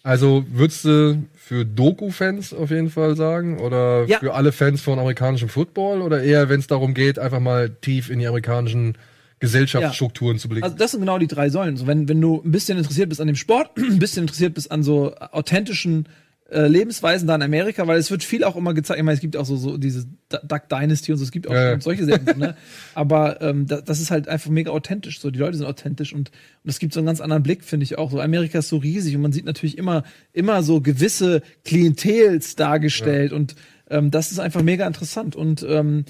Also 0.03 0.45
würdest 0.51 0.85
du 0.85 1.23
für 1.37 1.65
Doku-Fans 1.65 2.53
auf 2.55 2.71
jeden 2.71 2.91
Fall 2.91 3.17
sagen? 3.17 3.61
Oder 3.61 4.05
Ja. 4.07 4.19
für 4.19 4.35
alle 4.35 4.51
Fans 4.53 4.81
von 4.81 4.99
amerikanischem 4.99 5.49
Football? 5.49 6.03
Oder 6.03 6.23
eher, 6.23 6.49
wenn 6.49 6.61
es 6.61 6.67
darum 6.67 6.95
geht, 6.95 7.19
einfach 7.19 7.41
mal 7.41 7.71
tief 7.71 8.11
in 8.11 8.19
die 8.19 8.27
amerikanischen 8.27 8.97
Gesellschaftsstrukturen 9.39 10.39
zu 10.39 10.49
blicken? 10.49 10.65
Also 10.65 10.77
das 10.77 10.93
sind 10.93 11.01
genau 11.01 11.19
die 11.19 11.27
drei 11.29 11.51
Säulen. 11.51 11.77
So, 11.77 11.87
wenn, 11.87 12.09
wenn 12.09 12.21
du 12.21 12.43
ein 12.45 12.51
bisschen 12.51 12.79
interessiert 12.79 13.09
bist 13.09 13.21
an 13.21 13.27
dem 13.27 13.37
Sport, 13.37 13.71
ein 13.77 13.99
bisschen 13.99 14.23
interessiert 14.25 14.55
bist 14.55 14.71
an 14.73 14.83
so 14.83 15.15
authentischen 15.17 16.07
äh, 16.53 16.67
Lebensweisen 16.67 17.27
da 17.27 17.35
in 17.35 17.43
Amerika, 17.43 17.87
weil 17.87 17.99
es 17.99 18.11
wird 18.11 18.23
viel 18.23 18.45
auch 18.45 18.57
immer 18.57 18.75
gezeigt. 18.75 18.99
Ich 18.99 19.05
meine, 19.05 19.15
es 19.15 19.21
gibt 19.21 19.37
auch 19.37 19.47
so, 19.47 19.57
so 19.57 19.79
diese 19.79 20.07
Duck 20.29 20.69
Dynasty 20.69 21.13
und 21.13 21.19
so, 21.19 21.25
es 21.25 21.33
gibt 21.33 21.49
auch 21.49 21.55
Ja, 21.55 21.73
ja. 21.73 21.81
solche 21.81 22.05
Serien, 22.05 22.39
ne? 22.39 22.57
Aber 22.95 23.41
ähm, 23.41 23.67
da, 23.67 23.81
das 23.81 24.01
ist 24.01 24.11
halt 24.11 24.29
einfach 24.29 24.51
mega 24.51 24.71
authentisch. 24.71 25.21
So, 25.21 25.31
die 25.31 25.39
Leute 25.39 25.57
sind 25.57 25.67
authentisch 25.67 26.13
und, 26.13 26.31
und 26.63 26.71
es 26.71 26.79
gibt 26.79 26.93
so 26.93 27.01
einen 27.01 27.07
ganz 27.07 27.21
anderen 27.21 27.43
Blick, 27.43 27.65
finde 27.65 27.85
ich 27.85 27.97
auch. 27.97 28.11
So, 28.11 28.21
Amerika 28.21 28.59
ist 28.59 28.69
so 28.69 28.77
riesig 28.77 29.17
und 29.17 29.23
man 29.23 29.33
sieht 29.33 29.47
natürlich 29.47 29.79
immer, 29.79 30.05
immer 30.33 30.63
so 30.63 30.81
gewisse 30.81 31.43
Klientels 31.65 32.55
dargestellt 32.55 33.33
und 33.33 33.55
ähm, 33.89 34.11
das 34.11 34.31
ist 34.31 34.39
einfach 34.39 34.63
mega 34.63 34.87
interessant. 34.87 35.35
Und 35.35 35.65
ähm, 35.69 36.05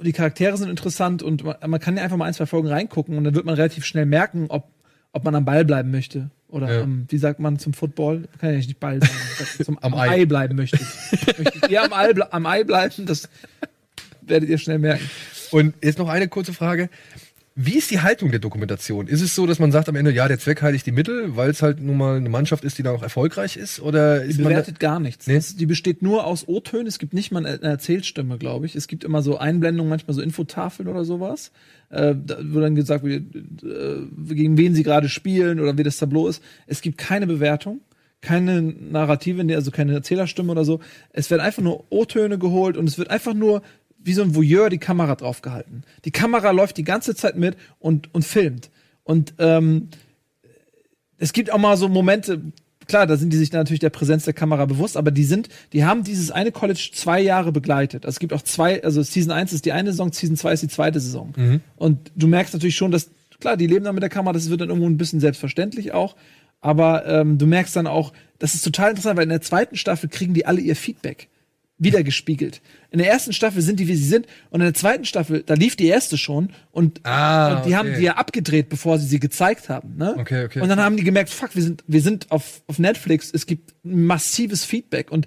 die 0.00 0.12
Charaktere 0.12 0.56
sind 0.56 0.70
interessant 0.70 1.22
und 1.22 1.44
man, 1.44 1.56
man 1.66 1.80
kann 1.80 1.96
ja 1.96 2.02
einfach 2.02 2.16
mal 2.16 2.24
ein, 2.24 2.34
zwei 2.34 2.46
Folgen 2.46 2.68
reingucken 2.68 3.16
und 3.18 3.24
dann 3.24 3.34
wird 3.34 3.44
man 3.44 3.54
relativ 3.54 3.84
schnell 3.84 4.06
merken, 4.06 4.46
ob, 4.48 4.70
ob 5.12 5.24
man 5.24 5.34
am 5.34 5.44
Ball 5.44 5.64
bleiben 5.64 5.90
möchte. 5.90 6.30
Oder 6.48 6.72
Ja. 6.72 6.80
ähm, 6.82 7.06
wie 7.08 7.18
sagt 7.18 7.40
man 7.40 7.58
zum 7.58 7.72
Football? 7.74 8.28
Kann 8.40 8.50
ja 8.50 8.56
nicht 8.56 8.78
Ball 8.78 9.00
sagen. 9.00 9.64
Zum, 9.64 9.78
Am 9.78 9.94
am, 9.94 10.00
Ei. 10.00 10.08
Ei. 10.10 10.24
bleiben 10.26 10.56
möchte. 10.56 10.78
Möchtet 11.38 11.70
ihr 11.70 11.82
am 11.82 11.92
Ei, 11.92 12.12
am 12.30 12.46
Ei 12.46 12.62
bleiben? 12.64 13.06
Das 13.06 13.28
werdet 14.22 14.48
ihr 14.48 14.58
schnell 14.58 14.78
merken. 14.78 15.08
Und 15.50 15.74
jetzt 15.82 15.98
noch 15.98 16.08
eine 16.08 16.28
kurze 16.28 16.52
Frage. 16.52 16.88
Wie 17.58 17.78
ist 17.78 17.90
die 17.90 18.00
Haltung 18.00 18.30
der 18.30 18.38
Dokumentation? 18.38 19.06
Ist 19.06 19.22
es 19.22 19.34
so, 19.34 19.46
dass 19.46 19.58
man 19.58 19.72
sagt 19.72 19.88
am 19.88 19.96
Ende, 19.96 20.12
ja, 20.12 20.28
der 20.28 20.38
Zweck 20.38 20.60
heiligt 20.60 20.84
die 20.84 20.92
Mittel, 20.92 21.36
weil 21.36 21.48
es 21.48 21.62
halt 21.62 21.80
nun 21.80 21.96
mal 21.96 22.18
eine 22.18 22.28
Mannschaft 22.28 22.64
ist, 22.64 22.76
die 22.76 22.82
dann 22.82 22.94
auch 22.94 23.02
erfolgreich 23.02 23.56
ist? 23.56 23.80
Oder 23.80 24.20
Die 24.20 24.26
ist 24.28 24.36
man 24.36 24.44
da, 24.44 24.48
bewertet 24.50 24.78
gar 24.78 25.00
nichts. 25.00 25.26
Nee. 25.26 25.36
Das, 25.36 25.56
die 25.56 25.64
besteht 25.64 26.02
nur 26.02 26.26
aus 26.26 26.46
O-Tönen. 26.46 26.86
Es 26.86 26.98
gibt 26.98 27.14
nicht 27.14 27.32
mal 27.32 27.46
eine 27.46 27.62
Erzählstimme, 27.62 28.36
glaube 28.36 28.66
ich. 28.66 28.76
Es 28.76 28.88
gibt 28.88 29.04
immer 29.04 29.22
so 29.22 29.38
Einblendungen, 29.38 29.88
manchmal 29.88 30.12
so 30.14 30.20
Infotafeln 30.20 30.86
oder 30.86 31.06
sowas, 31.06 31.50
äh, 31.88 32.14
da, 32.14 32.36
wo 32.44 32.60
dann 32.60 32.74
gesagt 32.74 33.04
wird, 33.04 33.22
äh, 33.34 34.34
gegen 34.34 34.58
wen 34.58 34.74
sie 34.74 34.82
gerade 34.82 35.08
spielen 35.08 35.58
oder 35.58 35.78
wie 35.78 35.82
das 35.82 35.96
Tableau 35.96 36.28
ist. 36.28 36.42
Es 36.66 36.82
gibt 36.82 36.98
keine 36.98 37.26
Bewertung, 37.26 37.80
keine 38.20 38.60
Narrative, 38.60 39.40
in 39.40 39.48
der- 39.48 39.56
also 39.56 39.70
keine 39.70 39.94
Erzählerstimme 39.94 40.52
oder 40.52 40.66
so. 40.66 40.80
Es 41.14 41.30
werden 41.30 41.40
einfach 41.40 41.62
nur 41.62 41.86
O-Töne 41.88 42.38
geholt 42.38 42.76
und 42.76 42.86
es 42.86 42.98
wird 42.98 43.08
einfach 43.08 43.32
nur 43.32 43.62
wie 43.98 44.12
so 44.12 44.22
ein 44.22 44.34
Voyeur 44.34 44.70
die 44.70 44.78
Kamera 44.78 45.14
draufgehalten. 45.14 45.84
Die 46.04 46.10
Kamera 46.10 46.50
läuft 46.50 46.76
die 46.76 46.84
ganze 46.84 47.14
Zeit 47.14 47.36
mit 47.36 47.56
und, 47.78 48.14
und 48.14 48.24
filmt. 48.24 48.70
Und 49.04 49.34
ähm, 49.38 49.88
es 51.18 51.32
gibt 51.32 51.52
auch 51.52 51.58
mal 51.58 51.76
so 51.76 51.88
Momente, 51.88 52.40
klar, 52.86 53.06
da 53.06 53.16
sind 53.16 53.32
die 53.32 53.36
sich 53.36 53.50
dann 53.50 53.60
natürlich 53.60 53.80
der 53.80 53.90
Präsenz 53.90 54.24
der 54.24 54.34
Kamera 54.34 54.64
bewusst, 54.66 54.96
aber 54.96 55.10
die 55.10 55.24
sind, 55.24 55.48
die 55.72 55.84
haben 55.84 56.04
dieses 56.04 56.30
eine 56.30 56.52
College 56.52 56.90
zwei 56.92 57.20
Jahre 57.20 57.52
begleitet. 57.52 58.04
Also 58.04 58.16
es 58.16 58.20
gibt 58.20 58.32
auch 58.32 58.42
zwei, 58.42 58.82
also 58.82 59.02
Season 59.02 59.32
1 59.32 59.52
ist 59.52 59.64
die 59.64 59.72
eine 59.72 59.90
Saison, 59.90 60.12
Season 60.12 60.36
2 60.36 60.52
ist 60.52 60.62
die 60.62 60.68
zweite 60.68 61.00
Saison. 61.00 61.32
Und 61.76 62.12
du 62.14 62.26
merkst 62.26 62.54
natürlich 62.54 62.76
schon, 62.76 62.90
dass, 62.90 63.10
klar, 63.40 63.56
die 63.56 63.66
leben 63.66 63.84
dann 63.84 63.94
mit 63.94 64.02
der 64.02 64.10
Kamera, 64.10 64.32
das 64.32 64.50
wird 64.50 64.60
dann 64.60 64.68
irgendwo 64.68 64.88
ein 64.88 64.98
bisschen 64.98 65.20
selbstverständlich 65.20 65.92
auch. 65.92 66.16
Aber 66.60 67.06
ähm, 67.06 67.38
du 67.38 67.46
merkst 67.46 67.76
dann 67.76 67.86
auch, 67.86 68.12
das 68.38 68.54
ist 68.54 68.62
total 68.62 68.90
interessant, 68.90 69.16
weil 69.16 69.24
in 69.24 69.30
der 69.30 69.40
zweiten 69.40 69.76
Staffel 69.76 70.08
kriegen 70.08 70.34
die 70.34 70.46
alle 70.46 70.60
ihr 70.60 70.76
Feedback 70.76 71.28
wiedergespiegelt. 71.78 72.62
In 72.90 72.98
der 72.98 73.08
ersten 73.10 73.32
Staffel 73.32 73.60
sind 73.62 73.78
die, 73.80 73.88
wie 73.88 73.96
sie 73.96 74.08
sind, 74.08 74.26
und 74.50 74.60
in 74.60 74.66
der 74.66 74.74
zweiten 74.74 75.04
Staffel, 75.04 75.42
da 75.44 75.54
lief 75.54 75.76
die 75.76 75.86
erste 75.86 76.16
schon 76.16 76.50
und, 76.72 77.00
Ah, 77.04 77.56
und 77.58 77.66
die 77.66 77.76
haben 77.76 77.88
okay. 77.90 77.98
die 77.98 78.04
ja 78.04 78.14
abgedreht, 78.16 78.68
bevor 78.68 78.98
sie 78.98 79.06
sie 79.06 79.20
gezeigt 79.20 79.68
haben. 79.68 79.96
Ne? 79.96 80.14
Okay, 80.18 80.44
okay. 80.46 80.60
Und 80.60 80.68
dann 80.68 80.80
haben 80.80 80.96
die 80.96 81.04
gemerkt, 81.04 81.30
fuck, 81.30 81.54
wir 81.54 81.62
sind, 81.62 81.84
wir 81.86 82.00
sind 82.00 82.30
auf, 82.30 82.62
auf 82.66 82.78
Netflix, 82.78 83.30
es 83.32 83.44
gibt 83.46 83.74
massives 83.82 84.64
Feedback 84.64 85.10
und, 85.12 85.26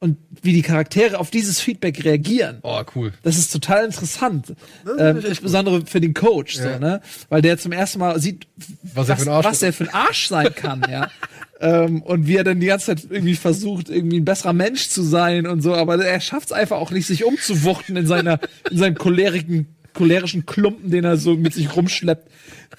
und 0.00 0.16
wie 0.40 0.52
die 0.54 0.62
Charaktere 0.62 1.18
auf 1.18 1.30
dieses 1.30 1.60
Feedback 1.60 2.02
reagieren. 2.04 2.58
Oh, 2.62 2.82
cool. 2.96 3.12
Das 3.22 3.36
ist 3.36 3.52
total 3.52 3.84
interessant. 3.84 4.54
Ähm, 4.98 5.18
insbesondere 5.24 5.84
für 5.86 6.00
den 6.00 6.14
Coach, 6.14 6.56
Ja. 6.56 6.72
so, 6.74 6.78
ne? 6.78 7.00
Weil 7.28 7.42
der 7.42 7.58
zum 7.58 7.72
ersten 7.72 7.98
Mal 7.98 8.18
sieht, 8.18 8.46
Was 8.94 9.08
er 9.10 9.16
für 9.18 9.22
ein 9.24 9.28
Arsch 9.36 9.44
was 9.46 9.62
er 9.62 9.72
für 9.74 9.84
ein 9.84 9.94
Arsch 9.94 10.28
sein 10.28 10.54
kann, 10.54 10.82
ja. 10.90 11.10
ähm, 11.62 12.02
und 12.02 12.26
wie 12.26 12.36
er 12.36 12.44
dann 12.44 12.58
die 12.58 12.66
ganze 12.66 12.86
Zeit 12.86 13.06
irgendwie 13.08 13.36
versucht, 13.36 13.88
irgendwie 13.88 14.18
ein 14.18 14.24
besserer 14.24 14.52
Mensch 14.52 14.88
zu 14.88 15.00
sein 15.02 15.46
und 15.46 15.62
so, 15.62 15.74
aber 15.74 16.04
er 16.04 16.20
schafft 16.20 16.46
es 16.46 16.52
einfach 16.52 16.78
auch 16.78 16.90
nicht, 16.90 17.06
sich 17.06 17.24
umzuwuchten 17.24 17.96
in 17.96 18.06
seiner, 18.06 18.40
in 18.68 18.78
seinem 18.78 18.96
cholerigen, 18.96 19.68
cholerischen 19.94 20.44
Klumpen, 20.44 20.90
den 20.90 21.04
er 21.04 21.16
so 21.16 21.36
mit 21.36 21.54
sich 21.54 21.76
rumschleppt. 21.76 22.28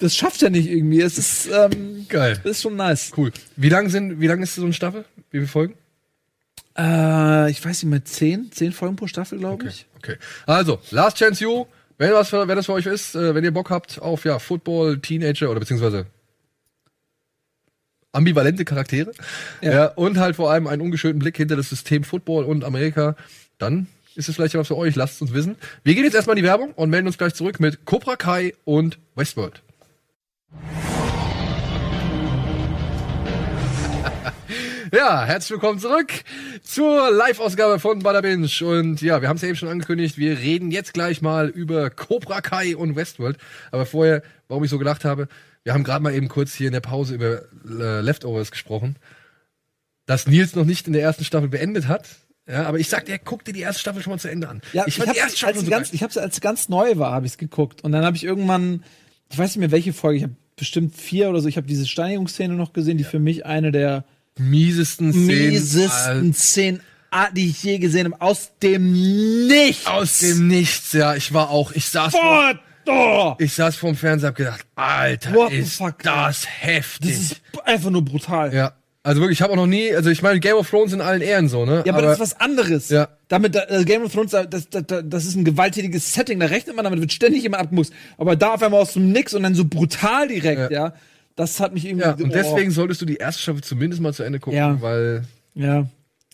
Das 0.00 0.14
schafft 0.14 0.42
er 0.42 0.50
nicht 0.50 0.68
irgendwie. 0.68 1.00
Es 1.00 1.16
ist, 1.16 1.48
ähm, 1.50 2.04
Geil. 2.10 2.38
das 2.42 2.58
ist 2.58 2.62
schon 2.62 2.76
nice. 2.76 3.12
Cool. 3.16 3.32
Wie 3.56 3.70
lang 3.70 3.88
sind, 3.88 4.20
wie 4.20 4.26
lang 4.26 4.42
ist 4.42 4.54
so 4.54 4.64
eine 4.64 4.74
Staffel? 4.74 5.06
Wie 5.30 5.38
viele 5.38 5.46
Folgen? 5.46 5.74
Äh, 6.76 7.50
ich 7.50 7.64
weiß 7.64 7.84
nicht 7.84 7.90
mehr, 7.90 8.04
zehn, 8.04 8.52
zehn 8.52 8.72
Folgen 8.72 8.96
pro 8.96 9.06
Staffel, 9.06 9.38
glaube 9.38 9.66
ich. 9.66 9.86
Okay. 9.96 10.16
Also, 10.44 10.78
Last 10.90 11.16
Chance 11.16 11.42
You. 11.42 11.64
Wenn, 11.96 12.12
was 12.12 12.28
für, 12.28 12.48
wenn 12.48 12.56
das 12.56 12.66
für 12.66 12.72
euch 12.72 12.86
ist, 12.86 13.14
äh, 13.14 13.34
wenn 13.34 13.44
ihr 13.44 13.52
Bock 13.52 13.70
habt 13.70 14.02
auf 14.02 14.24
ja, 14.26 14.38
Football, 14.38 14.98
Teenager 14.98 15.50
oder 15.50 15.60
beziehungsweise 15.60 16.06
ambivalente 18.14 18.64
Charaktere 18.64 19.12
ja. 19.60 19.72
Ja. 19.72 19.86
und 19.86 20.18
halt 20.18 20.36
vor 20.36 20.50
allem 20.50 20.66
einen 20.66 20.82
ungeschönten 20.82 21.18
Blick 21.18 21.36
hinter 21.36 21.56
das 21.56 21.68
System 21.68 22.04
Football 22.04 22.44
und 22.44 22.64
Amerika, 22.64 23.16
dann 23.58 23.88
ist 24.14 24.28
es 24.28 24.36
vielleicht 24.36 24.54
was 24.54 24.68
für 24.68 24.76
euch. 24.76 24.94
Lasst 24.94 25.16
es 25.16 25.22
uns 25.22 25.34
wissen. 25.34 25.56
Wir 25.82 25.94
gehen 25.94 26.04
jetzt 26.04 26.14
erstmal 26.14 26.36
in 26.36 26.42
die 26.42 26.48
Werbung 26.48 26.72
und 26.72 26.90
melden 26.90 27.06
uns 27.06 27.18
gleich 27.18 27.34
zurück 27.34 27.60
mit 27.60 27.84
Cobra 27.84 28.16
Kai 28.16 28.54
und 28.64 28.98
Westworld. 29.14 29.62
Ja, 34.92 35.24
herzlich 35.24 35.50
willkommen 35.50 35.80
zurück 35.80 36.12
zur 36.62 37.10
Live-Ausgabe 37.10 37.80
von 37.80 37.98
Bada 38.00 38.20
Binge. 38.20 38.48
Und 38.62 39.02
ja, 39.02 39.20
wir 39.20 39.28
haben 39.28 39.36
es 39.36 39.42
ja 39.42 39.48
eben 39.48 39.56
schon 39.56 39.68
angekündigt, 39.68 40.18
wir 40.18 40.38
reden 40.38 40.70
jetzt 40.70 40.94
gleich 40.94 41.20
mal 41.20 41.48
über 41.48 41.90
Cobra 41.90 42.40
Kai 42.40 42.76
und 42.76 42.94
Westworld. 42.94 43.36
Aber 43.72 43.86
vorher, 43.86 44.22
warum 44.46 44.62
ich 44.62 44.70
so 44.70 44.78
gedacht 44.78 45.04
habe, 45.04 45.26
wir 45.64 45.72
haben 45.72 45.84
gerade 45.84 46.02
mal 46.02 46.14
eben 46.14 46.28
kurz 46.28 46.54
hier 46.54 46.68
in 46.68 46.72
der 46.72 46.80
Pause 46.80 47.14
über 47.14 47.42
äh, 47.66 48.00
Leftovers 48.00 48.50
gesprochen, 48.50 48.96
dass 50.06 50.26
Nils 50.26 50.54
noch 50.54 50.66
nicht 50.66 50.86
in 50.86 50.92
der 50.92 51.02
ersten 51.02 51.24
Staffel 51.24 51.48
beendet 51.48 51.88
hat. 51.88 52.06
Ja, 52.46 52.66
aber 52.66 52.78
ich 52.78 52.90
sag 52.90 53.06
dir, 53.06 53.18
guck 53.18 53.44
dir 53.44 53.54
die 53.54 53.62
erste 53.62 53.80
Staffel 53.80 54.02
schon 54.02 54.12
mal 54.12 54.18
zu 54.18 54.28
Ende 54.28 54.48
an. 54.50 54.60
Ja, 54.74 54.84
ich 54.86 54.98
ich, 54.98 55.06
erste 55.06 55.38
Staffel 55.38 55.46
als, 55.46 55.58
so 55.60 55.64
sie 55.64 55.70
ganz, 55.70 55.88
geil. 55.88 55.94
ich 55.94 56.02
hab's, 56.02 56.18
als 56.18 56.34
sie 56.34 56.40
ganz 56.42 56.68
neu 56.68 56.98
war, 56.98 57.12
habe 57.12 57.24
ich 57.24 57.32
es 57.32 57.38
geguckt. 57.38 57.82
Und 57.82 57.92
dann 57.92 58.04
habe 58.04 58.16
ich 58.16 58.24
irgendwann, 58.24 58.84
ich 59.30 59.38
weiß 59.38 59.50
nicht 59.50 59.60
mehr 59.60 59.70
welche 59.70 59.94
Folge, 59.94 60.18
ich 60.18 60.22
habe 60.24 60.36
bestimmt 60.56 60.94
vier 60.94 61.30
oder 61.30 61.40
so, 61.40 61.48
ich 61.48 61.56
habe 61.56 61.66
diese 61.66 61.86
Steinigungsszene 61.86 62.54
noch 62.54 62.74
gesehen, 62.74 62.98
die 62.98 63.04
für 63.04 63.18
mich 63.18 63.46
eine 63.46 63.72
der 63.72 64.04
miesesten 64.38 65.12
Szenen 65.12 65.26
miesesten 65.26 66.34
Szenen, 66.34 66.80
ah, 67.10 67.30
die 67.30 67.48
ich 67.48 67.62
je 67.62 67.78
gesehen 67.78 68.12
habe, 68.12 68.20
aus 68.20 68.50
dem 68.62 68.92
Nichts. 69.46 69.86
aus 69.86 70.18
dem 70.18 70.46
Nichts. 70.46 70.92
Ja, 70.92 71.14
ich 71.14 71.32
war 71.32 71.48
auch, 71.48 71.72
ich 71.72 71.86
saß 71.86 72.12
vor, 72.12 72.20
Boah, 72.20 72.60
oh, 72.86 73.34
ich 73.38 73.52
saß 73.54 73.76
vorm 73.76 73.94
Fernseher 73.96 74.28
hab 74.30 74.36
gedacht, 74.36 74.66
Alter, 74.74 75.34
What 75.34 75.52
ist 75.52 75.76
fuck, 75.76 76.02
das 76.02 76.46
heftig. 76.46 77.10
das 77.10 77.20
ist 77.20 77.40
einfach 77.64 77.90
nur 77.90 78.04
brutal. 78.04 78.52
Ja, 78.54 78.72
also 79.02 79.20
wirklich, 79.20 79.38
ich 79.38 79.42
habe 79.42 79.52
auch 79.52 79.56
noch 79.56 79.66
nie, 79.66 79.94
also 79.94 80.08
ich 80.10 80.22
meine, 80.22 80.40
Game 80.40 80.56
of 80.56 80.68
Thrones 80.70 80.92
in 80.92 81.00
allen 81.02 81.20
Ehren 81.20 81.48
so, 81.48 81.66
ne? 81.66 81.82
Ja, 81.84 81.92
aber, 81.92 82.02
das 82.02 82.14
ist 82.14 82.20
was 82.20 82.40
anderes. 82.40 82.88
Ja. 82.88 83.08
Damit, 83.28 83.54
da- 83.54 83.64
äh, 83.68 83.84
Game 83.84 84.02
of 84.02 84.12
Thrones, 84.12 84.30
da- 84.30 84.44
das, 84.46 84.68
das, 84.70 84.84
das 85.04 85.24
ist 85.26 85.34
ein 85.36 85.44
gewalttätiges 85.44 86.14
Setting, 86.14 86.40
da 86.40 86.46
rechnet 86.46 86.74
man 86.74 86.84
damit, 86.84 87.00
wird 87.00 87.12
ständig 87.12 87.42
jemand 87.42 87.62
abgemusst. 87.62 87.92
Aber 88.16 88.34
da 88.36 88.54
auf 88.54 88.62
einmal 88.62 88.80
aus 88.80 88.94
dem 88.94 89.12
Nix 89.12 89.34
und 89.34 89.42
dann 89.42 89.54
so 89.54 89.64
brutal 89.66 90.28
direkt, 90.28 90.70
ja. 90.70 90.94
Das 91.36 91.58
hat 91.60 91.74
mich 91.74 91.84
irgendwie. 91.84 92.04
ja, 92.06 92.12
und 92.12 92.26
oh. 92.30 92.32
deswegen 92.32 92.70
solltest 92.70 93.00
du 93.02 93.06
die 93.06 93.16
erste 93.16 93.42
Staffel 93.42 93.60
zumindest 93.62 94.00
mal 94.00 94.14
zu 94.14 94.22
Ende 94.22 94.38
gucken, 94.38 94.56
Ja. 94.56 94.80
weil 94.80 95.24
Ja. 95.54 95.86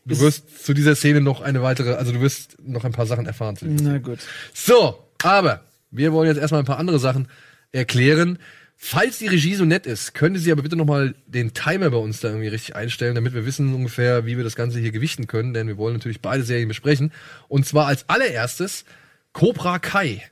du 0.04 0.20
wirst 0.20 0.64
zu 0.64 0.74
dieser 0.74 0.94
Szene 0.94 1.20
noch 1.22 1.40
eine 1.40 1.62
weitere, 1.62 1.94
also 1.94 2.12
du 2.12 2.20
wirst 2.20 2.56
noch 2.62 2.84
ein 2.84 2.92
paar 2.92 3.06
Sachen 3.06 3.24
erfahren. 3.26 3.56
Na 3.82 3.98
gut. 3.98 4.18
So, 4.52 4.98
aber 5.22 5.62
wir 5.90 6.12
wollen 6.12 6.28
jetzt 6.28 6.38
erstmal 6.38 6.62
ein 6.62 6.66
paar 6.66 6.78
andere 6.78 6.98
Sachen 6.98 7.28
erklären. 7.72 8.38
Falls 8.76 9.18
die 9.18 9.26
Regie 9.26 9.54
so 9.54 9.66
nett 9.66 9.84
ist, 9.84 10.14
könnte 10.14 10.40
sie 10.40 10.50
aber 10.50 10.62
bitte 10.62 10.76
nochmal 10.76 11.14
den 11.26 11.52
Timer 11.52 11.90
bei 11.90 11.98
uns 11.98 12.20
da 12.20 12.28
irgendwie 12.28 12.48
richtig 12.48 12.76
einstellen, 12.76 13.14
damit 13.14 13.34
wir 13.34 13.44
wissen 13.44 13.74
ungefähr, 13.74 14.24
wie 14.24 14.38
wir 14.38 14.44
das 14.44 14.56
Ganze 14.56 14.78
hier 14.78 14.90
gewichten 14.90 15.26
können, 15.26 15.52
denn 15.52 15.66
wir 15.66 15.76
wollen 15.76 15.94
natürlich 15.94 16.22
beide 16.22 16.44
Serien 16.44 16.68
besprechen. 16.68 17.12
Und 17.48 17.66
zwar 17.66 17.86
als 17.86 18.08
allererstes 18.08 18.86
Cobra 19.34 19.78
Kai. 19.78 20.22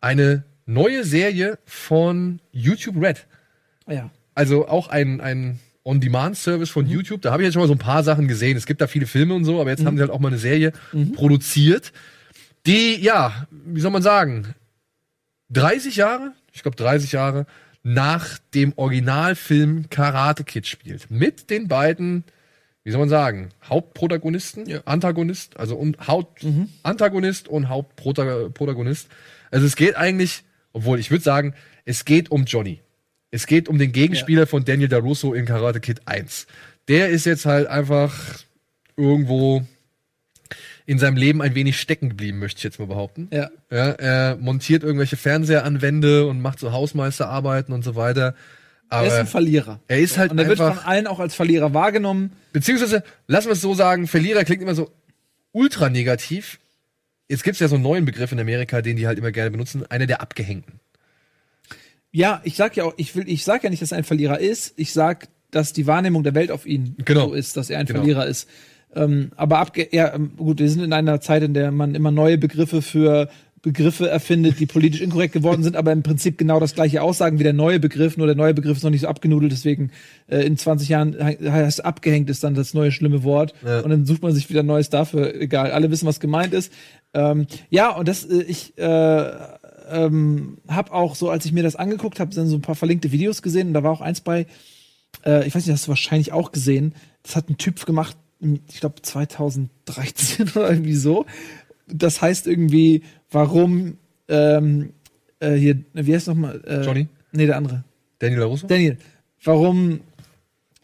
Eine 0.00 0.42
neue 0.66 1.04
Serie 1.04 1.58
von 1.64 2.40
YouTube 2.50 3.00
Red. 3.00 3.24
Ja. 3.86 4.10
Also 4.34 4.66
auch 4.66 4.88
ein, 4.88 5.20
ein 5.20 5.60
On-Demand-Service 5.84 6.70
von 6.70 6.86
YouTube. 6.86 7.22
Da 7.22 7.32
habe 7.32 7.42
ich 7.42 7.46
jetzt 7.46 7.54
schon 7.54 7.62
mal 7.62 7.68
so 7.68 7.74
ein 7.74 7.78
paar 7.78 8.02
Sachen 8.02 8.26
gesehen. 8.26 8.56
Es 8.56 8.66
gibt 8.66 8.80
da 8.80 8.88
viele 8.88 9.06
Filme 9.06 9.34
und 9.34 9.44
so, 9.44 9.60
aber 9.60 9.70
jetzt 9.70 9.84
haben 9.84 9.96
sie 9.96 10.02
halt 10.02 10.10
auch 10.10 10.20
mal 10.20 10.28
eine 10.28 10.38
Serie 10.38 10.72
produziert, 11.14 11.92
die, 12.66 13.00
ja, 13.00 13.46
wie 13.50 13.80
soll 13.80 13.90
man 13.90 14.02
sagen, 14.02 14.54
30 15.52 15.96
Jahre, 15.96 16.32
ich 16.52 16.62
glaube 16.62 16.76
30 16.76 17.12
Jahre 17.12 17.46
nach 17.82 18.38
dem 18.54 18.72
Originalfilm 18.76 19.90
Karate 19.90 20.44
Kid 20.44 20.66
spielt. 20.66 21.10
Mit 21.10 21.50
den 21.50 21.68
beiden, 21.68 22.24
wie 22.84 22.90
soll 22.90 23.00
man 23.00 23.08
sagen, 23.08 23.48
Hauptprotagonisten, 23.64 24.80
Antagonist, 24.84 25.56
also 25.56 25.76
und 25.76 26.06
Haupt 26.06 26.46
Antagonist 26.82 27.48
und 27.48 27.68
Hauptprotagonist. 27.68 29.08
Also 29.50 29.66
es 29.66 29.76
geht 29.76 29.96
eigentlich, 29.96 30.44
obwohl 30.72 31.00
ich 31.00 31.10
würde 31.10 31.24
sagen, 31.24 31.54
es 31.84 32.04
geht 32.04 32.30
um 32.30 32.44
Johnny. 32.44 32.80
Es 33.30 33.46
geht 33.46 33.68
um 33.68 33.78
den 33.78 33.92
Gegenspieler 33.92 34.46
von 34.46 34.64
Daniel 34.64 34.88
DaRusso 34.88 35.32
in 35.32 35.46
Karate 35.46 35.80
Kid 35.80 36.02
1. 36.06 36.46
der 36.88 37.08
ist 37.08 37.24
jetzt 37.24 37.46
halt 37.46 37.66
einfach 37.66 38.14
irgendwo 38.96 39.66
in 40.86 40.98
seinem 40.98 41.16
Leben 41.16 41.40
ein 41.42 41.54
wenig 41.54 41.78
stecken 41.80 42.08
geblieben, 42.08 42.38
möchte 42.38 42.58
ich 42.58 42.64
jetzt 42.64 42.78
mal 42.78 42.86
behaupten. 42.86 43.28
Ja. 43.32 43.50
Ja, 43.70 43.90
er 43.90 44.36
montiert 44.36 44.82
irgendwelche 44.82 45.16
Fernseheranwände 45.16 46.26
und 46.26 46.40
macht 46.40 46.58
so 46.58 46.72
Hausmeisterarbeiten 46.72 47.72
und 47.74 47.82
so 47.84 47.94
weiter. 47.96 48.34
Aber 48.88 49.06
Er 49.06 49.12
ist 49.14 49.18
ein 49.20 49.26
Verlierer. 49.26 49.80
er 49.88 49.98
ist 50.00 50.18
halt 50.18 50.32
Und 50.32 50.38
er 50.38 50.48
wird 50.48 50.58
von 50.58 50.78
allen 50.80 51.06
auch 51.06 51.18
als 51.20 51.34
Verlierer 51.34 51.72
wahrgenommen. 51.72 52.32
beziehungsweise, 52.52 53.02
lassen 53.26 53.48
wir 53.48 53.52
es 53.52 53.60
so 53.60 53.74
sagen, 53.74 54.06
Verlierer 54.06 54.44
klingt 54.44 54.60
immer 54.62 54.74
so 54.74 54.90
ultra 55.52 55.88
negativ. 55.88 56.58
Jetzt 57.28 57.44
gibt's 57.44 57.60
ja 57.60 57.68
so 57.68 57.76
einen 57.76 57.84
neuen 57.84 58.04
Begriff 58.04 58.32
in 58.32 58.40
Amerika, 58.40 58.82
den 58.82 58.96
die 58.96 59.06
halt 59.06 59.18
immer 59.18 59.32
gerne 59.32 59.50
benutzen, 59.50 59.84
einer 59.90 60.06
der 60.06 60.20
Abgehängten. 60.20 60.80
Ja, 62.10 62.42
ich 62.44 62.56
sag 62.56 62.76
ja 62.76 62.84
auch, 62.84 62.92
ich 62.98 63.16
will, 63.16 63.24
ich 63.26 63.44
sag 63.44 63.64
ja 63.64 63.70
nicht, 63.70 63.80
dass 63.80 63.92
er 63.92 63.98
ein 63.98 64.04
Verlierer 64.04 64.38
ist. 64.38 64.74
Ich 64.76 64.92
sag, 64.92 65.28
dass 65.50 65.72
die 65.72 65.86
Wahrnehmung 65.86 66.22
der 66.24 66.34
Welt 66.34 66.50
auf 66.50 66.66
ihn 66.66 66.94
Genau. 67.04 67.28
so 67.28 67.34
ist, 67.34 67.56
dass 67.56 67.70
er 67.70 67.78
ein 67.78 67.86
Genau. 67.86 68.00
Verlierer 68.00 68.26
ist. 68.26 68.48
Ähm, 68.94 69.30
aber 69.36 69.58
abge 69.58 69.88
ja, 69.92 70.14
ähm, 70.14 70.32
gut, 70.36 70.58
wir 70.58 70.68
sind 70.68 70.82
in 70.82 70.92
einer 70.92 71.20
Zeit, 71.20 71.42
in 71.42 71.54
der 71.54 71.70
man 71.70 71.94
immer 71.94 72.10
neue 72.10 72.38
Begriffe 72.38 72.82
für 72.82 73.28
Begriffe 73.62 74.08
erfindet, 74.08 74.58
die 74.58 74.66
politisch 74.66 75.00
inkorrekt 75.00 75.32
geworden 75.32 75.62
sind, 75.62 75.76
aber 75.76 75.92
im 75.92 76.02
Prinzip 76.02 76.36
genau 76.36 76.58
das 76.58 76.74
gleiche 76.74 77.00
aussagen 77.00 77.38
wie 77.38 77.44
der 77.44 77.52
neue 77.52 77.78
Begriff, 77.78 78.16
nur 78.16 78.26
der 78.26 78.34
neue 78.34 78.54
Begriff 78.54 78.76
ist 78.78 78.82
noch 78.82 78.90
nicht 78.90 79.02
so 79.02 79.06
abgenudelt, 79.06 79.52
deswegen 79.52 79.92
äh, 80.26 80.40
in 80.44 80.56
20 80.56 80.88
Jahren 80.88 81.12
he- 81.24 81.48
heißt 81.48 81.84
abgehängt 81.84 82.28
ist 82.28 82.42
dann 82.42 82.54
das 82.54 82.74
neue 82.74 82.90
schlimme 82.90 83.22
Wort 83.22 83.54
Ja. 83.64 83.78
und 83.80 83.90
dann 83.90 84.04
sucht 84.04 84.20
man 84.22 84.32
sich 84.32 84.50
wieder 84.50 84.64
Neues 84.64 84.90
dafür, 84.90 85.32
egal, 85.40 85.70
alle 85.70 85.92
wissen, 85.92 86.06
was 86.08 86.18
gemeint 86.18 86.52
ist. 86.54 86.72
Ähm, 87.14 87.46
ja, 87.70 87.90
und 87.94 88.08
das, 88.08 88.24
äh, 88.24 88.42
ich 88.42 88.76
äh, 88.78 89.30
ähm, 89.92 90.58
habe 90.66 90.92
auch 90.92 91.14
so, 91.14 91.30
als 91.30 91.44
ich 91.44 91.52
mir 91.52 91.62
das 91.62 91.76
angeguckt 91.76 92.18
habe, 92.20 92.34
dann 92.34 92.48
so 92.48 92.56
ein 92.56 92.62
paar 92.62 92.74
verlinkte 92.74 93.12
Videos 93.12 93.42
gesehen 93.42 93.68
und 93.68 93.74
da 93.74 93.84
war 93.84 93.92
auch 93.92 94.00
eins 94.00 94.22
bei, 94.22 94.46
äh, 95.24 95.46
ich 95.46 95.54
weiß 95.54 95.64
nicht, 95.66 95.72
hast 95.74 95.86
du 95.86 95.90
wahrscheinlich 95.90 96.32
auch 96.32 96.50
gesehen, 96.50 96.94
das 97.22 97.36
hat 97.36 97.48
ein 97.48 97.58
Typ 97.58 97.84
gemacht, 97.86 98.16
ich 98.68 98.80
glaube 98.80 99.00
2013 99.02 100.50
oder 100.54 100.70
irgendwie 100.70 100.94
so. 100.94 101.26
Das 101.86 102.20
heißt 102.20 102.46
irgendwie, 102.46 103.02
warum 103.30 103.98
ähm, 104.28 104.92
äh, 105.40 105.54
hier, 105.54 105.78
wie 105.92 106.14
heißt 106.14 106.28
nochmal? 106.28 106.62
Äh, 106.66 106.84
Johnny? 106.84 107.08
Nee, 107.32 107.46
der 107.46 107.56
andere. 107.56 107.84
Daniel 108.18 108.40
LaRusso? 108.40 108.66
Daniel. 108.66 108.98
Warum 109.42 110.00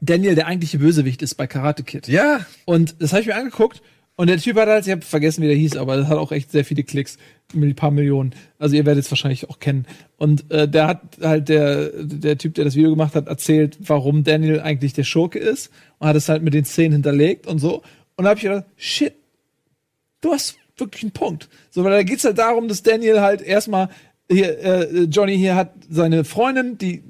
Daniel 0.01 0.35
der 0.35 0.47
eigentliche 0.47 0.79
Bösewicht 0.79 1.23
ist 1.23 1.35
bei 1.35 1.47
Karate 1.47 1.83
Kid. 1.83 2.09
ja, 2.09 2.47
Und 2.65 2.97
das 3.01 3.13
habe 3.13 3.23
ich 3.23 3.27
mir 3.27 3.37
angeguckt 3.37 3.83
und 4.19 4.27
der 4.27 4.39
Typ 4.39 4.57
hat 4.57 4.67
halt, 4.67 4.85
ich 4.85 4.91
habe 4.91 5.03
vergessen, 5.03 5.43
wie 5.43 5.47
der 5.47 5.55
hieß, 5.55 5.77
aber 5.77 5.97
das 5.97 6.09
hat 6.09 6.19
auch 6.19 6.33
echt 6.33 6.51
sehr 6.51 6.65
viele 6.65 6.83
Klicks, 6.83 7.19
ein 7.55 7.77
paar 7.77 7.93
Millionen. 7.93 8.35
Also 8.59 8.75
ihr 8.75 8.85
werdet 8.85 9.05
es 9.05 9.13
wahrscheinlich 9.13 9.49
auch 9.49 9.61
kennen. 9.61 9.87
Und 10.17 10.51
äh, 10.51 10.67
der 10.67 10.89
hat 10.89 11.19
halt 11.23 11.49
der 11.49 11.91
der 12.03 12.37
Typ, 12.37 12.55
der 12.55 12.65
das 12.65 12.75
Video 12.75 12.91
gemacht 12.91 13.15
hat, 13.15 13.29
erzählt, 13.29 13.79
warum 13.79 14.25
Daniel 14.25 14.61
eigentlich 14.61 14.93
der 14.93 15.05
Schurke 15.05 15.39
ist 15.39 15.71
und 16.01 16.09
hat 16.09 16.17
es 16.17 16.29
halt 16.29 16.43
mit 16.43 16.53
den 16.53 16.65
Szenen 16.65 16.95
hinterlegt 16.95 17.47
und 17.47 17.61
so. 17.61 17.83
Und 18.17 18.25
da 18.25 18.31
habe 18.31 18.39
ich 18.39 18.43
gedacht, 18.43 18.65
shit, 18.77 19.15
du 20.21 20.33
hast 20.33 20.59
wirklich 20.79 21.05
einen 21.05 21.13
Punkt. 21.13 21.49
So, 21.71 21.85
weil 21.85 21.93
da 21.93 22.03
geht's 22.03 22.25
halt 22.25 22.39
darum, 22.39 22.67
dass 22.67 22.83
Daniel 22.83 23.21
halt 23.21 23.41
erstmal 23.41 23.89
hier, 24.31 24.59
äh, 24.59 25.05
Johnny 25.05 25.37
hier 25.37 25.55
hat 25.55 25.73
seine 25.89 26.25
Freundin, 26.25 26.77
die 26.77 26.97
äh, 26.97 27.01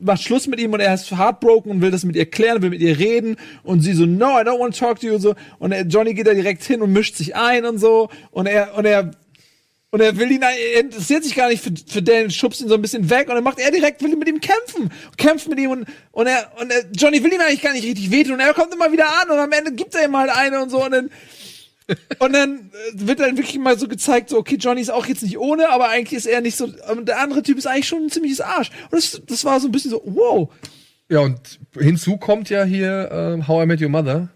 macht 0.00 0.22
Schluss 0.22 0.46
mit 0.46 0.58
ihm 0.58 0.72
und 0.72 0.80
er 0.80 0.94
ist 0.94 1.10
heartbroken 1.10 1.70
und 1.70 1.82
will 1.82 1.90
das 1.90 2.04
mit 2.04 2.16
ihr 2.16 2.26
klären, 2.26 2.62
will 2.62 2.70
mit 2.70 2.80
ihr 2.80 2.98
reden 2.98 3.36
und 3.62 3.80
sie 3.80 3.92
so, 3.92 4.06
no, 4.06 4.40
I 4.40 4.42
don't 4.42 4.58
want 4.58 4.74
to 4.74 4.86
talk 4.86 4.98
to 5.00 5.06
you. 5.06 5.14
Und 5.14 5.20
so 5.20 5.34
und 5.58 5.72
er, 5.72 5.82
Johnny 5.82 6.14
geht 6.14 6.26
da 6.26 6.32
direkt 6.32 6.64
hin 6.64 6.80
und 6.80 6.92
mischt 6.92 7.16
sich 7.16 7.36
ein 7.36 7.66
und 7.66 7.78
so 7.78 8.08
und 8.30 8.46
er, 8.46 8.74
und 8.76 8.86
er, 8.86 9.10
und 9.90 10.00
er 10.00 10.16
will 10.18 10.30
ihn, 10.30 10.42
er 10.42 10.80
interessiert 10.80 11.24
sich 11.24 11.34
gar 11.34 11.48
nicht 11.48 11.62
für, 11.62 11.72
für 11.86 12.02
Daniel, 12.02 12.30
schubst 12.30 12.62
ihn 12.62 12.68
so 12.68 12.74
ein 12.74 12.82
bisschen 12.82 13.10
weg 13.10 13.28
und 13.28 13.34
dann 13.34 13.44
macht 13.44 13.58
er 13.58 13.70
direkt, 13.70 14.02
will 14.02 14.16
mit 14.16 14.28
ihm 14.28 14.40
kämpfen, 14.40 14.90
kämpft 15.18 15.48
mit 15.48 15.58
ihm 15.58 15.70
und, 15.70 15.86
und 16.12 16.26
er, 16.26 16.52
und 16.58 16.72
er, 16.72 16.84
Johnny 16.92 17.22
will 17.22 17.32
ihm 17.34 17.40
eigentlich 17.40 17.62
gar 17.62 17.74
nicht 17.74 17.84
richtig 17.84 18.10
wehtun 18.10 18.34
und 18.34 18.40
er 18.40 18.54
kommt 18.54 18.72
immer 18.72 18.90
wieder 18.90 19.08
an 19.20 19.30
und 19.30 19.38
am 19.38 19.52
Ende 19.52 19.72
gibt 19.72 19.94
er 19.94 20.06
ihm 20.06 20.16
halt 20.16 20.30
eine 20.30 20.62
und 20.62 20.70
so 20.70 20.82
und 20.82 20.92
dann, 20.92 21.10
und 22.18 22.32
dann 22.32 22.70
äh, 22.72 23.06
wird 23.06 23.20
dann 23.20 23.36
wirklich 23.36 23.58
mal 23.58 23.78
so 23.78 23.88
gezeigt, 23.88 24.30
so, 24.30 24.38
okay, 24.38 24.56
Johnny 24.56 24.80
ist 24.80 24.90
auch 24.90 25.06
jetzt 25.06 25.22
nicht 25.22 25.38
ohne, 25.38 25.68
aber 25.70 25.88
eigentlich 25.88 26.16
ist 26.16 26.26
er 26.26 26.40
nicht 26.40 26.56
so, 26.56 26.66
der 26.66 27.20
andere 27.20 27.42
Typ 27.42 27.58
ist 27.58 27.66
eigentlich 27.66 27.88
schon 27.88 28.04
ein 28.04 28.10
ziemliches 28.10 28.40
Arsch. 28.40 28.70
Und 28.90 28.94
das, 28.94 29.22
das 29.26 29.44
war 29.44 29.60
so 29.60 29.68
ein 29.68 29.72
bisschen 29.72 29.90
so, 29.90 30.02
wow. 30.04 30.50
Ja, 31.08 31.20
und 31.20 31.60
hinzu 31.78 32.16
kommt 32.16 32.50
ja 32.50 32.64
hier 32.64 33.08
ähm, 33.12 33.46
How 33.46 33.64
I 33.64 33.66
Met 33.66 33.80
Your 33.80 33.88
Mother. 33.88 34.28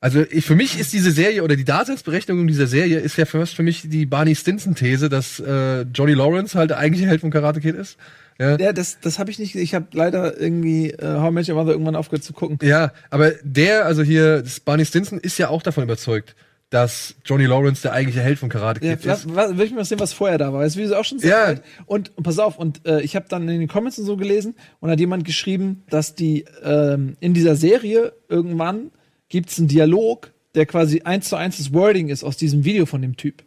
Also 0.00 0.24
ich, 0.30 0.44
für 0.44 0.54
mich 0.54 0.78
ist 0.78 0.92
diese 0.92 1.10
Serie 1.10 1.42
oder 1.42 1.56
die 1.56 1.64
Daseinsberechtigung 1.64 2.46
dieser 2.46 2.68
Serie 2.68 3.00
ist 3.00 3.16
ja 3.16 3.24
first 3.24 3.54
für 3.54 3.64
mich 3.64 3.82
die 3.88 4.06
Barney 4.06 4.34
Stinson-These, 4.34 5.08
dass 5.08 5.40
äh, 5.40 5.82
Johnny 5.82 6.14
Lawrence 6.14 6.56
halt 6.56 6.70
der 6.70 6.78
eigentliche 6.78 7.08
Held 7.08 7.20
von 7.20 7.30
Karate 7.30 7.60
Kid 7.60 7.74
ist. 7.74 7.96
Ja, 8.38 8.56
Ja, 8.58 8.72
das, 8.72 9.00
das 9.00 9.18
habe 9.18 9.32
ich 9.32 9.40
nicht, 9.40 9.56
ich 9.56 9.74
habe 9.74 9.86
leider 9.92 10.40
irgendwie 10.40 10.90
äh, 10.90 11.18
How 11.18 11.30
I 11.30 11.34
Met 11.34 11.48
Your 11.48 11.56
Mother 11.56 11.72
irgendwann 11.72 11.96
aufgehört 11.96 12.22
zu 12.22 12.32
gucken. 12.32 12.58
ja 12.62 12.92
aber 13.10 13.32
der, 13.42 13.86
also 13.86 14.02
hier, 14.02 14.42
das 14.42 14.60
Barney 14.60 14.84
Stinson 14.84 15.18
ist 15.18 15.38
ja 15.38 15.48
auch 15.48 15.62
davon 15.62 15.82
überzeugt, 15.82 16.36
dass 16.70 17.14
Johnny 17.24 17.46
Lawrence 17.46 17.82
der 17.82 17.92
eigentliche 17.92 18.20
Held 18.20 18.38
von 18.38 18.48
Karate 18.50 18.84
Ja, 18.84 18.96
Kid 18.96 19.06
was, 19.06 19.24
ist. 19.24 19.34
was, 19.34 19.56
will 19.56 19.64
ich 19.66 19.72
mal 19.72 19.84
sehen, 19.84 20.00
was 20.00 20.12
vorher 20.12 20.36
da 20.38 20.52
war. 20.52 20.62
Das 20.62 20.76
Video 20.76 20.90
ist 20.90 20.96
auch 20.96 21.04
schon 21.04 21.18
Ja. 21.20 21.44
alt. 21.44 21.62
Und, 21.86 22.14
und 22.16 22.22
pass 22.24 22.38
auf, 22.38 22.58
und 22.58 22.86
äh, 22.86 23.00
ich 23.00 23.16
habe 23.16 23.26
dann 23.28 23.48
in 23.48 23.58
den 23.60 23.68
Comments 23.68 23.98
und 23.98 24.04
so 24.04 24.16
gelesen 24.18 24.54
und 24.80 24.90
hat 24.90 25.00
jemand 25.00 25.24
geschrieben, 25.24 25.82
dass 25.88 26.14
die 26.14 26.44
ähm, 26.62 27.16
in 27.20 27.32
dieser 27.32 27.56
Serie 27.56 28.12
irgendwann 28.28 28.90
gibt's 29.30 29.58
einen 29.58 29.68
Dialog, 29.68 30.30
der 30.54 30.66
quasi 30.66 31.02
eins 31.02 31.28
zu 31.28 31.36
eins 31.36 31.56
das 31.56 31.72
Wording 31.72 32.08
ist 32.08 32.22
aus 32.24 32.36
diesem 32.36 32.64
Video 32.64 32.84
von 32.86 33.00
dem 33.00 33.16
Typ. 33.16 33.44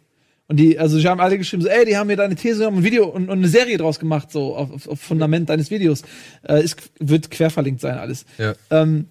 Und 0.48 0.56
die, 0.56 0.78
also 0.78 0.98
sie 0.98 1.06
haben 1.06 1.20
alle 1.20 1.38
geschrieben, 1.38 1.62
so, 1.62 1.68
ey, 1.68 1.84
die 1.84 1.96
haben 1.96 2.08
mir 2.08 2.16
deine 2.16 2.34
These 2.34 2.66
haben 2.66 2.78
ein 2.78 2.84
Video 2.84 3.06
und, 3.06 3.28
und 3.30 3.38
eine 3.38 3.48
Serie 3.48 3.78
draus 3.78 3.98
gemacht, 4.00 4.30
so 4.32 4.56
auf, 4.56 4.70
auf, 4.72 4.88
auf 4.88 5.00
Fundament 5.00 5.48
deines 5.48 5.70
Videos. 5.70 6.02
Äh, 6.46 6.62
ist, 6.64 6.76
wird 6.98 7.30
querverlinkt 7.30 7.80
sein, 7.80 7.98
alles. 7.98 8.26
Ja. 8.38 8.54
Ähm, 8.70 9.06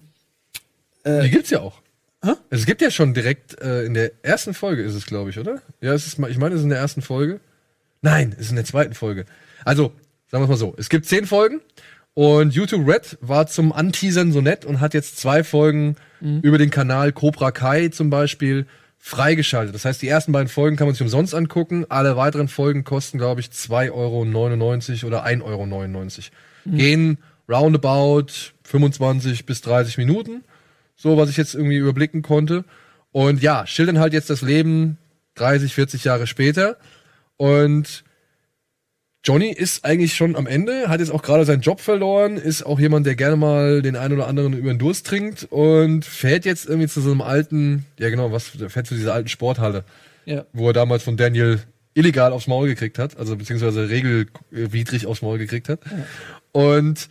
Die 1.04 1.30
gibt's 1.30 1.50
ja 1.50 1.60
auch. 1.60 1.80
Hä? 2.24 2.32
Es 2.50 2.66
gibt 2.66 2.82
ja 2.82 2.90
schon 2.90 3.14
direkt 3.14 3.60
äh, 3.60 3.84
in 3.84 3.94
der 3.94 4.12
ersten 4.22 4.54
Folge 4.54 4.82
ist 4.82 4.94
es, 4.94 5.06
glaube 5.06 5.30
ich, 5.30 5.38
oder? 5.38 5.60
Ja, 5.80 5.92
es 5.92 6.06
ist, 6.06 6.18
ich 6.18 6.38
meine, 6.38 6.54
es 6.54 6.60
ist 6.60 6.64
in 6.64 6.70
der 6.70 6.78
ersten 6.78 7.02
Folge. 7.02 7.40
Nein, 8.00 8.32
es 8.34 8.46
ist 8.46 8.50
in 8.50 8.56
der 8.56 8.64
zweiten 8.64 8.94
Folge. 8.94 9.24
Also, 9.64 9.92
sagen 10.30 10.44
wir 10.44 10.48
mal 10.48 10.56
so, 10.56 10.74
es 10.76 10.88
gibt 10.88 11.06
zehn 11.06 11.26
Folgen 11.26 11.60
und 12.14 12.54
YouTube 12.54 12.86
Red 12.86 13.18
war 13.20 13.46
zum 13.46 13.72
Anteasern 13.72 14.32
so 14.32 14.40
nett 14.40 14.64
und 14.64 14.80
hat 14.80 14.94
jetzt 14.94 15.18
zwei 15.18 15.44
Folgen 15.44 15.96
über 16.42 16.58
den 16.58 16.70
Kanal 16.70 17.12
Cobra 17.12 17.50
Kai 17.50 17.88
zum 17.88 18.10
Beispiel 18.10 18.66
freigeschaltet. 18.98 19.74
Das 19.74 19.84
heißt, 19.84 20.00
die 20.00 20.08
ersten 20.08 20.30
beiden 20.30 20.48
Folgen 20.48 20.76
kann 20.76 20.86
man 20.86 20.94
sich 20.94 21.02
umsonst 21.02 21.34
angucken. 21.34 21.86
Alle 21.88 22.16
weiteren 22.16 22.46
Folgen 22.46 22.84
kosten, 22.84 23.18
glaube 23.18 23.40
ich, 23.40 23.48
2,99 23.48 23.92
Euro 23.92 24.20
oder 25.08 25.26
1,99 25.26 25.42
Euro. 25.42 26.76
Gehen 26.76 27.18
roundabout 27.48 28.26
25 28.62 29.44
bis 29.44 29.60
30 29.62 29.98
Minuten 29.98 30.44
so 31.02 31.16
was 31.16 31.28
ich 31.28 31.36
jetzt 31.36 31.54
irgendwie 31.54 31.76
überblicken 31.76 32.22
konnte. 32.22 32.64
Und 33.10 33.42
ja, 33.42 33.66
schildern 33.66 33.98
halt 33.98 34.12
jetzt 34.12 34.30
das 34.30 34.42
Leben 34.42 34.98
30, 35.34 35.74
40 35.74 36.04
Jahre 36.04 36.26
später. 36.26 36.76
Und 37.36 38.04
Johnny 39.24 39.50
ist 39.50 39.84
eigentlich 39.84 40.14
schon 40.14 40.34
am 40.36 40.46
Ende, 40.46 40.88
hat 40.88 41.00
jetzt 41.00 41.12
auch 41.12 41.22
gerade 41.22 41.44
seinen 41.44 41.60
Job 41.60 41.80
verloren, 41.80 42.36
ist 42.36 42.64
auch 42.64 42.80
jemand, 42.80 43.06
der 43.06 43.14
gerne 43.14 43.36
mal 43.36 43.82
den 43.82 43.96
einen 43.96 44.14
oder 44.14 44.26
anderen 44.26 44.52
über 44.52 44.72
den 44.72 44.78
Durst 44.78 45.06
trinkt 45.06 45.44
und 45.44 46.04
fährt 46.04 46.44
jetzt 46.44 46.66
irgendwie 46.66 46.88
zu 46.88 47.00
so 47.00 47.10
einem 47.10 47.20
alten, 47.20 47.86
ja 47.98 48.10
genau, 48.10 48.32
was, 48.32 48.48
fährt 48.48 48.86
zu 48.86 48.94
dieser 48.94 49.14
alten 49.14 49.28
Sporthalle, 49.28 49.84
ja. 50.24 50.44
wo 50.52 50.68
er 50.68 50.72
damals 50.72 51.04
von 51.04 51.16
Daniel 51.16 51.60
illegal 51.94 52.32
aufs 52.32 52.48
Maul 52.48 52.66
gekriegt 52.68 52.98
hat, 52.98 53.16
also 53.16 53.36
beziehungsweise 53.36 53.88
regelwidrig 53.88 55.06
aufs 55.06 55.22
Maul 55.22 55.38
gekriegt 55.38 55.68
hat. 55.68 55.80
Und 56.50 57.08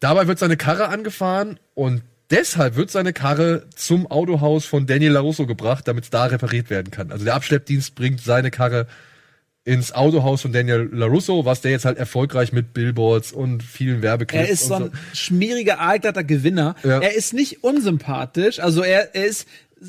dabei 0.00 0.26
wird 0.26 0.38
seine 0.38 0.58
Karre 0.58 0.88
angefahren 0.88 1.58
und 1.74 2.02
deshalb 2.30 2.76
wird 2.76 2.90
seine 2.90 3.12
Karre 3.12 3.66
zum 3.74 4.06
Autohaus 4.06 4.64
von 4.64 4.86
Daniel 4.86 5.12
LaRusso 5.12 5.46
gebracht, 5.46 5.86
damit 5.88 6.04
es 6.04 6.10
da 6.10 6.24
repariert 6.26 6.70
werden 6.70 6.90
kann. 6.90 7.12
Also 7.12 7.24
der 7.24 7.34
Abschleppdienst 7.34 7.94
bringt 7.94 8.20
seine 8.20 8.50
Karre 8.50 8.86
ins 9.64 9.92
Autohaus 9.92 10.42
von 10.42 10.52
Daniel 10.52 10.88
LaRusso, 10.92 11.44
was 11.44 11.60
der 11.60 11.70
jetzt 11.70 11.84
halt 11.84 11.98
erfolgreich 11.98 12.52
mit 12.52 12.72
Billboards 12.72 13.32
und 13.32 13.62
vielen 13.62 14.02
Werbeclips 14.02 14.48
Er 14.48 14.50
ist 14.50 14.66
so 14.66 14.74
ein 14.74 14.92
schmieriger, 15.12 15.80
aalglatter 15.80 16.24
Gewinner. 16.24 16.76
Ja. 16.82 17.00
Er 17.00 17.14
ist 17.14 17.34
nicht 17.34 17.62
unsympathisch. 17.62 18.58
Also 18.58 18.82
er, 18.82 19.14
er 19.14 19.26
ist, 19.26 19.46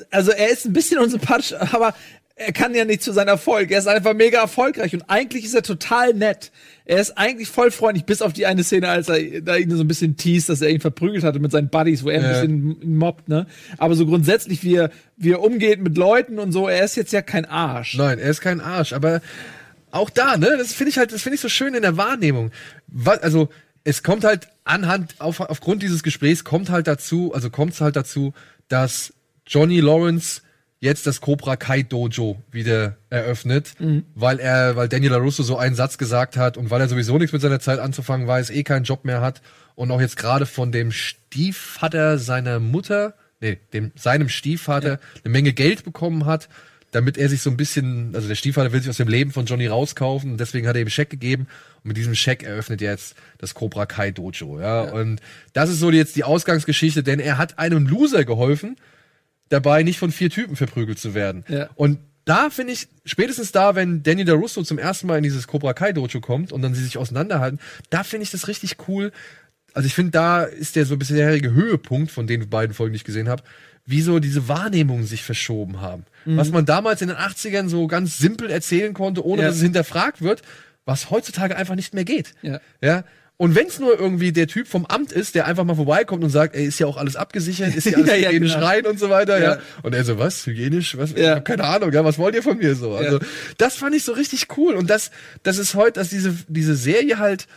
also 0.10 0.32
er 0.32 0.50
ist 0.50 0.66
ein 0.66 0.74
bisschen 0.74 1.00
unsympathisch, 1.00 1.54
aber 1.54 1.96
er 2.36 2.52
kann 2.54 2.74
ja 2.74 2.86
nicht 2.86 3.04
zu 3.04 3.12
seinem 3.14 3.28
Erfolg. 3.28 3.70
Er 3.72 3.80
ist 3.80 3.88
einfach 3.88 4.14
mega 4.14 4.40
erfolgreich 4.42 4.94
und 4.94 5.04
eigentlich 5.10 5.46
ist 5.46 5.54
er 5.54 5.62
total 5.62 6.14
nett. 6.14 6.52
Er 6.86 7.00
ist 7.00 7.18
eigentlich 7.18 7.48
voll 7.50 7.70
freundlich, 7.72 8.06
bis 8.06 8.22
auf 8.22 8.34
die 8.34 8.46
eine 8.46 8.64
Szene, 8.64 8.88
als 8.90 9.10
er 9.10 9.42
da 9.42 9.56
ihn 9.58 9.70
so 9.76 9.84
ein 9.84 9.88
bisschen 9.88 10.18
teast, 10.18 10.50
dass 10.50 10.62
er 10.62 10.70
ihn 10.70 10.82
verprügelt 10.82 11.24
hatte 11.24 11.40
mit 11.40 11.52
seinen 11.52 11.70
Buddies, 11.70 12.04
wo 12.04 12.10
er 12.10 12.20
ein 12.20 12.26
Ja. 12.26 12.42
bisschen 12.42 12.98
mobbt, 12.98 13.30
ne? 13.30 13.46
Aber 13.78 13.96
so 13.96 14.06
grundsätzlich, 14.06 14.64
wie 14.64 14.76
er, 14.76 14.90
wie 15.18 15.32
er 15.32 15.42
umgeht 15.42 15.82
mit 15.82 15.98
Leuten 15.98 16.40
und 16.40 16.52
so, 16.52 16.68
er 16.68 16.84
ist 16.84 16.96
jetzt 16.96 17.14
ja 17.14 17.22
kein 17.22 17.46
Arsch. 17.46 17.96
Nein, 17.98 18.18
er 18.18 18.30
ist 18.30 18.42
kein 18.42 18.60
Arsch, 18.62 18.94
aber 18.94 19.22
auch 19.92 20.10
da, 20.10 20.38
ne, 20.38 20.56
das 20.58 20.74
finde 20.74 20.90
ich 20.92 20.98
halt, 20.98 21.12
das 21.12 21.22
finde 21.22 21.36
ich 21.36 21.42
so 21.42 21.50
schön 21.50 21.74
in 21.76 21.82
der 21.82 21.98
Wahrnehmung. 21.98 22.52
Wa- 22.88 23.20
Also, 23.22 23.50
es 23.84 24.04
kommt 24.04 24.24
halt 24.24 24.48
anhand, 24.64 25.16
auf, 25.20 25.40
aufgrund 25.42 25.84
dieses 25.84 26.02
Gesprächs 26.02 26.44
kommt 26.44 26.70
halt 26.70 26.88
dazu, 26.88 27.34
also 27.34 27.50
kommt 27.50 27.74
es 27.74 27.82
halt 27.82 27.96
dazu, 27.96 28.34
dass 28.68 29.14
Johnny 29.46 29.80
Lawrence 29.80 30.42
jetzt 30.82 31.06
das 31.06 31.22
Cobra 31.22 31.56
Kai 31.56 31.84
Dojo 31.84 32.42
wieder 32.52 32.98
eröffnet, 33.12 33.74
weil 34.16 34.40
er, 34.40 34.76
weil 34.76 34.90
Daniel 34.90 35.12
LaRusso 35.12 35.44
so 35.44 35.56
einen 35.58 35.76
Satz 35.76 35.98
gesagt 36.00 36.36
hat 36.36 36.58
und 36.58 36.72
weil 36.72 36.82
er 36.82 36.90
sowieso 36.90 37.18
nichts 37.18 37.32
mit 37.32 37.42
seiner 37.42 37.60
Zeit 37.60 37.80
anzufangen 37.80 38.28
weiß, 38.28 38.50
eh 38.50 38.64
keinen 38.64 38.84
Job 38.84 39.06
mehr 39.06 39.22
hat 39.22 39.42
und 39.76 39.92
auch 39.92 40.02
jetzt 40.02 40.18
gerade 40.18 40.48
von 40.48 40.72
dem 40.72 40.92
Stiefvater 40.92 42.18
seiner 42.18 42.60
Mutter, 42.60 43.14
nee, 43.42 43.60
dem, 43.74 43.92
seinem 43.96 44.28
Stiefvater 44.28 45.00
eine 45.24 45.32
Menge 45.32 45.54
Geld 45.54 45.84
bekommen 45.86 46.26
hat, 46.26 46.50
damit 46.90 47.16
er 47.16 47.30
sich 47.30 47.44
so 47.44 47.52
ein 47.52 47.58
bisschen, 47.58 48.16
also 48.16 48.28
der 48.28 48.36
Stiefvater 48.36 48.74
will 48.74 48.82
sich 48.82 48.90
aus 48.90 48.98
dem 48.98 49.08
Leben 49.08 49.32
von 49.32 49.46
Johnny 49.46 49.68
rauskaufen 49.68 50.32
und 50.32 50.40
deswegen 50.40 50.68
hat 50.68 50.76
er 50.76 50.82
ihm 50.82 50.90
Scheck 50.90 51.12
gegeben 51.12 51.46
und 51.84 51.90
mit 51.90 51.98
diesem 51.98 52.16
Scheck 52.16 52.42
eröffnet 52.42 52.82
er 52.82 52.94
jetzt 52.94 53.16
das 53.38 53.54
Cobra 53.54 53.86
Kai 53.86 54.10
Dojo, 54.10 54.60
ja, 54.60 54.82
und 54.82 55.22
das 55.54 55.70
ist 55.70 55.80
so 55.80 55.92
jetzt 55.92 56.16
die 56.16 56.24
Ausgangsgeschichte, 56.24 57.04
denn 57.04 57.20
er 57.20 57.38
hat 57.38 57.60
einem 57.60 57.86
Loser 57.86 58.26
geholfen, 58.26 58.78
dabei 59.52 59.84
nicht 59.84 60.00
von 60.00 60.12
vier 60.12 60.30
Typen 60.30 60.56
verprügelt 60.56 60.98
zu 60.98 61.14
werden. 61.14 61.44
Ja. 61.48 61.70
Und 61.76 62.00
da 62.26 62.50
finde 62.50 62.74
ich, 62.74 62.88
spätestens 63.06 63.52
da, 63.52 63.76
wenn 63.76 64.04
Danny 64.04 64.26
DaRusso 64.26 64.64
zum 64.64 64.78
ersten 64.78 65.08
Mal 65.08 65.18
in 65.18 65.24
dieses 65.24 65.48
Cobra 65.48 65.74
Kai 65.74 65.92
Dojo 65.92 66.22
kommt 66.22 66.52
und 66.52 66.62
dann 66.62 66.74
sie 66.74 66.84
sich 66.84 66.98
auseinanderhalten, 66.98 67.60
da 67.90 68.04
finde 68.04 68.24
ich 68.24 68.32
das 68.32 68.48
richtig 68.48 68.78
cool. 68.88 69.12
Also 69.74 69.88
ich 69.88 69.96
finde, 69.96 70.12
da 70.12 70.44
ist 70.44 70.76
der 70.76 70.86
so 70.86 70.98
bisherige 70.98 71.52
Höhepunkt 71.54 72.12
von 72.12 72.28
den 72.28 72.50
beiden 72.50 72.74
Folgen, 72.74 72.94
die 72.94 72.98
ich 72.98 73.04
gesehen 73.04 73.30
habe, 73.30 73.44
wie 73.86 74.02
so 74.02 74.20
diese 74.20 74.48
Wahrnehmungen 74.48 75.06
sich 75.06 75.24
verschoben 75.24 75.82
haben. 75.82 76.06
Mhm. 76.26 76.38
Was 76.38 76.52
man 76.52 76.66
damals 76.66 77.02
in 77.02 77.08
den 77.08 77.18
80ern 77.18 77.68
so 77.68 77.88
ganz 77.88 78.18
simpel 78.18 78.50
erzählen 78.50 78.94
konnte, 78.94 79.26
ohne 79.26 79.42
Ja. 79.42 79.48
dass 79.48 79.58
es 79.58 79.64
hinterfragt 79.64 80.22
wird, 80.22 80.44
was 80.86 81.10
heutzutage 81.10 81.56
einfach 81.58 81.76
nicht 81.76 81.94
mehr 81.94 82.06
geht. 82.06 82.34
Ja. 82.42 82.60
Ja. 82.82 83.04
Und 83.42 83.56
wenn 83.56 83.66
es 83.66 83.80
nur 83.80 84.00
irgendwie 84.00 84.32
der 84.32 84.46
Typ 84.46 84.68
vom 84.68 84.86
Amt 84.86 85.12
ist, 85.12 85.34
der 85.34 85.48
einfach 85.48 85.64
mal 85.64 85.74
vorbeikommt 85.74 86.24
und 86.24 86.30
sagt, 86.30 86.56
ey, 86.56 86.64
ist 86.64 86.78
ja 86.78 86.86
auch 86.86 86.98
alles 86.98 87.16
abgesichert, 87.16 87.74
ist 87.74 87.86
ja 87.86 87.98
alles 87.98 88.08
Ja, 88.12 88.14
ja, 88.16 88.30
hygienisch 88.30 88.54
genau. 88.54 88.66
rein 88.68 88.86
und 88.86 89.00
so 89.00 89.10
weiter, 89.10 89.40
ja. 89.40 89.54
Ja. 89.56 89.60
Und 89.82 89.96
er 89.96 90.04
so, 90.04 90.20
was, 90.20 90.46
hygienisch, 90.46 90.96
was, 90.96 91.14
ich 91.14 91.18
Ja. 91.18 91.38
hab 91.38 91.46
keine 91.46 91.64
Ahnung, 91.64 91.92
ja, 91.92 92.06
was 92.06 92.20
wollt 92.20 92.36
ihr 92.36 92.44
von 92.44 92.60
mir 92.60 92.76
so? 92.76 92.94
Also, 92.94 93.18
das 93.58 93.78
fand 93.78 93.96
ich 93.96 94.04
so 94.04 94.12
richtig 94.12 94.46
cool 94.58 94.76
und 94.76 94.92
das, 94.92 95.10
das 95.42 95.58
ist 95.58 95.74
heute, 95.74 95.94
dass 95.94 96.10
diese, 96.10 96.36
diese 96.50 96.76
Serie 96.76 97.18
halt, 97.18 97.48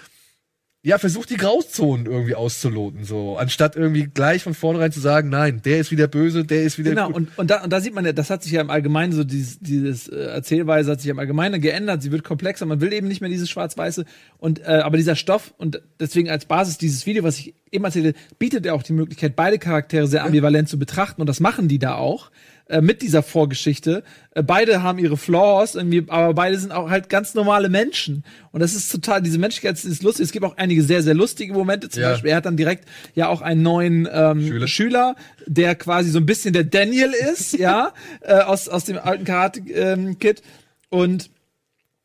ja, 0.87 0.99
versucht 0.99 1.30
die 1.30 1.39
Grauzonen 1.39 2.05
irgendwie 2.05 2.35
auszuloten, 2.35 3.05
so, 3.05 3.39
anstatt 3.39 3.74
irgendwie 3.74 4.05
gleich 4.05 4.43
von 4.43 4.53
vornherein 4.53 4.93
zu 4.93 5.01
sagen, 5.01 5.30
nein, 5.30 5.62
der 5.64 5.78
ist 5.78 5.91
wieder 5.91 6.09
böse, 6.09 6.45
der 6.45 6.62
ist 6.62 6.76
wieder 6.78 6.91
Genau, 6.91 7.07
gut. 7.07 7.16
und, 7.16 7.39
und, 7.39 7.51
da, 7.51 7.64
und 7.64 7.72
da 7.72 7.80
sieht 7.80 7.95
man 7.95 8.05
ja, 8.05 8.12
das 8.12 8.28
hat 8.28 8.43
sich 8.43 8.53
ja 8.53 8.61
im 8.61 8.68
Allgemeinen, 8.68 9.12
so 9.12 9.24
dieses, 9.24 9.59
dieses 9.61 10.09
äh, 10.09 10.16
Erzählweise 10.16 10.91
hat 10.91 11.01
sich 11.01 11.09
ja 11.09 11.12
im 11.12 11.18
Allgemeinen 11.18 11.62
geändert, 11.62 12.03
sie 12.03 12.12
wird 12.12 12.22
komplexer, 12.22 12.66
man 12.66 12.82
will 12.82 12.93
eben 12.93 13.09
nicht 13.09 13.22
mehr 13.22 13.30
dieses 13.30 13.49
Schwarz-Weiße. 13.49 14.05
Und 14.37 14.61
äh, 14.61 14.82
aber 14.85 14.99
dieser 14.99 15.16
Stoff, 15.16 15.55
und 15.57 15.80
deswegen 16.01 16.28
als 16.28 16.45
Basis 16.45 16.76
dieses 16.76 17.07
Video, 17.07 17.24
was 17.24 17.39
ich 17.39 17.55
eben 17.70 17.82
erzählte, 17.82 18.12
bietet 18.39 18.66
ja 18.66 18.74
auch 18.74 18.82
die 18.82 18.93
Möglichkeit, 18.93 19.37
beide 19.37 19.59
Charaktere 19.59 20.07
sehr 20.07 20.22
ambivalent 20.22 20.68
zu 20.68 20.78
betrachten, 20.78 21.22
und 21.22 21.28
das 21.28 21.41
machen 21.41 21.66
die 21.66 21.78
da 21.78 21.95
auch. 21.95 22.30
Äh, 22.67 22.81
mit 22.81 23.03
dieser 23.03 23.23
Vorgeschichte. 23.23 24.03
Äh, 24.31 24.43
beide 24.43 24.83
haben 24.83 24.99
ihre 24.99 25.19
Flaws, 25.19 25.75
irgendwie, 25.75 26.05
aber 26.09 26.33
beide 26.33 26.59
sind 26.59 26.73
auch 26.73 26.89
halt 26.89 27.11
ganz 27.11 27.35
normale 27.35 27.69
Menschen. 27.69 28.25
Und 28.53 28.61
das 28.61 28.75
ist 28.75 28.91
total, 28.91 29.21
diese 29.21 29.37
Menschlichkeit 29.39 29.75
ist 29.85 30.03
lustig. 30.03 30.25
Es 30.25 30.33
gibt 30.33 30.47
auch 30.47 30.57
einige 30.57 30.83
sehr, 30.83 31.03
sehr 31.03 31.12
lustige 31.12 31.53
Momente. 31.53 31.91
Zum 31.91 32.01
Ja. 32.03 32.12
Beispiel, 32.12 32.31
er 32.31 32.37
hat 32.39 32.47
dann 32.47 32.57
direkt 32.57 32.89
ja 33.15 33.29
auch 33.29 33.43
einen 33.43 33.61
neuen 33.61 34.09
ähm, 34.11 34.41
Schüler. 34.47 34.67
Schüler. 34.67 35.17
der 35.47 35.75
quasi 35.75 36.09
so 36.09 36.19
ein 36.19 36.25
bisschen 36.25 36.55
der 36.55 36.65
Daniel 36.65 37.12
ist, 37.33 37.53
ja, 37.59 37.93
äh, 38.23 38.33
aus, 38.41 38.71
aus 38.71 38.85
dem 38.85 38.97
alten 38.99 39.25
Karate-Kid. 39.25 40.41
Und 40.89 41.29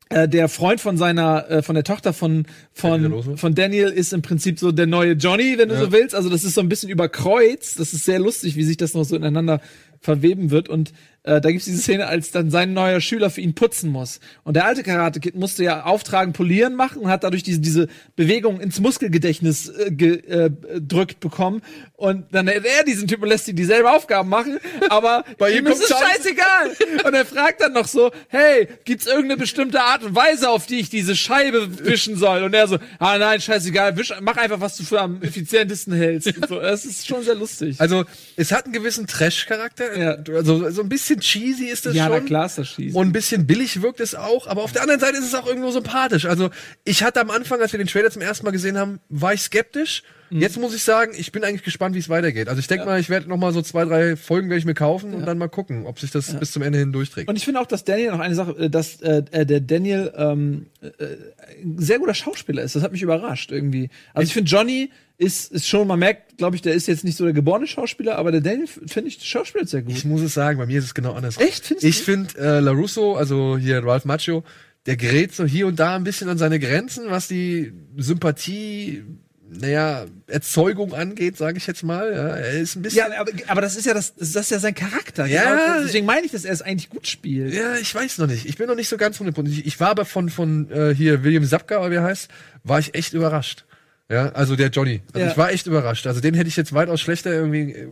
äh, 0.10 0.28
der 0.28 0.49
Freund 0.49 0.82
von 0.82 0.97
seiner, 0.97 1.49
äh, 1.49 1.62
von 1.62 1.76
der 1.76 1.84
Tochter 1.84 2.14
von, 2.14 2.47
Daniel 2.82 3.22
von, 3.24 3.38
von 3.38 3.55
Daniel 3.55 3.89
ist 3.89 4.12
im 4.12 4.24
Prinzip 4.24 4.60
so 4.60 4.72
der 4.72 4.88
neue 4.88 5.14
Johnny, 5.14 5.57
wenn 5.57 5.70
du 5.70 5.76
Ja. 5.76 5.82
so 5.82 5.91
willst. 5.91 6.16
Also 6.16 6.30
das 6.30 6.43
ist 6.43 6.55
so 6.55 6.62
ein 6.62 6.68
bisschen 6.68 6.89
überkreuzt. 6.89 7.80
Das 7.80 7.93
ist 7.93 8.05
sehr 8.05 8.18
lustig, 8.20 8.55
wie 8.55 8.64
sich 8.64 8.76
das 8.78 8.93
noch 8.95 9.03
so 9.05 9.16
ineinander 9.16 9.62
verweben 10.00 10.52
wird. 10.52 10.70
Und 10.70 10.93
äh, 11.30 11.41
da 11.41 11.51
gibt's 11.51 11.65
diese 11.65 11.82
Szene, 11.82 12.07
als 12.07 12.32
dann 12.32 12.49
sein 12.49 12.73
neuer 12.73 13.01
Schüler 13.01 13.30
für 13.30 13.41
ihn 13.41 13.53
putzen 13.53 13.91
muss. 13.91 14.19
Und 14.43 14.55
der 14.55 14.65
alte 14.65 14.82
Karate-Kid 14.82 15.36
musste 15.36 15.63
ja 15.63 15.84
auftragen, 15.84 16.34
polieren 16.34 16.75
machen 16.75 17.03
und 17.03 17.09
hat 17.09 17.23
dadurch 17.23 17.43
diese, 17.43 17.59
diese 17.59 17.88
Bewegung 18.15 18.59
ins 18.59 18.80
Muskelgedächtnis 18.80 19.69
äh, 19.69 19.91
gedrückt 19.91 21.19
bekommen. 21.19 21.61
Und 21.95 22.25
dann 22.32 22.47
hat 22.47 22.65
er 22.65 22.84
diesen 22.84 23.07
Typ 23.07 23.21
und 23.21 23.30
lässt 23.30 23.47
ihn 23.47 23.55
dieselbe 23.55 23.91
Aufgaben 23.91 24.30
machen, 24.30 24.59
aber 24.89 25.23
Bei 25.38 25.51
ihm 25.51 25.67
ist 25.67 25.84
es 25.84 25.89
Scheiße. 25.89 26.03
scheißegal. 26.03 27.05
Und 27.05 27.13
er 27.13 27.25
fragt 27.25 27.61
dann 27.61 27.73
noch 27.73 27.88
so, 27.88 28.11
hey, 28.30 28.67
gibt's 28.86 29.05
irgendeine 29.05 29.38
bestimmte 29.38 29.82
Art 29.82 30.03
und 30.03 30.15
Weise, 30.15 30.49
auf 30.49 30.65
die 30.65 30.80
ich 30.80 30.89
diese 30.89 31.15
Scheibe 31.15 31.86
wischen 31.86 32.15
soll? 32.17 32.43
Und 32.43 32.53
er 32.53 32.67
so, 32.67 32.77
ah 32.97 33.17
nein, 33.17 33.39
scheißegal, 33.39 33.97
wisch, 33.97 34.13
mach 34.21 34.38
einfach, 34.38 34.59
was 34.61 34.77
du 34.77 34.84
für 34.84 35.01
am 35.01 35.21
effizientesten 35.21 35.93
hältst. 35.93 36.36
Und 36.36 36.47
so, 36.47 36.59
das 36.59 36.86
ist 36.86 37.07
schon 37.07 37.23
sehr 37.23 37.36
lustig. 37.36 37.80
Also, 37.80 38.05
es 38.36 38.51
hat 38.51 38.65
einen 38.65 38.73
gewissen 38.73 39.05
Trash-Charakter. 39.05 39.97
Ja. 39.97 40.17
Also, 40.34 40.69
so 40.71 40.82
ein 40.82 40.89
bisschen 40.89 41.18
cheesy 41.20 41.65
ist 41.65 41.86
es 41.86 41.95
ja, 41.95 42.05
schon. 42.05 42.13
na 42.13 42.20
klar 42.22 42.45
ist 42.45 42.57
das 42.57 42.70
schießen. 42.70 42.99
Und 42.99 43.07
ein 43.07 43.11
bisschen 43.11 43.47
billig 43.47 43.82
wirkt 43.82 43.99
es 43.99 44.15
auch, 44.15 44.47
aber 44.47 44.63
auf 44.63 44.72
der 44.72 44.82
anderen 44.82 44.99
Seite 44.99 45.17
ist 45.17 45.26
es 45.26 45.36
auch 45.36 45.47
irgendwo 45.47 45.72
sympathisch. 45.72 46.26
Also, 46.26 46.49
ich 46.84 47.03
hatte 47.03 47.22
am 47.22 47.30
Anfang, 47.30 47.61
als 47.61 47.72
wir 47.72 47.78
den 47.78 47.88
Trailer 47.88 48.11
zum 48.11 48.22
ersten 48.22 48.45
Mal 48.45 48.51
gesehen 48.51 48.78
haben, 48.78 48.99
war 49.09 49.34
ich 49.34 49.41
skeptisch. 49.41 50.03
Mhm. 50.30 50.41
Jetzt 50.41 50.59
muss 50.59 50.75
ich 50.75 50.84
sagen, 50.84 51.13
ich 51.17 51.32
bin 51.32 51.43
eigentlich 51.43 51.63
gespannt, 51.63 51.95
wie 51.95 51.99
es 51.99 52.09
weitergeht. 52.09 52.49
Also 52.49 52.59
ich 52.59 52.67
denke 52.67 52.86
mal, 52.86 52.99
ich 52.99 53.09
werde 53.09 53.27
noch 53.27 53.38
mal 53.38 53.51
so 53.53 53.61
zwei, 53.61 53.86
drei 53.86 54.15
Folgen 54.15 54.49
werde 54.49 54.59
ich 54.59 54.65
mir 54.65 54.73
kaufen 54.73 55.13
und 55.13 55.25
dann 55.25 55.38
mal 55.38 55.49
gucken, 55.49 55.86
ob 55.86 55.99
sich 55.99 56.11
das 56.11 56.34
bis 56.39 56.51
zum 56.51 56.61
Ende 56.61 56.80
hin 56.80 56.91
durchträgt. 56.91 57.30
Und 57.30 57.36
ich 57.36 57.45
finde 57.45 57.59
auch, 57.59 57.65
dass 57.65 57.84
Daniel 57.84 58.11
noch 58.11 58.19
eine 58.19 58.36
Sache, 58.36 58.51
äh, 58.57 58.69
dass 58.69 59.01
äh, 59.01 59.23
äh, 59.32 59.45
der 59.45 59.61
Daniel 59.61 60.11
ähm, 60.15 60.67
äh, 60.82 60.88
ein 61.63 61.80
sehr 61.80 61.99
guter 61.99 62.13
Schauspieler 62.13 62.63
ist. 62.63 62.75
Das 62.75 62.84
hat 62.84 62.91
mich 62.91 63.01
überrascht 63.01 63.51
irgendwie. 63.51 63.89
Also 64.13 64.27
ich 64.27 64.34
finde 64.34 64.49
Johnny 64.49 64.89
ist 65.17 65.51
ist 65.51 65.67
schon, 65.67 65.88
man 65.88 65.99
merkt, 65.99 66.38
glaube 66.38 66.55
ich, 66.55 66.61
der 66.61 66.73
ist 66.73 66.88
jetzt 66.88 67.03
nicht 67.03 67.17
so 67.17 67.25
der 67.25 67.34
geborene 67.34 67.67
Schauspieler, 67.67 68.17
aber 68.17 68.32
der 68.32 68.41
Daniel 68.41 68.67
finde 68.67 69.09
ich 69.09 69.21
schauspielt 69.21 69.67
sehr 69.67 69.82
gut. 69.82 69.93
Ich 69.93 70.05
muss 70.05 70.21
es 70.21 70.34
sagen, 70.34 70.57
bei 70.57 70.65
mir 70.65 70.80
ist 70.80 70.86
es 70.86 70.93
genau 70.93 71.13
anders. 71.13 71.38
Echt? 71.38 71.65
Findest 71.65 71.86
Ich 71.86 71.97
finde 71.97 72.38
äh, 72.39 72.59
LaRusso, 72.61 73.15
also 73.15 73.57
hier 73.57 73.84
Ralph 73.84 74.05
Macchio, 74.05 74.43
der 74.86 74.95
gerät 74.95 75.34
so 75.34 75.45
hier 75.45 75.67
und 75.67 75.77
da 75.77 75.95
ein 75.95 76.05
bisschen 76.05 76.30
an 76.30 76.38
seine 76.38 76.59
Grenzen, 76.59 77.09
was 77.09 77.27
die 77.27 77.73
Sympathie, 77.97 79.03
naja, 79.52 80.06
Erzeugung 80.28 80.93
angeht, 80.93 81.38
sage 81.38 81.58
ich 81.58 81.68
jetzt 81.68 81.84
mal. 81.84 82.12
Ja, 82.12 82.28
er 82.36 82.60
ist 82.60 82.76
ein 82.76 82.82
bisschen. 82.82 83.00
ja, 83.12 83.20
aber, 83.20 83.32
aber 83.47 83.62
das 83.62 83.76
ist 83.76 83.86
ja 83.86 83.93
das, 83.93 84.14
das 84.16 84.36
ist 84.36 84.52
ja 84.52 84.60
sein 84.60 84.76
Charakter. 84.76 85.26
Ja. 85.26 85.43
Genau, 85.74 85.84
deswegen 85.84 86.06
meine 86.06 86.26
ich, 86.26 86.32
dass 86.32 86.45
er 86.45 86.54
es 86.54 86.62
eigentlich 86.62 86.89
gut 86.89 87.08
spielt. 87.08 87.54
Ja, 87.54 87.76
ich 87.78 87.93
weiß 87.93 88.18
noch 88.20 88.28
nicht. 88.28 88.45
Ich 88.45 88.58
bin 88.58 88.68
noch 88.68 88.76
nicht 88.76 88.89
so 88.89 88.97
ganz 88.97 89.20
hundertprozentig. 89.20 89.66
Ich 89.66 89.80
war 89.80 89.89
aber 89.89 90.06
von, 90.06 90.30
von 90.30 90.70
äh, 90.72 90.93
hier 90.93 91.24
William 91.24 91.45
Sapka, 91.45 91.80
oder 91.80 91.91
wie 91.91 91.95
er 91.95 92.04
heißt, 92.04 92.30
war 92.64 92.80
ich 92.80 92.93
echt 92.95 93.14
überrascht. 93.14 93.66
Ja, 94.12 94.30
also 94.30 94.56
der 94.56 94.70
Johnny. 94.70 95.02
Also 95.14 95.26
Ja. 95.26 95.32
ich 95.32 95.38
war 95.38 95.52
echt 95.52 95.68
überrascht. 95.68 96.08
Also 96.08 96.20
den 96.20 96.34
hätte 96.34 96.47
ich 96.50 96.56
jetzt 96.56 96.74
weitaus 96.74 97.00
schlechter 97.00 97.32
irgendwie 97.32 97.74
äh, 97.74 97.88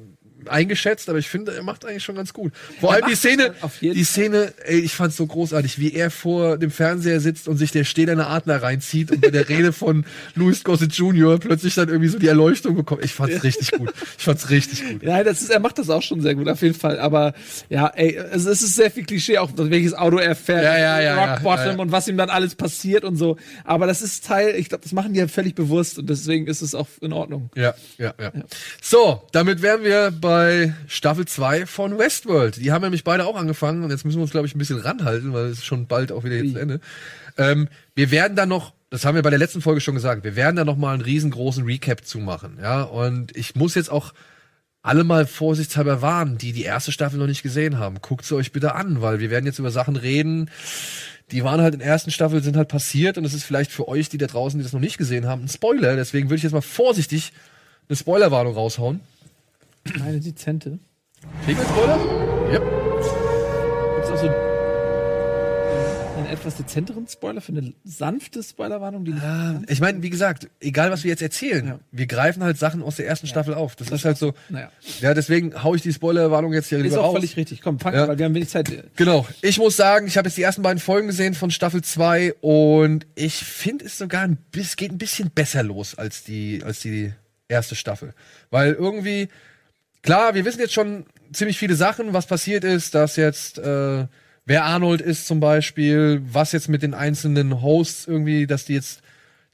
eingeschätzt, 0.49 1.09
aber 1.09 1.19
ich 1.19 1.29
finde, 1.29 1.55
er 1.55 1.63
macht 1.63 1.85
eigentlich 1.85 2.03
schon 2.03 2.15
ganz 2.15 2.33
gut. 2.33 2.53
Vor 2.79 2.93
allem 2.93 3.05
die 3.09 3.15
Szene, 3.15 3.53
die 3.81 4.03
Szene, 4.03 4.53
ey, 4.65 4.79
ich 4.79 4.93
fand's 4.93 5.17
so 5.17 5.25
großartig, 5.25 5.79
wie 5.79 5.93
er 5.93 6.11
vor 6.11 6.57
dem 6.57 6.71
Fernseher 6.71 7.19
sitzt 7.19 7.47
und 7.47 7.57
sich 7.57 7.71
der 7.71 7.83
stählerne 7.83 8.27
Adler 8.27 8.61
reinzieht 8.61 9.11
und 9.11 9.21
bei 9.21 9.29
der 9.29 9.49
Rede 9.49 9.73
von 9.73 10.05
Louis 10.35 10.63
Gossett 10.63 10.93
Jr. 10.93 11.39
plötzlich 11.39 11.75
dann 11.75 11.89
irgendwie 11.89 12.09
so 12.09 12.19
die 12.19 12.27
Erleuchtung 12.27 12.75
bekommt. 12.75 13.03
Ich 13.03 13.13
fand's 13.13 13.43
richtig 13.43 13.71
gut. 13.71 13.93
Ich 14.17 14.23
fand's 14.23 14.49
richtig 14.49 14.87
gut. 14.87 15.03
Ja, 15.03 15.23
das 15.23 15.41
ist, 15.41 15.49
er 15.49 15.59
macht 15.59 15.77
das 15.77 15.89
auch 15.89 16.01
schon 16.01 16.21
sehr 16.21 16.35
gut, 16.35 16.47
auf 16.47 16.61
jeden 16.61 16.75
Fall. 16.75 16.99
Aber 16.99 17.33
ja, 17.69 17.87
ey, 17.87 18.19
also 18.19 18.49
es 18.49 18.61
ist 18.61 18.75
sehr 18.75 18.91
viel 18.91 19.05
Klischee, 19.05 19.37
auch 19.37 19.51
welches 19.55 19.93
Auto 19.93 20.17
er 20.17 20.35
fährt, 20.35 20.63
Ja, 20.63 20.77
ja, 20.77 21.01
ja, 21.01 21.33
Rock 21.33 21.43
Bottom 21.43 21.79
und 21.79 21.91
was 21.91 22.07
ihm 22.07 22.17
dann 22.17 22.29
alles 22.29 22.55
passiert 22.55 23.03
und 23.03 23.15
so. 23.15 23.37
Aber 23.63 23.87
das 23.87 24.01
ist 24.01 24.25
Teil, 24.25 24.55
ich 24.55 24.69
glaube, 24.69 24.83
das 24.83 24.93
machen 24.93 25.13
die 25.13 25.19
ja 25.19 25.27
völlig 25.27 25.55
bewusst 25.55 25.99
und 25.99 26.09
deswegen 26.09 26.47
ist 26.47 26.61
es 26.61 26.75
auch 26.75 26.87
in 27.01 27.13
Ordnung. 27.13 27.49
Ja, 27.55 27.73
ja, 27.97 28.13
ja. 28.19 28.31
So, 28.81 29.23
damit 29.31 29.61
wären 29.61 29.83
wir 29.83 30.11
bei 30.11 30.36
Staffel 30.87 31.25
2 31.25 31.65
von 31.65 31.97
Westworld. 31.97 32.57
Die 32.57 32.71
haben 32.71 32.81
nämlich 32.81 33.03
beide 33.03 33.25
auch 33.25 33.35
angefangen 33.35 33.83
und 33.83 33.89
jetzt 33.89 34.05
müssen 34.05 34.17
wir 34.17 34.23
uns, 34.23 34.31
glaube 34.31 34.47
ich, 34.47 34.55
ein 34.55 34.59
bisschen 34.59 34.79
ranhalten, 34.79 35.33
weil 35.33 35.45
es 35.45 35.59
ist 35.59 35.65
schon 35.65 35.87
bald 35.87 36.11
auch 36.11 36.23
wieder 36.23 36.35
jetzt 36.35 36.53
zu 36.53 36.59
Ende. 36.59 36.79
Ähm, 37.37 37.67
wir 37.95 38.11
werden 38.11 38.35
da 38.35 38.45
noch, 38.45 38.73
das 38.89 39.05
haben 39.05 39.15
wir 39.15 39.21
bei 39.21 39.29
der 39.29 39.39
letzten 39.39 39.61
Folge 39.61 39.81
schon 39.81 39.95
gesagt, 39.95 40.23
wir 40.23 40.35
werden 40.35 40.55
da 40.55 40.65
noch 40.65 40.77
mal 40.77 40.93
einen 40.93 41.01
riesengroßen 41.01 41.65
Recap 41.65 42.05
zu 42.05 42.19
machen, 42.19 42.57
ja. 42.61 42.83
Und 42.83 43.35
ich 43.35 43.55
muss 43.55 43.75
jetzt 43.75 43.91
auch 43.91 44.13
alle 44.81 45.03
mal 45.03 45.25
vorsichtshalber 45.25 46.01
warnen, 46.01 46.37
die 46.37 46.53
die 46.53 46.63
erste 46.63 46.91
Staffel 46.91 47.19
noch 47.19 47.27
nicht 47.27 47.43
gesehen 47.43 47.77
haben. 47.77 47.97
Guckt 48.01 48.25
sie 48.25 48.35
euch 48.35 48.51
bitte 48.51 48.73
an, 48.73 49.01
weil 49.01 49.19
wir 49.19 49.29
werden 49.29 49.45
jetzt 49.45 49.59
über 49.59 49.71
Sachen 49.71 49.97
reden, 49.97 50.49
die 51.31 51.43
waren 51.43 51.61
halt 51.61 51.73
in 51.73 51.79
der 51.79 51.89
ersten 51.89 52.11
Staffel, 52.11 52.41
sind 52.41 52.55
halt 52.55 52.69
passiert 52.69 53.17
und 53.17 53.25
es 53.25 53.33
ist 53.33 53.43
vielleicht 53.43 53.71
für 53.71 53.87
euch, 53.87 54.07
die 54.07 54.17
da 54.17 54.27
draußen, 54.27 54.57
die 54.57 54.63
das 54.63 54.73
noch 54.73 54.79
nicht 54.79 54.97
gesehen 54.97 55.25
haben, 55.25 55.43
ein 55.43 55.49
Spoiler. 55.49 55.95
Deswegen 55.95 56.29
würde 56.29 56.37
ich 56.37 56.43
jetzt 56.43 56.53
mal 56.53 56.61
vorsichtig 56.61 57.33
eine 57.89 57.97
Spoilerwarnung 57.97 58.53
raushauen. 58.53 59.01
Eine 60.01 60.19
dezente. 60.19 60.79
Spoiler? 61.43 61.99
Ja. 62.51 62.59
Gibt's 63.95 64.09
auch 64.11 64.17
so 64.17 64.27
einen 66.17 66.27
etwas 66.27 66.55
dezenteren 66.57 67.07
Spoiler 67.07 67.41
für 67.41 67.51
eine 67.51 67.73
sanfte 67.83 68.41
Spoilerwarnung, 68.43 69.05
die 69.05 69.13
nicht 69.13 69.23
Ich 69.69 69.79
meine, 69.79 70.01
wie 70.01 70.09
gesagt, 70.09 70.49
egal 70.59 70.91
was 70.91 71.03
wir 71.03 71.09
jetzt 71.11 71.21
erzählen, 71.21 71.65
Ja. 71.67 71.79
wir 71.91 72.07
greifen 72.07 72.43
halt 72.43 72.57
Sachen 72.57 72.81
aus 72.83 72.95
der 72.97 73.07
ersten 73.07 73.27
Staffel 73.27 73.53
auf. 73.53 73.75
Das, 73.75 73.89
ist 73.91 74.03
halt 74.03 74.17
so. 74.17 74.33
Naja. 74.49 74.71
Ja, 74.99 75.13
deswegen 75.13 75.63
hau 75.63 75.75
ich 75.75 75.81
die 75.83 75.93
Spoilerwarnung 75.93 76.53
jetzt 76.53 76.69
hier 76.69 76.79
ist 76.79 76.83
lieber 76.85 76.99
auch 77.01 77.05
raus. 77.09 77.13
völlig 77.15 77.37
richtig. 77.37 77.61
Komm, 77.61 77.79
fang 77.79 77.93
Ja. 77.93 78.07
weil 78.07 78.17
wir 78.17 78.25
haben 78.25 78.33
wenig 78.35 78.49
Zeit. 78.49 78.83
Genau. 78.95 79.27
Ich 79.41 79.57
muss 79.57 79.77
sagen, 79.77 80.07
ich 80.07 80.17
habe 80.17 80.27
jetzt 80.27 80.37
die 80.37 80.43
ersten 80.43 80.61
beiden 80.63 80.79
Folgen 80.79 81.07
gesehen 81.07 81.33
von 81.33 81.51
Staffel 81.51 81.81
2 81.83 82.33
und 82.41 83.05
ich 83.15 83.35
finde 83.35 83.85
es 83.85 83.97
sogar 83.97 84.23
ein 84.23 84.37
bisschen, 84.51 84.75
geht 84.77 84.91
ein 84.91 84.97
bisschen 84.97 85.29
besser 85.29 85.63
los 85.63 85.95
als 85.97 86.23
die, 86.23 86.61
als 86.63 86.79
die 86.79 87.13
erste 87.47 87.75
Staffel. 87.75 88.13
Weil 88.49 88.73
irgendwie, 88.73 89.29
klar, 90.07 90.35
wir 90.35 90.45
wissen 90.45 90.61
jetzt 90.61 90.73
schon 90.73 91.05
ziemlich 91.33 91.57
viele 91.57 91.75
Sachen, 91.75 92.13
was 92.13 92.27
passiert 92.27 92.63
ist, 92.63 92.95
dass 92.95 93.17
jetzt 93.17 93.59
äh, 93.59 94.07
wer 94.45 94.63
Arnold 94.63 95.01
ist 95.01 95.27
zum 95.27 95.41
Beispiel, 95.41 96.21
was 96.23 96.53
jetzt 96.53 96.69
mit 96.69 96.81
den 96.81 96.93
einzelnen 96.93 97.61
Hosts 97.61 98.07
irgendwie, 98.07 98.47
dass 98.47 98.63
die 98.63 98.75
jetzt 98.75 99.01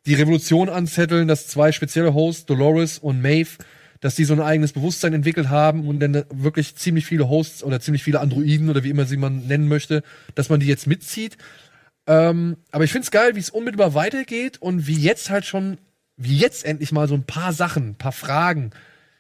die 0.05 0.13
Revolution 0.13 0.69
anzetteln, 0.69 1.27
dass 1.27 1.47
zwei 1.47 1.71
spezielle 1.71 2.13
Hosts, 2.13 2.45
Dolores 2.45 2.99
und 2.99 3.19
Maeve, 3.19 3.63
dass 3.99 4.13
die 4.13 4.25
so 4.25 4.35
ein 4.35 4.41
eigenes 4.41 4.73
Bewusstsein 4.73 5.13
entwickelt 5.13 5.49
haben 5.49 5.87
und 5.87 5.99
dann 5.99 6.23
wirklich 6.31 6.75
ziemlich 6.75 7.07
viele 7.07 7.29
Hosts 7.29 7.63
oder 7.63 7.79
ziemlich 7.79 8.03
viele 8.03 8.19
Androiden 8.19 8.69
oder 8.69 8.83
wie 8.83 8.91
immer 8.91 9.05
sie 9.05 9.17
man 9.17 9.47
nennen 9.47 9.67
möchte, 9.67 10.03
dass 10.35 10.49
man 10.49 10.59
die 10.59 10.67
jetzt 10.67 10.85
mitzieht. 10.85 11.35
Ähm, 12.05 12.57
aber 12.69 12.83
ich 12.83 12.91
find's 12.91 13.09
geil, 13.09 13.35
wie 13.35 13.39
es 13.39 13.49
unmittelbar 13.49 13.95
weitergeht 13.95 14.61
und 14.61 14.85
wie 14.85 14.99
jetzt 14.99 15.31
halt 15.31 15.45
schon, 15.45 15.79
wie 16.15 16.37
jetzt 16.37 16.63
endlich 16.63 16.91
mal 16.91 17.07
so 17.07 17.15
ein 17.15 17.23
paar 17.23 17.53
Sachen, 17.53 17.95
paar 17.95 18.11
Fragen 18.11 18.69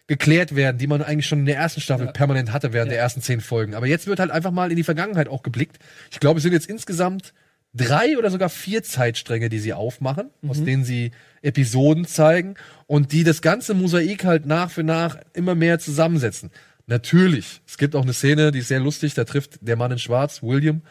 geklärt 0.07 0.55
werden, 0.55 0.77
die 0.77 0.87
man 0.87 1.01
eigentlich 1.01 1.27
schon 1.27 1.39
in 1.39 1.45
der 1.45 1.55
ersten 1.57 1.79
Staffel 1.81 2.07
Ja. 2.07 2.11
permanent 2.11 2.51
hatte 2.51 2.73
während 2.73 2.89
Ja. 2.91 2.95
der 2.95 3.01
ersten 3.03 3.21
zehn 3.21 3.39
Folgen. 3.41 3.73
Aber 3.73 3.87
jetzt 3.87 4.05
wird 4.07 4.19
halt 4.19 4.31
einfach 4.31 4.51
mal 4.51 4.69
in 4.69 4.75
die 4.77 4.83
Vergangenheit 4.83 5.27
auch 5.29 5.43
geblickt. 5.43 5.77
Ich 6.11 6.19
glaube, 6.19 6.37
es 6.37 6.43
sind 6.43 6.51
jetzt 6.53 6.67
insgesamt 6.69 7.33
drei 7.73 8.17
oder 8.17 8.29
sogar 8.29 8.49
vier 8.49 8.83
Zeitstränge, 8.83 9.49
die 9.49 9.59
sie 9.59 9.73
aufmachen, 9.73 10.29
aus 10.47 10.59
Mhm. 10.59 10.65
denen 10.65 10.83
sie 10.83 11.11
Episoden 11.41 12.05
zeigen 12.05 12.55
und 12.85 13.11
die 13.13 13.23
das 13.23 13.41
ganze 13.41 13.73
Mosaik 13.73 14.25
halt 14.25 14.45
nach 14.45 14.69
für 14.71 14.83
nach 14.83 15.17
immer 15.33 15.55
mehr 15.55 15.79
zusammensetzen. 15.79 16.51
Natürlich, 16.85 17.61
es 17.65 17.77
gibt 17.77 17.95
auch 17.95 18.03
eine 18.03 18.13
Szene, 18.13 18.51
die 18.51 18.59
ist 18.59 18.67
sehr 18.67 18.81
lustig, 18.81 19.13
da 19.13 19.23
trifft 19.23 19.57
der 19.61 19.77
Mann 19.77 19.91
in 19.91 19.99
Schwarz, 19.99 20.43
William, 20.43 20.81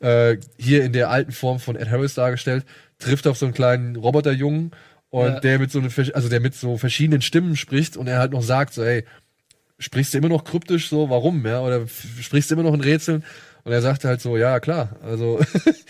äh, 0.00 0.36
hier 0.58 0.84
in 0.84 0.92
der 0.92 1.10
alten 1.10 1.32
Form 1.32 1.58
von 1.60 1.76
Ed 1.76 1.90
Harris 1.90 2.14
dargestellt, 2.14 2.64
trifft 2.98 3.26
auf 3.26 3.38
so 3.38 3.46
einen 3.46 3.54
kleinen 3.54 3.96
Roboterjungen 3.96 4.70
und 5.10 5.26
Ja. 5.26 5.40
der 5.40 5.58
mit 5.58 5.70
so 5.70 5.78
eine, 5.80 5.88
also 6.14 6.28
der 6.28 6.40
mit 6.40 6.54
so 6.54 6.76
verschiedenen 6.78 7.22
Stimmen 7.22 7.56
spricht 7.56 7.96
und 7.96 8.06
er 8.06 8.18
halt 8.18 8.32
noch 8.32 8.42
sagt 8.42 8.74
so, 8.74 8.82
ey, 8.82 9.04
sprichst 9.78 10.14
du 10.14 10.18
immer 10.18 10.28
noch 10.28 10.44
kryptisch 10.44 10.88
so, 10.88 11.10
warum, 11.10 11.44
ja, 11.46 11.60
oder 11.60 11.86
sprichst 12.20 12.50
du 12.50 12.54
immer 12.54 12.64
noch 12.64 12.74
in 12.74 12.80
Rätseln? 12.80 13.24
Und 13.64 13.72
er 13.72 13.82
sagt 13.82 14.04
halt 14.04 14.20
so, 14.22 14.36
ja, 14.38 14.58
klar, 14.60 14.96
also 15.02 15.38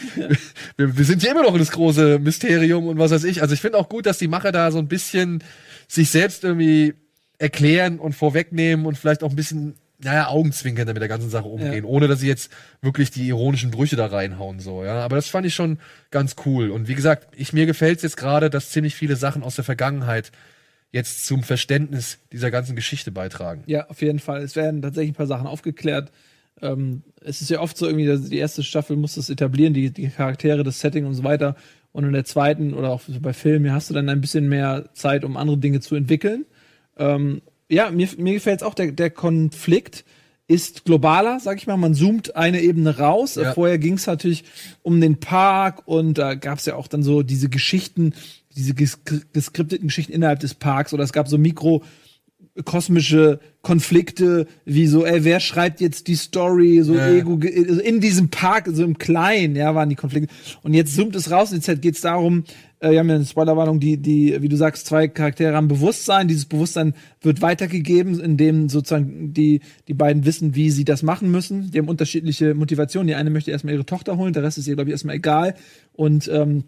wir, 0.76 0.96
wir 0.96 1.04
sind 1.04 1.22
hier 1.22 1.30
immer 1.32 1.42
noch 1.42 1.56
das 1.56 1.70
große 1.70 2.18
Mysterium 2.18 2.86
und 2.86 2.98
was 2.98 3.10
weiß 3.12 3.24
ich. 3.24 3.42
Also 3.42 3.54
ich 3.54 3.60
finde 3.60 3.78
auch 3.78 3.88
gut, 3.88 4.06
dass 4.06 4.18
die 4.18 4.28
Macher 4.28 4.52
da 4.52 4.70
so 4.72 4.78
ein 4.78 4.88
bisschen 4.88 5.44
sich 5.86 6.10
selbst 6.10 6.42
irgendwie 6.44 6.94
erklären 7.38 7.98
und 7.98 8.14
vorwegnehmen 8.14 8.86
und 8.86 8.98
vielleicht 8.98 9.22
auch 9.22 9.30
ein 9.30 9.36
bisschen, 9.36 9.74
naja, 10.02 10.28
Augenzwinkern 10.28 10.86
mit 10.86 11.00
der 11.00 11.08
ganzen 11.08 11.30
Sache 11.30 11.46
umgehen, 11.46 11.84
ohne 11.84 12.08
dass 12.08 12.20
sie 12.20 12.28
jetzt 12.28 12.50
wirklich 12.80 13.10
die 13.10 13.28
ironischen 13.28 13.70
Brüche 13.70 13.96
da 13.96 14.06
reinhauen, 14.06 14.60
so, 14.60 14.84
ja. 14.84 15.04
Aber 15.04 15.16
das 15.16 15.28
fand 15.28 15.46
ich 15.46 15.54
schon 15.54 15.78
ganz 16.10 16.36
cool. 16.46 16.70
Und 16.70 16.88
wie 16.88 16.94
gesagt, 16.94 17.28
ich, 17.36 17.52
mir 17.52 17.66
gefällt's 17.66 18.02
jetzt 18.02 18.16
gerade, 18.16 18.50
dass 18.50 18.70
ziemlich 18.70 18.94
viele 18.94 19.16
Sachen 19.16 19.42
aus 19.42 19.56
der 19.56 19.64
Vergangenheit 19.64 20.32
jetzt 20.92 21.26
zum 21.26 21.42
Verständnis 21.42 22.18
dieser 22.32 22.50
ganzen 22.50 22.74
Geschichte 22.76 23.12
beitragen. 23.12 23.62
Ja, 23.66 23.88
auf 23.88 24.02
jeden 24.02 24.18
Fall. 24.18 24.42
Es 24.42 24.56
werden 24.56 24.82
tatsächlich 24.82 25.12
ein 25.12 25.16
paar 25.16 25.26
Sachen 25.26 25.46
aufgeklärt. 25.46 26.10
Ähm, 26.62 27.02
es 27.20 27.42
ist 27.42 27.50
ja 27.50 27.60
oft 27.60 27.76
so 27.76 27.86
irgendwie, 27.86 28.06
dass 28.06 28.28
die 28.28 28.38
erste 28.38 28.62
Staffel 28.62 28.96
muss 28.96 29.14
das 29.14 29.30
etablieren, 29.30 29.74
die, 29.74 29.90
die 29.90 30.08
Charaktere, 30.08 30.64
das 30.64 30.80
Setting 30.80 31.04
und 31.04 31.14
so 31.14 31.24
weiter. 31.24 31.56
Und 31.92 32.04
in 32.04 32.12
der 32.12 32.24
zweiten 32.24 32.74
oder 32.74 32.90
auch 32.90 33.02
bei 33.20 33.32
Filmen 33.32 33.72
hast 33.72 33.90
du 33.90 33.94
dann 33.94 34.08
ein 34.08 34.20
bisschen 34.20 34.48
mehr 34.48 34.90
Zeit, 34.94 35.24
um 35.24 35.36
andere 35.36 35.58
Dinge 35.58 35.80
zu 35.80 35.94
entwickeln. 35.94 36.44
Ähm, 36.96 37.42
ja, 37.70 37.90
mir, 37.90 38.08
mir 38.18 38.34
gefällt 38.34 38.60
es 38.60 38.66
auch, 38.66 38.74
der, 38.74 38.92
der 38.92 39.10
Konflikt 39.10 40.04
ist 40.46 40.84
globaler, 40.84 41.38
sag 41.38 41.58
ich 41.58 41.68
mal. 41.68 41.76
Man 41.76 41.94
zoomt 41.94 42.34
eine 42.34 42.60
Ebene 42.60 42.98
raus. 42.98 43.36
Ja. 43.36 43.54
Vorher 43.54 43.78
ging 43.78 43.94
es 43.94 44.06
natürlich 44.06 44.44
um 44.82 45.00
den 45.00 45.20
Park 45.20 45.82
und 45.86 46.18
da 46.18 46.34
gab 46.34 46.58
es 46.58 46.66
ja 46.66 46.74
auch 46.74 46.88
dann 46.88 47.04
so 47.04 47.22
diese 47.22 47.48
Geschichten, 47.48 48.14
diese 48.56 48.74
ges 48.74 48.98
geskripteten 49.32 49.86
Geschichten 49.86 50.12
innerhalb 50.12 50.40
des 50.40 50.54
Parks 50.54 50.92
oder 50.92 51.04
es 51.04 51.12
gab 51.12 51.28
so 51.28 51.38
Mikro- 51.38 51.84
kosmische 52.64 53.40
Konflikte, 53.62 54.46
wie 54.64 54.86
so, 54.86 55.04
ey, 55.04 55.24
wer 55.24 55.40
schreibt 55.40 55.80
jetzt 55.80 56.08
die 56.08 56.14
Story, 56.14 56.82
so 56.82 56.94
Ja. 56.94 57.08
Ego, 57.08 57.38
also 57.42 57.80
in 57.80 58.00
diesem 58.00 58.28
Park, 58.30 58.68
so 58.72 58.82
im 58.82 58.98
Kleinen, 58.98 59.54
ja, 59.54 59.74
waren 59.74 59.88
die 59.88 59.96
Konflikte. 59.96 60.32
Und 60.62 60.74
jetzt 60.74 60.94
zoomt 60.94 61.14
es 61.14 61.30
raus, 61.30 61.52
und 61.52 61.64
jetzt 61.66 61.82
geht 61.82 61.94
es 61.94 62.00
darum, 62.00 62.44
äh, 62.80 62.90
wir 62.90 62.98
haben 62.98 63.08
ja 63.08 63.16
eine 63.16 63.24
Spoilerwarnung, 63.24 63.78
die, 63.78 63.98
die, 63.98 64.40
wie 64.40 64.48
du 64.48 64.56
sagst, 64.56 64.86
zwei 64.86 65.08
Charaktere 65.08 65.54
haben 65.54 65.68
Bewusstsein, 65.68 66.28
dieses 66.28 66.46
Bewusstsein 66.46 66.94
wird 67.20 67.42
weitergegeben, 67.42 68.18
indem 68.18 68.68
sozusagen 68.68 69.32
die, 69.32 69.60
die 69.86 69.94
beiden 69.94 70.24
wissen, 70.24 70.54
wie 70.54 70.70
sie 70.70 70.84
das 70.84 71.02
machen 71.02 71.30
müssen. 71.30 71.70
Die 71.70 71.78
haben 71.78 71.88
unterschiedliche 71.88 72.54
Motivationen. 72.54 73.08
Die 73.08 73.14
eine 73.14 73.30
möchte 73.30 73.50
erstmal 73.50 73.74
ihre 73.74 73.86
Tochter 73.86 74.16
holen, 74.16 74.32
der 74.32 74.42
Rest 74.42 74.58
ist 74.58 74.66
ihr, 74.66 74.74
glaube 74.74 74.90
ich, 74.90 74.92
erstmal 74.92 75.16
egal. 75.16 75.54
Und 75.92 76.28
ähm, 76.32 76.64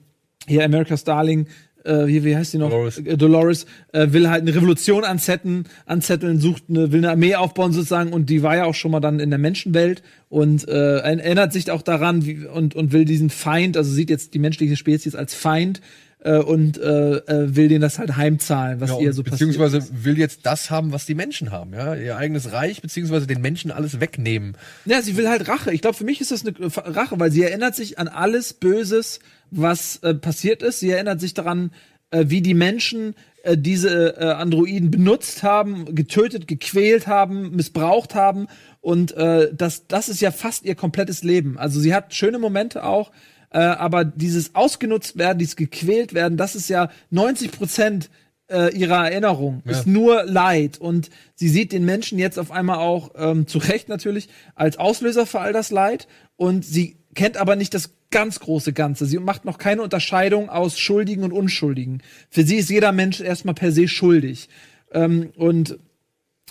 hier 0.47 0.65
America's 0.65 1.05
Darling, 1.05 1.47
äh, 1.85 2.07
wie, 2.07 2.25
wie 2.25 2.37
heißt 2.37 2.53
die 2.53 2.59
noch? 2.59 2.71
Dolores. 2.71 2.99
Äh, 2.99 3.17
Dolores 3.17 3.67
äh, 3.93 4.09
will 4.11 4.29
halt 4.29 4.43
eine 4.43 4.55
Revolution 4.55 5.05
anzetteln, 5.05 5.65
anzetteln, 5.87 6.41
sucht 6.41 6.65
eine, 6.69 6.93
will 6.93 7.01
eine 7.01 7.11
Armee 7.11 7.35
aufbauen 7.35 7.73
sozusagen 7.73 8.13
und 8.13 8.31
die 8.31 8.43
war 8.43 8.57
ja 8.57 8.65
auch 8.65 8.75
schon 8.75 8.91
mal 8.91 9.01
dann 9.01 9.21
in 9.21 9.31
der 9.31 9.39
Menschenwelt 9.39 10.03
und 10.29 10.69
äh, 10.69 10.99
erinnert 10.99 11.53
sich 11.53 11.71
auch 11.71 11.83
daran 11.83 12.25
wie, 12.27 12.47
und, 12.47 12.75
und 12.75 12.93
will 12.93 13.05
diesen 13.05 13.31
Feind, 13.31 13.77
also 13.77 13.93
sieht 13.93 14.11
jetzt 14.11 14.35
die 14.35 14.39
menschliche 14.39 14.77
Spezies 14.77 15.15
als 15.15 15.35
Feind 15.35 15.81
äh, 16.25 16.39
und 16.39 16.79
äh, 16.79 17.17
äh, 17.17 17.57
will 17.57 17.69
denen 17.69 17.81
das 17.81 17.99
halt 17.99 18.17
heimzahlen, 18.17 18.81
was 18.81 18.91
Ja, 18.91 18.99
ihr 19.01 19.13
so 19.13 19.23
beziehungsweise 19.23 19.79
passiert. 19.81 20.05
will 20.05 20.19
jetzt 20.19 20.47
das 20.47 20.71
haben, 20.71 20.93
was 20.93 21.07
die 21.07 21.15
Menschen 21.15 21.51
haben, 21.51 21.73
ja, 21.75 21.95
ihr 21.95 22.17
eigenes 22.17 22.53
Reich, 22.53 22.81
beziehungsweise 22.81 23.27
den 23.27 23.41
Menschen 23.41 23.71
alles 23.71 24.01
wegnehmen. 24.01 24.57
Ja, 24.85 25.03
sie 25.03 25.17
will 25.17 25.29
halt 25.29 25.49
Rache. 25.49 25.73
Ich 25.73 25.83
glaube, 25.83 25.97
für 25.97 26.05
mich 26.05 26.21
ist 26.21 26.31
das 26.31 26.45
eine 26.47 26.55
Rache, 26.97 27.19
weil 27.19 27.31
sie 27.33 27.43
erinnert 27.43 27.75
sich 27.75 27.99
an 27.99 28.09
alles 28.09 28.53
Böses, 28.55 29.21
was 29.51 29.97
äh, 30.03 30.15
passiert 30.15 30.63
ist. 30.63 30.81
Sie 30.81 30.91
erinnert 30.91 31.21
sich 31.21 31.35
daran, 31.35 31.71
äh, 32.11 32.25
wie 32.29 32.41
die 32.41 32.55
Menschen 32.55 33.15
äh, 33.43 33.59
diese 33.59 34.17
äh, 34.17 34.25
Androiden 34.33 34.91
benutzt 34.91 35.43
haben, 35.43 35.95
getötet, 35.95 36.47
gequält 36.47 37.07
haben, 37.07 37.57
missbraucht 37.57 38.15
haben. 38.15 38.47
Und 38.81 39.13
äh, 39.17 39.53
das, 39.55 39.87
das 39.89 40.09
ist 40.09 40.21
ja 40.21 40.31
fast 40.31 40.65
ihr 40.65 40.75
komplettes 40.75 41.23
Leben. 41.23 41.59
Also 41.59 41.81
sie 41.81 41.95
hat 41.95 42.15
schöne 42.15 42.39
Momente 42.39 42.85
auch, 42.85 43.11
äh, 43.53 43.59
aber 43.59 44.05
dieses 44.05 44.55
ausgenutzt 44.55 45.19
werden, 45.19 45.39
dieses 45.39 45.57
gequält 45.57 46.15
werden, 46.15 46.37
das 46.37 46.55
ist 46.55 46.69
ja 46.69 46.91
90 47.11 47.53
Prozent 47.53 48.11
äh, 48.53 48.75
ihrer 48.77 49.09
Erinnerung. 49.09 49.63
Ja. 49.65 49.73
Ist 49.73 49.87
nur 49.87 50.25
Leid. 50.25 50.79
Und 50.79 51.11
sie 51.35 51.49
sieht 51.49 51.73
den 51.73 51.85
Menschen 51.85 52.19
jetzt 52.19 52.39
auf 52.39 52.51
einmal 52.51 52.79
auch, 52.79 53.11
ähm, 53.17 53.47
zu 53.47 53.59
Recht 53.59 53.89
natürlich, 53.89 54.29
als 54.55 54.79
Auslöser 54.79 55.27
für 55.27 55.41
all 55.41 55.53
das 55.53 55.71
Leid. 55.71 56.07
Und 56.37 56.65
sie 56.65 56.97
kennt 57.15 57.37
aber 57.37 57.57
nicht 57.57 57.75
das 57.75 57.91
ganz 58.11 58.41
große 58.41 58.73
Ganze. 58.73 59.07
Sie 59.07 59.19
macht 59.19 59.45
noch 59.45 59.59
keine 59.59 59.83
Unterscheidung 59.83 60.51
aus 60.51 60.79
Schuldigen 60.79 61.25
und 61.25 61.33
Unschuldigen. 61.33 62.03
Für 62.31 62.43
sie 62.43 62.57
ist 62.57 62.71
jeder 62.71 62.93
Mensch 62.93 63.21
erstmal 63.21 63.55
per 63.55 63.73
se 63.73 63.89
schuldig. 63.89 64.49
Ähm, 64.93 65.31
und 65.37 65.79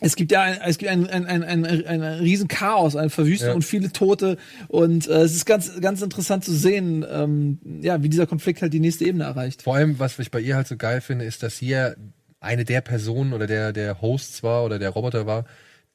es 0.04 0.16
gibt 0.16 0.32
ja 0.32 0.41
ein, 0.41 0.58
es 0.66 0.78
gibt 0.80 0.91
ein, 0.91 1.08
ein, 1.08 1.26
ein, 1.28 1.43
ein, 1.43 1.66
ein, 1.66 2.02
riesen 2.02 2.47
Chaos, 2.47 2.95
eine 2.95 3.10
Verwüstung 3.12 3.49
Ja. 3.49 3.54
und 3.56 3.62
viele 3.64 3.91
Tote. 3.91 4.38
Und 4.68 5.08
äh, 5.08 5.22
es 5.22 5.36
ist 5.36 5.45
ganz, 5.45 5.80
ganz 5.80 6.02
interessant 6.02 6.43
zu 6.43 6.54
sehen, 6.54 7.06
ähm, 7.10 7.60
ja, 7.82 8.02
wie 8.04 8.10
dieser 8.10 8.26
Konflikt 8.28 8.62
halt 8.64 8.74
die 8.74 8.80
nächste 8.80 9.06
Ebene 9.06 9.24
erreicht. 9.26 9.62
Vor 9.62 9.76
allem, 9.76 9.99
was 9.99 10.18
ich 10.20 10.32
bei 10.32 10.39
ihr 10.39 10.56
halt 10.56 10.68
so 10.68 10.76
geil 10.76 11.02
finde, 11.02 11.26
ist, 11.26 11.43
dass 11.43 11.62
ja 11.62 11.93
eine 12.39 12.66
der 12.66 12.82
Personen 12.82 13.32
oder 13.34 13.45
der, 13.45 13.72
der 13.74 14.02
Hosts 14.02 14.41
war 14.41 14.66
oder 14.66 14.80
der 14.80 14.89
Roboter 14.89 15.28
war, 15.28 15.45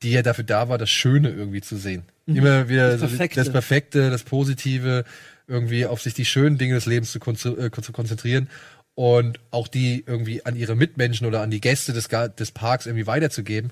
die 0.02 0.12
ja 0.12 0.22
dafür 0.22 0.44
da 0.44 0.68
war, 0.68 0.78
das 0.78 0.88
Schöne 0.90 1.30
irgendwie 1.30 1.60
zu 1.60 1.76
sehen. 1.76 2.04
Immer 2.26 2.68
wieder 2.68 2.96
Mhm. 2.96 3.00
Das 3.00 3.10
Perfekte. 3.10 3.40
das 3.40 3.50
Perfekte, 3.50 4.10
das 4.10 4.22
Positive, 4.22 5.04
irgendwie 5.48 5.86
auf 5.86 6.00
sich 6.02 6.14
die 6.14 6.24
schönen 6.24 6.58
Dinge 6.58 6.74
des 6.74 6.86
Lebens 6.86 7.10
zu, 7.12 7.18
kon 7.18 7.34
äh, 7.34 7.70
zu 7.70 7.92
konzentrieren 7.92 8.48
und 8.94 9.40
auch 9.50 9.68
die 9.68 10.04
irgendwie 10.06 10.44
an 10.46 10.56
ihre 10.56 10.74
Mitmenschen 10.76 11.26
oder 11.26 11.40
an 11.42 11.50
die 11.50 11.60
Gäste 11.60 11.92
des, 11.92 12.08
des 12.08 12.50
Parks 12.52 12.86
irgendwie 12.86 13.06
weiterzugeben. 13.06 13.70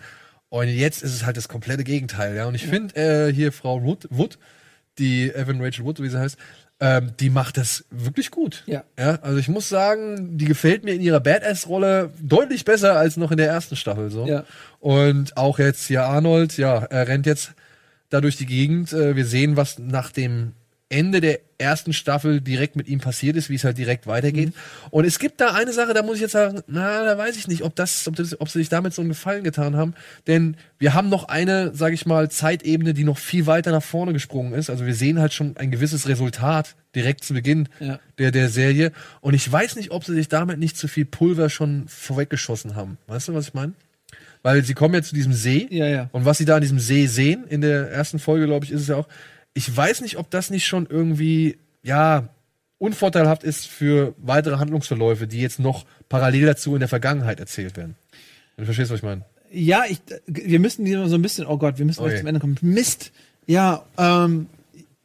Und 0.49 0.68
jetzt 0.68 1.03
ist 1.03 1.14
es 1.14 1.24
halt 1.24 1.36
das 1.36 1.49
komplette 1.49 1.84
Gegenteil, 1.84 2.36
ja. 2.36 2.47
Und 2.47 2.55
ich 2.55 2.66
finde 2.66 2.95
äh, 2.97 3.32
hier 3.32 3.51
Frau 3.53 3.82
Wood, 3.82 4.07
Wood, 4.11 4.38
die 4.99 5.30
Evan 5.34 5.61
Rachel 5.61 5.84
Wood, 5.84 6.01
wie 6.01 6.09
sie 6.09 6.18
heißt, 6.18 6.36
ähm, 6.80 7.12
die 7.18 7.30
macht 7.30 7.57
das 7.57 7.84
wirklich 7.90 8.30
gut. 8.30 8.62
Ja. 8.66 8.84
Ja, 8.99 9.18
also 9.22 9.38
ich 9.38 9.49
muss 9.49 9.68
sagen, 9.68 10.36
die 10.38 10.45
gefällt 10.45 10.84
mir 10.84 10.95
in 10.95 11.01
ihrer 11.01 11.20
Badass-Rolle 11.20 12.11
deutlich 12.20 12.64
besser 12.64 12.97
als 12.97 13.16
noch 13.16 13.30
in 13.30 13.36
der 13.36 13.49
ersten 13.49 13.76
Staffel 13.76 14.11
so. 14.11 14.26
Ja. 14.26 14.45
Und 14.80 15.36
auch 15.36 15.59
jetzt 15.59 15.86
hier 15.86 16.05
Arnold, 16.05 16.57
ja, 16.57 16.78
er 16.84 17.09
rennt 17.09 17.26
jetzt 17.26 17.53
da 18.11 18.20
durch 18.20 18.36
die 18.36 18.47
Gegend. 18.47 18.92
Äh, 18.92 19.16
Wir 19.16 19.24
sehen, 19.24 19.57
was 19.57 19.78
nach 19.78 20.11
dem 20.11 20.53
Ende 20.95 21.20
der 21.20 21.40
ersten 21.59 21.92
Staffel 21.92 22.40
direkt 22.40 22.76
mit 22.76 22.86
ihm 22.88 23.01
passiert 23.01 23.36
ist, 23.36 23.51
wie 23.51 23.57
es 23.57 23.64
halt 23.64 23.78
direkt 23.78 24.07
weitergeht. 24.07 24.53
Und 24.90 25.05
es 25.05 25.18
gibt 25.18 25.40
da 25.40 25.53
eine 25.53 25.72
Sache, 25.72 25.92
da 25.92 26.03
muss 26.03 26.16
ich 26.16 26.20
jetzt 26.22 26.32
sagen, 26.32 26.61
na, 26.68 27.05
da 27.05 27.18
weiß 27.18 27.36
ich 27.36 27.49
nicht, 27.49 27.62
ob 27.62 27.74
das, 27.74 28.07
ob, 28.07 28.14
das, 28.16 28.40
ob 28.40 28.49
sie 28.49 28.61
sich 28.61 28.68
damit 28.68 28.95
so 28.95 29.03
einen 29.03 29.09
Gefallen 29.09 29.42
getan 29.42 29.76
haben. 29.76 29.95
Denn 30.28 30.57
wir 30.78 30.95
haben 30.95 31.09
noch 31.09 31.24
eine, 31.28 31.72
sag 31.74 31.92
ich 31.92 32.07
mal, 32.07 32.30
Zeitebene, 32.30 32.95
die 32.95 33.03
noch 33.05 33.18
viel 33.18 33.47
weiter 33.47 33.72
nach 33.72 33.82
vorne 33.82 34.12
gesprungen 34.12 34.53
ist. 34.55 34.70
Also 34.70 34.86
wir 34.86 34.95
sehen 34.95 35.18
halt 35.18 35.32
schon 35.32 35.57
ein 35.57 35.70
gewisses 35.72 36.07
Resultat 36.09 36.76
direkt 36.95 37.24
zu 37.24 37.34
Beginn 37.34 37.68
Ja. 37.80 37.99
der, 38.18 38.30
der 38.30 38.49
Serie. 38.49 38.92
Und 39.20 39.34
ich 39.34 39.51
weiß 39.51 39.74
nicht, 39.76 39.90
ob 39.90 40.05
sie 40.05 40.14
sich 40.14 40.28
damit 40.28 40.59
nicht 40.61 40.76
zu 40.76 40.86
viel 40.86 41.05
Pulver 41.07 41.51
schon 41.51 41.88
vorweggeschossen 41.88 42.76
haben. 42.76 42.99
Weißt 43.09 43.28
du, 43.28 43.34
was 43.34 43.49
ich 43.49 43.55
meine? 43.55 43.72
Weil 44.42 44.62
sie 44.62 44.74
kommen 44.74 44.95
ja 44.95 45.03
zu 45.03 45.14
diesem 45.14 45.32
See. 45.32 45.66
Ja, 45.70 45.86
ja. 45.86 46.09
Und 46.12 46.24
was 46.24 46.38
sie 46.38 46.45
da 46.45 46.57
in 46.57 46.61
diesem 46.61 46.78
See 46.78 47.07
sehen, 47.07 47.45
in 47.49 47.62
der 47.62 47.90
ersten 47.90 48.18
Folge, 48.18 48.47
glaube 48.47 48.64
ich, 48.66 48.70
ist 48.72 48.82
es 48.82 48.88
ja 48.88 48.97
auch, 48.97 49.09
ich 49.55 49.75
weiß 49.75 50.01
nicht, 50.03 50.19
ob 50.19 50.31
das 50.31 50.51
nicht 50.51 50.67
schon 50.67 50.87
irgendwie, 50.87 51.59
ja, 51.83 52.29
unvorteilhaft 52.79 53.45
ist 53.45 53.67
für 53.67 54.15
weitere 54.19 54.57
Handlungsverläufe, 54.57 55.27
die 55.27 55.41
jetzt 55.41 55.59
noch 55.61 55.87
parallel 56.09 56.47
dazu 56.47 56.75
in 56.75 56.81
der 56.81 56.89
Vergangenheit 56.89 57.41
erzählt 57.41 57.77
werden. 57.77 57.95
Du 58.57 58.65
verstehst, 58.65 58.91
was 58.91 58.99
ich 58.99 59.05
meine? 59.05 59.25
Ja, 59.51 59.85
ich, 59.89 60.01
wir 60.27 60.59
müssen 60.59 60.85
die 60.85 60.93
so 60.93 61.15
ein 61.15 61.23
bisschen, 61.23 61.47
oh 61.47 61.57
Gott, 61.57 61.79
wir 61.79 61.85
müssen 61.87 62.01
Okay. 62.01 62.11
gleich 62.11 62.21
zum 62.21 62.27
Ende 62.29 62.41
kommen. 62.41 62.59
Mist. 62.61 63.13
Ja, 63.47 63.85
ähm, 63.97 64.49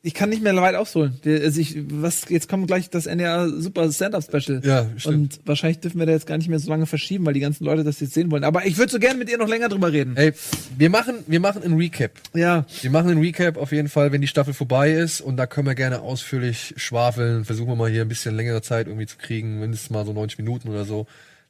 ich 0.02 0.14
kann 0.14 0.30
nicht 0.30 0.42
mehr 0.42 0.56
weit 0.56 0.76
ausholen. 0.76 1.20
Also 1.26 1.60
ich, 1.60 1.76
was, 1.90 2.30
jetzt 2.30 2.48
kommt 2.48 2.68
gleich 2.68 2.90
das 2.90 3.06
NDR 3.06 3.50
Super 3.50 3.92
Stand-Up 3.92 4.24
Special. 4.24 4.62
Ja, 4.64 4.88
stimmt. 4.96 5.16
Und 5.16 5.40
wahrscheinlich 5.46 5.80
dürfen 5.80 6.00
wir 6.00 6.06
da 6.06 6.14
jetzt 6.14 6.26
gar 6.26 6.38
nicht 6.38 6.48
mehr 6.48 6.60
so 6.60 6.70
lange 6.70 6.86
verschieben, 6.86 7.26
weil 7.26 7.34
die 7.34 7.42
ganzen 7.42 7.66
Leute 7.66 7.84
das 7.84 8.00
jetzt 8.00 8.14
sehen 8.14 8.32
wollen. 8.32 8.46
Aber 8.46 8.66
ich 8.66 8.78
würde 8.78 8.92
so 8.92 9.00
gerne 9.00 9.20
mit 9.20 9.30
ihr 9.30 9.38
noch 9.38 9.50
länger 9.50 9.68
drüber 9.68 9.92
reden. 9.92 10.16
Ey, 10.16 10.32
wir 10.78 10.90
machen, 10.90 11.16
wir 11.28 11.42
machen 11.42 11.64
einen 11.64 11.76
Recap. 11.76 12.12
Ja. 12.34 12.66
Wir 12.82 12.92
machen 12.92 13.10
einen 13.10 13.20
Recap 13.20 13.58
auf 13.58 13.74
jeden 13.74 13.90
Fall, 13.90 14.14
wenn 14.14 14.22
die 14.22 14.28
Staffel 14.28 14.54
vorbei 14.54 14.92
ist 14.92 15.20
und 15.20 15.36
da 15.36 15.48
können 15.48 15.68
wir 15.68 15.76
gerne 15.76 16.00
ausführlich 16.00 16.76
schwafeln. 16.78 17.44
Versuchen 17.44 17.68
wir 17.68 17.76
mal 17.76 17.90
hier 17.90 18.02
ein 18.02 18.08
bisschen 18.08 18.36
längere 18.36 18.62
Zeit 18.62 18.88
irgendwie 18.88 19.08
zu 19.08 19.18
kriegen, 19.18 19.60
mindestens 19.60 19.90
mal 19.90 20.06
so 20.06 20.14
90 20.14 20.38
Minuten 20.38 20.70
oder 20.70 20.86
so. 20.86 21.08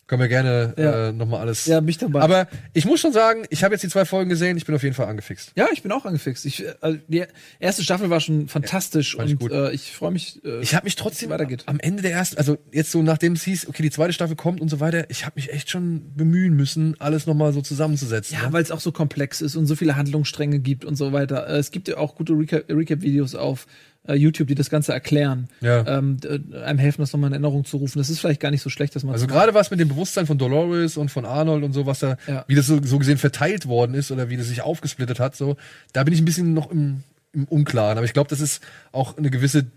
Können 0.09 0.21
wir 0.21 0.27
gerne 0.27 0.73
Ja. 0.75 1.09
äh, 1.09 1.11
nochmal 1.13 1.41
alles. 1.41 1.67
Ja, 1.67 1.79
bin 1.81 1.89
ich 1.89 1.99
dabei. 1.99 2.21
Aber 2.21 2.47
ich 2.73 2.85
muss 2.85 2.99
schon 2.99 3.13
sagen, 3.13 3.43
ich 3.51 3.63
habe 3.63 3.75
jetzt 3.75 3.83
die 3.83 3.89
zwei 3.89 4.05
Folgen 4.05 4.27
gesehen, 4.27 4.57
ich 4.57 4.65
bin 4.65 4.73
auf 4.73 4.81
jeden 4.81 4.95
Fall 4.95 5.05
angefixt. 5.05 5.51
Ja, 5.55 5.67
ich 5.71 5.83
bin 5.83 5.91
auch 5.91 6.03
angefixt. 6.03 6.45
Ich, 6.47 6.65
äh, 6.65 6.97
die 7.07 7.25
erste 7.59 7.83
Staffel 7.83 8.09
war 8.09 8.19
schon 8.19 8.47
fantastisch 8.47 9.13
ich 9.13 9.19
und 9.19 9.39
gut. 9.39 9.51
äh, 9.51 9.71
ich 9.71 9.91
freue 9.91 10.09
mich. 10.09 10.43
Äh, 10.43 10.61
Ich 10.61 10.73
habe 10.73 10.85
mich 10.85 10.95
trotzdem 10.95 11.29
weitergeht. 11.29 11.61
am 11.67 11.79
Ende 11.79 12.01
der 12.01 12.11
ersten, 12.13 12.37
also 12.39 12.57
jetzt 12.71 12.89
so 12.91 13.03
nachdem 13.03 13.33
es 13.33 13.43
hieß, 13.43 13.67
okay, 13.69 13.83
die 13.83 13.91
zweite 13.91 14.11
Staffel 14.11 14.35
kommt 14.35 14.61
und 14.61 14.69
so 14.69 14.79
weiter, 14.79 15.07
ich 15.11 15.25
habe 15.27 15.33
mich 15.35 15.53
echt 15.53 15.69
schon 15.69 16.11
bemühen 16.15 16.55
müssen, 16.55 16.95
alles 16.99 17.27
nochmal 17.27 17.53
so 17.53 17.61
zusammenzusetzen. 17.61 18.35
Ja, 18.35 18.47
ne? 18.47 18.53
weil 18.53 18.63
es 18.63 18.71
auch 18.71 18.79
so 18.79 18.91
komplex 18.91 19.41
ist 19.41 19.55
und 19.55 19.67
so 19.67 19.75
viele 19.75 19.95
Handlungsstränge 19.95 20.57
gibt 20.57 20.85
und 20.85 20.95
so 20.95 21.13
weiter. 21.13 21.47
Äh, 21.47 21.57
Es 21.59 21.69
gibt 21.69 21.87
ja 21.87 21.97
auch 21.97 22.15
gute 22.15 22.33
Recap- 22.33 22.67
Recap-Videos 22.67 23.35
auf 23.35 23.67
äh, 24.09 24.15
YouTube, 24.15 24.47
die 24.47 24.55
das 24.55 24.69
Ganze 24.69 24.91
erklären. 24.91 25.47
Ja. 25.61 25.85
Ähm, 25.87 26.17
einem 26.65 26.79
helfen, 26.79 27.01
das 27.01 27.13
nochmal 27.13 27.29
in 27.29 27.33
Erinnerung 27.33 27.63
zu 27.65 27.77
rufen. 27.77 27.99
Das 27.99 28.09
ist 28.09 28.19
vielleicht 28.19 28.39
gar 28.41 28.51
nicht 28.51 28.61
so 28.61 28.69
schlecht, 28.69 28.95
dass 28.95 29.03
man 29.03 29.13
Also 29.13 29.27
gerade 29.27 29.53
was 29.53 29.71
mit 29.71 29.79
dem 29.79 29.87
Bewusstsein 29.87 30.25
von 30.25 30.37
Dolores 30.37 30.97
und 30.97 31.09
von 31.09 31.25
Arnold 31.25 31.63
und 31.63 31.73
so, 31.73 31.85
was 31.85 31.99
da, 31.99 32.17
Ja. 32.27 32.43
wie 32.47 32.55
das 32.55 32.67
so, 32.67 32.81
so 32.83 32.97
gesehen 32.99 33.17
verteilt 33.17 33.67
worden 33.67 33.93
ist 33.93 34.11
oder 34.11 34.29
wie 34.29 34.37
das 34.37 34.47
sich 34.47 34.61
aufgesplittet 34.61 35.19
hat, 35.19 35.35
so, 35.35 35.55
da 35.93 36.03
bin 36.03 36.13
ich 36.13 36.21
ein 36.21 36.25
bisschen 36.25 36.53
noch 36.53 36.71
im, 36.71 37.03
im 37.33 37.45
Unklaren. 37.45 37.97
Aber 37.97 38.05
ich 38.05 38.13
glaube, 38.13 38.29
das 38.29 38.41
ist 38.41 38.61
auch 38.91 39.17
eine 39.17 39.29
gewisse 39.29 39.67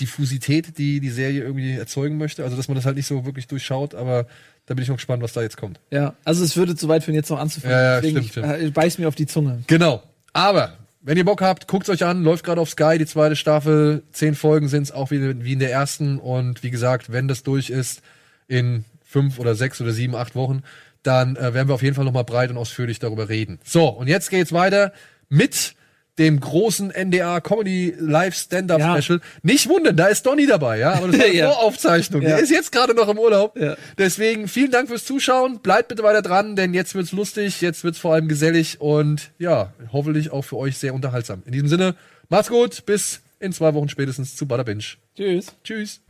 Diffusität, 0.00 0.78
die 0.78 1.00
die 1.00 1.10
Serie 1.10 1.42
irgendwie 1.42 1.72
erzeugen 1.72 2.16
möchte. 2.16 2.42
Also, 2.44 2.56
dass 2.56 2.68
man 2.68 2.74
das 2.74 2.86
halt 2.86 2.96
nicht 2.96 3.06
so 3.06 3.26
wirklich 3.26 3.46
durchschaut, 3.48 3.94
aber 3.94 4.26
da 4.66 4.74
bin 4.74 4.82
ich 4.82 4.88
noch 4.88 4.96
gespannt, 4.96 5.22
was 5.22 5.32
da 5.32 5.42
jetzt 5.42 5.56
kommt. 5.56 5.80
Ja, 5.90 6.14
also 6.24 6.42
es 6.44 6.56
würde 6.56 6.74
zu 6.76 6.88
weit 6.88 7.04
führen, 7.04 7.14
jetzt 7.16 7.28
noch 7.30 7.38
anzufangen. 7.38 7.76
Ja, 7.76 7.82
ja, 7.96 8.00
Deswegen, 8.00 8.22
stimmt, 8.22 8.46
ich, 8.46 8.66
äh, 8.68 8.70
beiß 8.70 8.98
mir 8.98 9.08
auf 9.08 9.14
die 9.14 9.26
Zunge. 9.26 9.62
Genau. 9.66 10.02
Aber, 10.32 10.74
wenn 11.02 11.16
ihr 11.16 11.24
Bock 11.24 11.40
habt, 11.40 11.66
guckt 11.66 11.88
euch 11.88 12.04
an, 12.04 12.22
läuft 12.22 12.44
gerade 12.44 12.60
auf 12.60 12.70
Sky, 12.70 12.98
die 12.98 13.06
zweite 13.06 13.36
Staffel, 13.36 14.02
zehn 14.12 14.34
Folgen 14.34 14.68
sind's 14.68 14.92
auch 14.92 15.10
wie, 15.10 15.44
wie 15.44 15.52
in 15.54 15.58
der 15.58 15.72
ersten. 15.72 16.18
Und 16.18 16.62
wie 16.62 16.70
gesagt, 16.70 17.10
wenn 17.10 17.28
das 17.28 17.42
durch 17.42 17.70
ist, 17.70 18.02
in 18.48 18.84
fünf 19.04 19.38
oder 19.38 19.54
sechs 19.54 19.80
oder 19.80 19.92
sieben, 19.92 20.14
acht 20.14 20.34
Wochen, 20.34 20.62
dann 21.02 21.36
äh, 21.36 21.54
werden 21.54 21.68
wir 21.68 21.74
auf 21.74 21.82
jeden 21.82 21.94
Fall 21.94 22.04
nochmal 22.04 22.24
breit 22.24 22.50
und 22.50 22.58
ausführlich 22.58 22.98
darüber 22.98 23.28
reden. 23.28 23.58
So, 23.64 23.88
und 23.88 24.08
jetzt 24.08 24.30
geht's 24.30 24.52
weiter 24.52 24.92
mit 25.28 25.74
dem 26.20 26.38
großen 26.38 26.92
NDR 26.92 27.40
Comedy 27.40 27.94
Live 27.98 28.36
Stand-Up 28.36 28.78
Ja. 28.78 29.02
Special. 29.02 29.20
Nicht 29.42 29.68
wundern, 29.68 29.96
da 29.96 30.06
ist 30.06 30.24
Donny 30.24 30.46
dabei, 30.46 30.78
ja, 30.78 30.92
aber 30.92 31.08
das 31.08 31.16
ist 31.16 31.24
eine 31.24 31.34
Ja. 31.34 31.50
Voraufzeichnung. 31.50 32.22
Ja. 32.22 32.28
Der 32.28 32.38
ist 32.38 32.50
jetzt 32.50 32.70
gerade 32.70 32.94
noch 32.94 33.08
im 33.08 33.18
Urlaub. 33.18 33.58
Ja. 33.58 33.76
Deswegen 33.98 34.46
vielen 34.46 34.70
Dank 34.70 34.88
fürs 34.88 35.04
Zuschauen. 35.04 35.58
Bleibt 35.58 35.88
bitte 35.88 36.04
weiter 36.04 36.22
dran, 36.22 36.54
denn 36.54 36.74
jetzt 36.74 36.94
wird's 36.94 37.10
lustig, 37.10 37.60
jetzt 37.60 37.82
wird's 37.82 37.98
vor 37.98 38.14
allem 38.14 38.28
gesellig 38.28 38.80
und 38.80 39.32
ja, 39.38 39.72
hoffentlich 39.92 40.30
auch 40.30 40.42
für 40.42 40.56
euch 40.58 40.78
sehr 40.78 40.94
unterhaltsam. 40.94 41.42
In 41.46 41.52
diesem 41.52 41.66
Sinne, 41.68 41.96
macht's 42.28 42.48
gut, 42.50 42.86
bis 42.86 43.20
in 43.40 43.52
zwei 43.52 43.72
Wochen 43.74 43.88
spätestens 43.88 44.36
zu 44.36 44.46
Bada 44.46 44.62
Binge. 44.62 44.84
Tschüss. 45.16 45.46
Tschüss. 45.64 46.00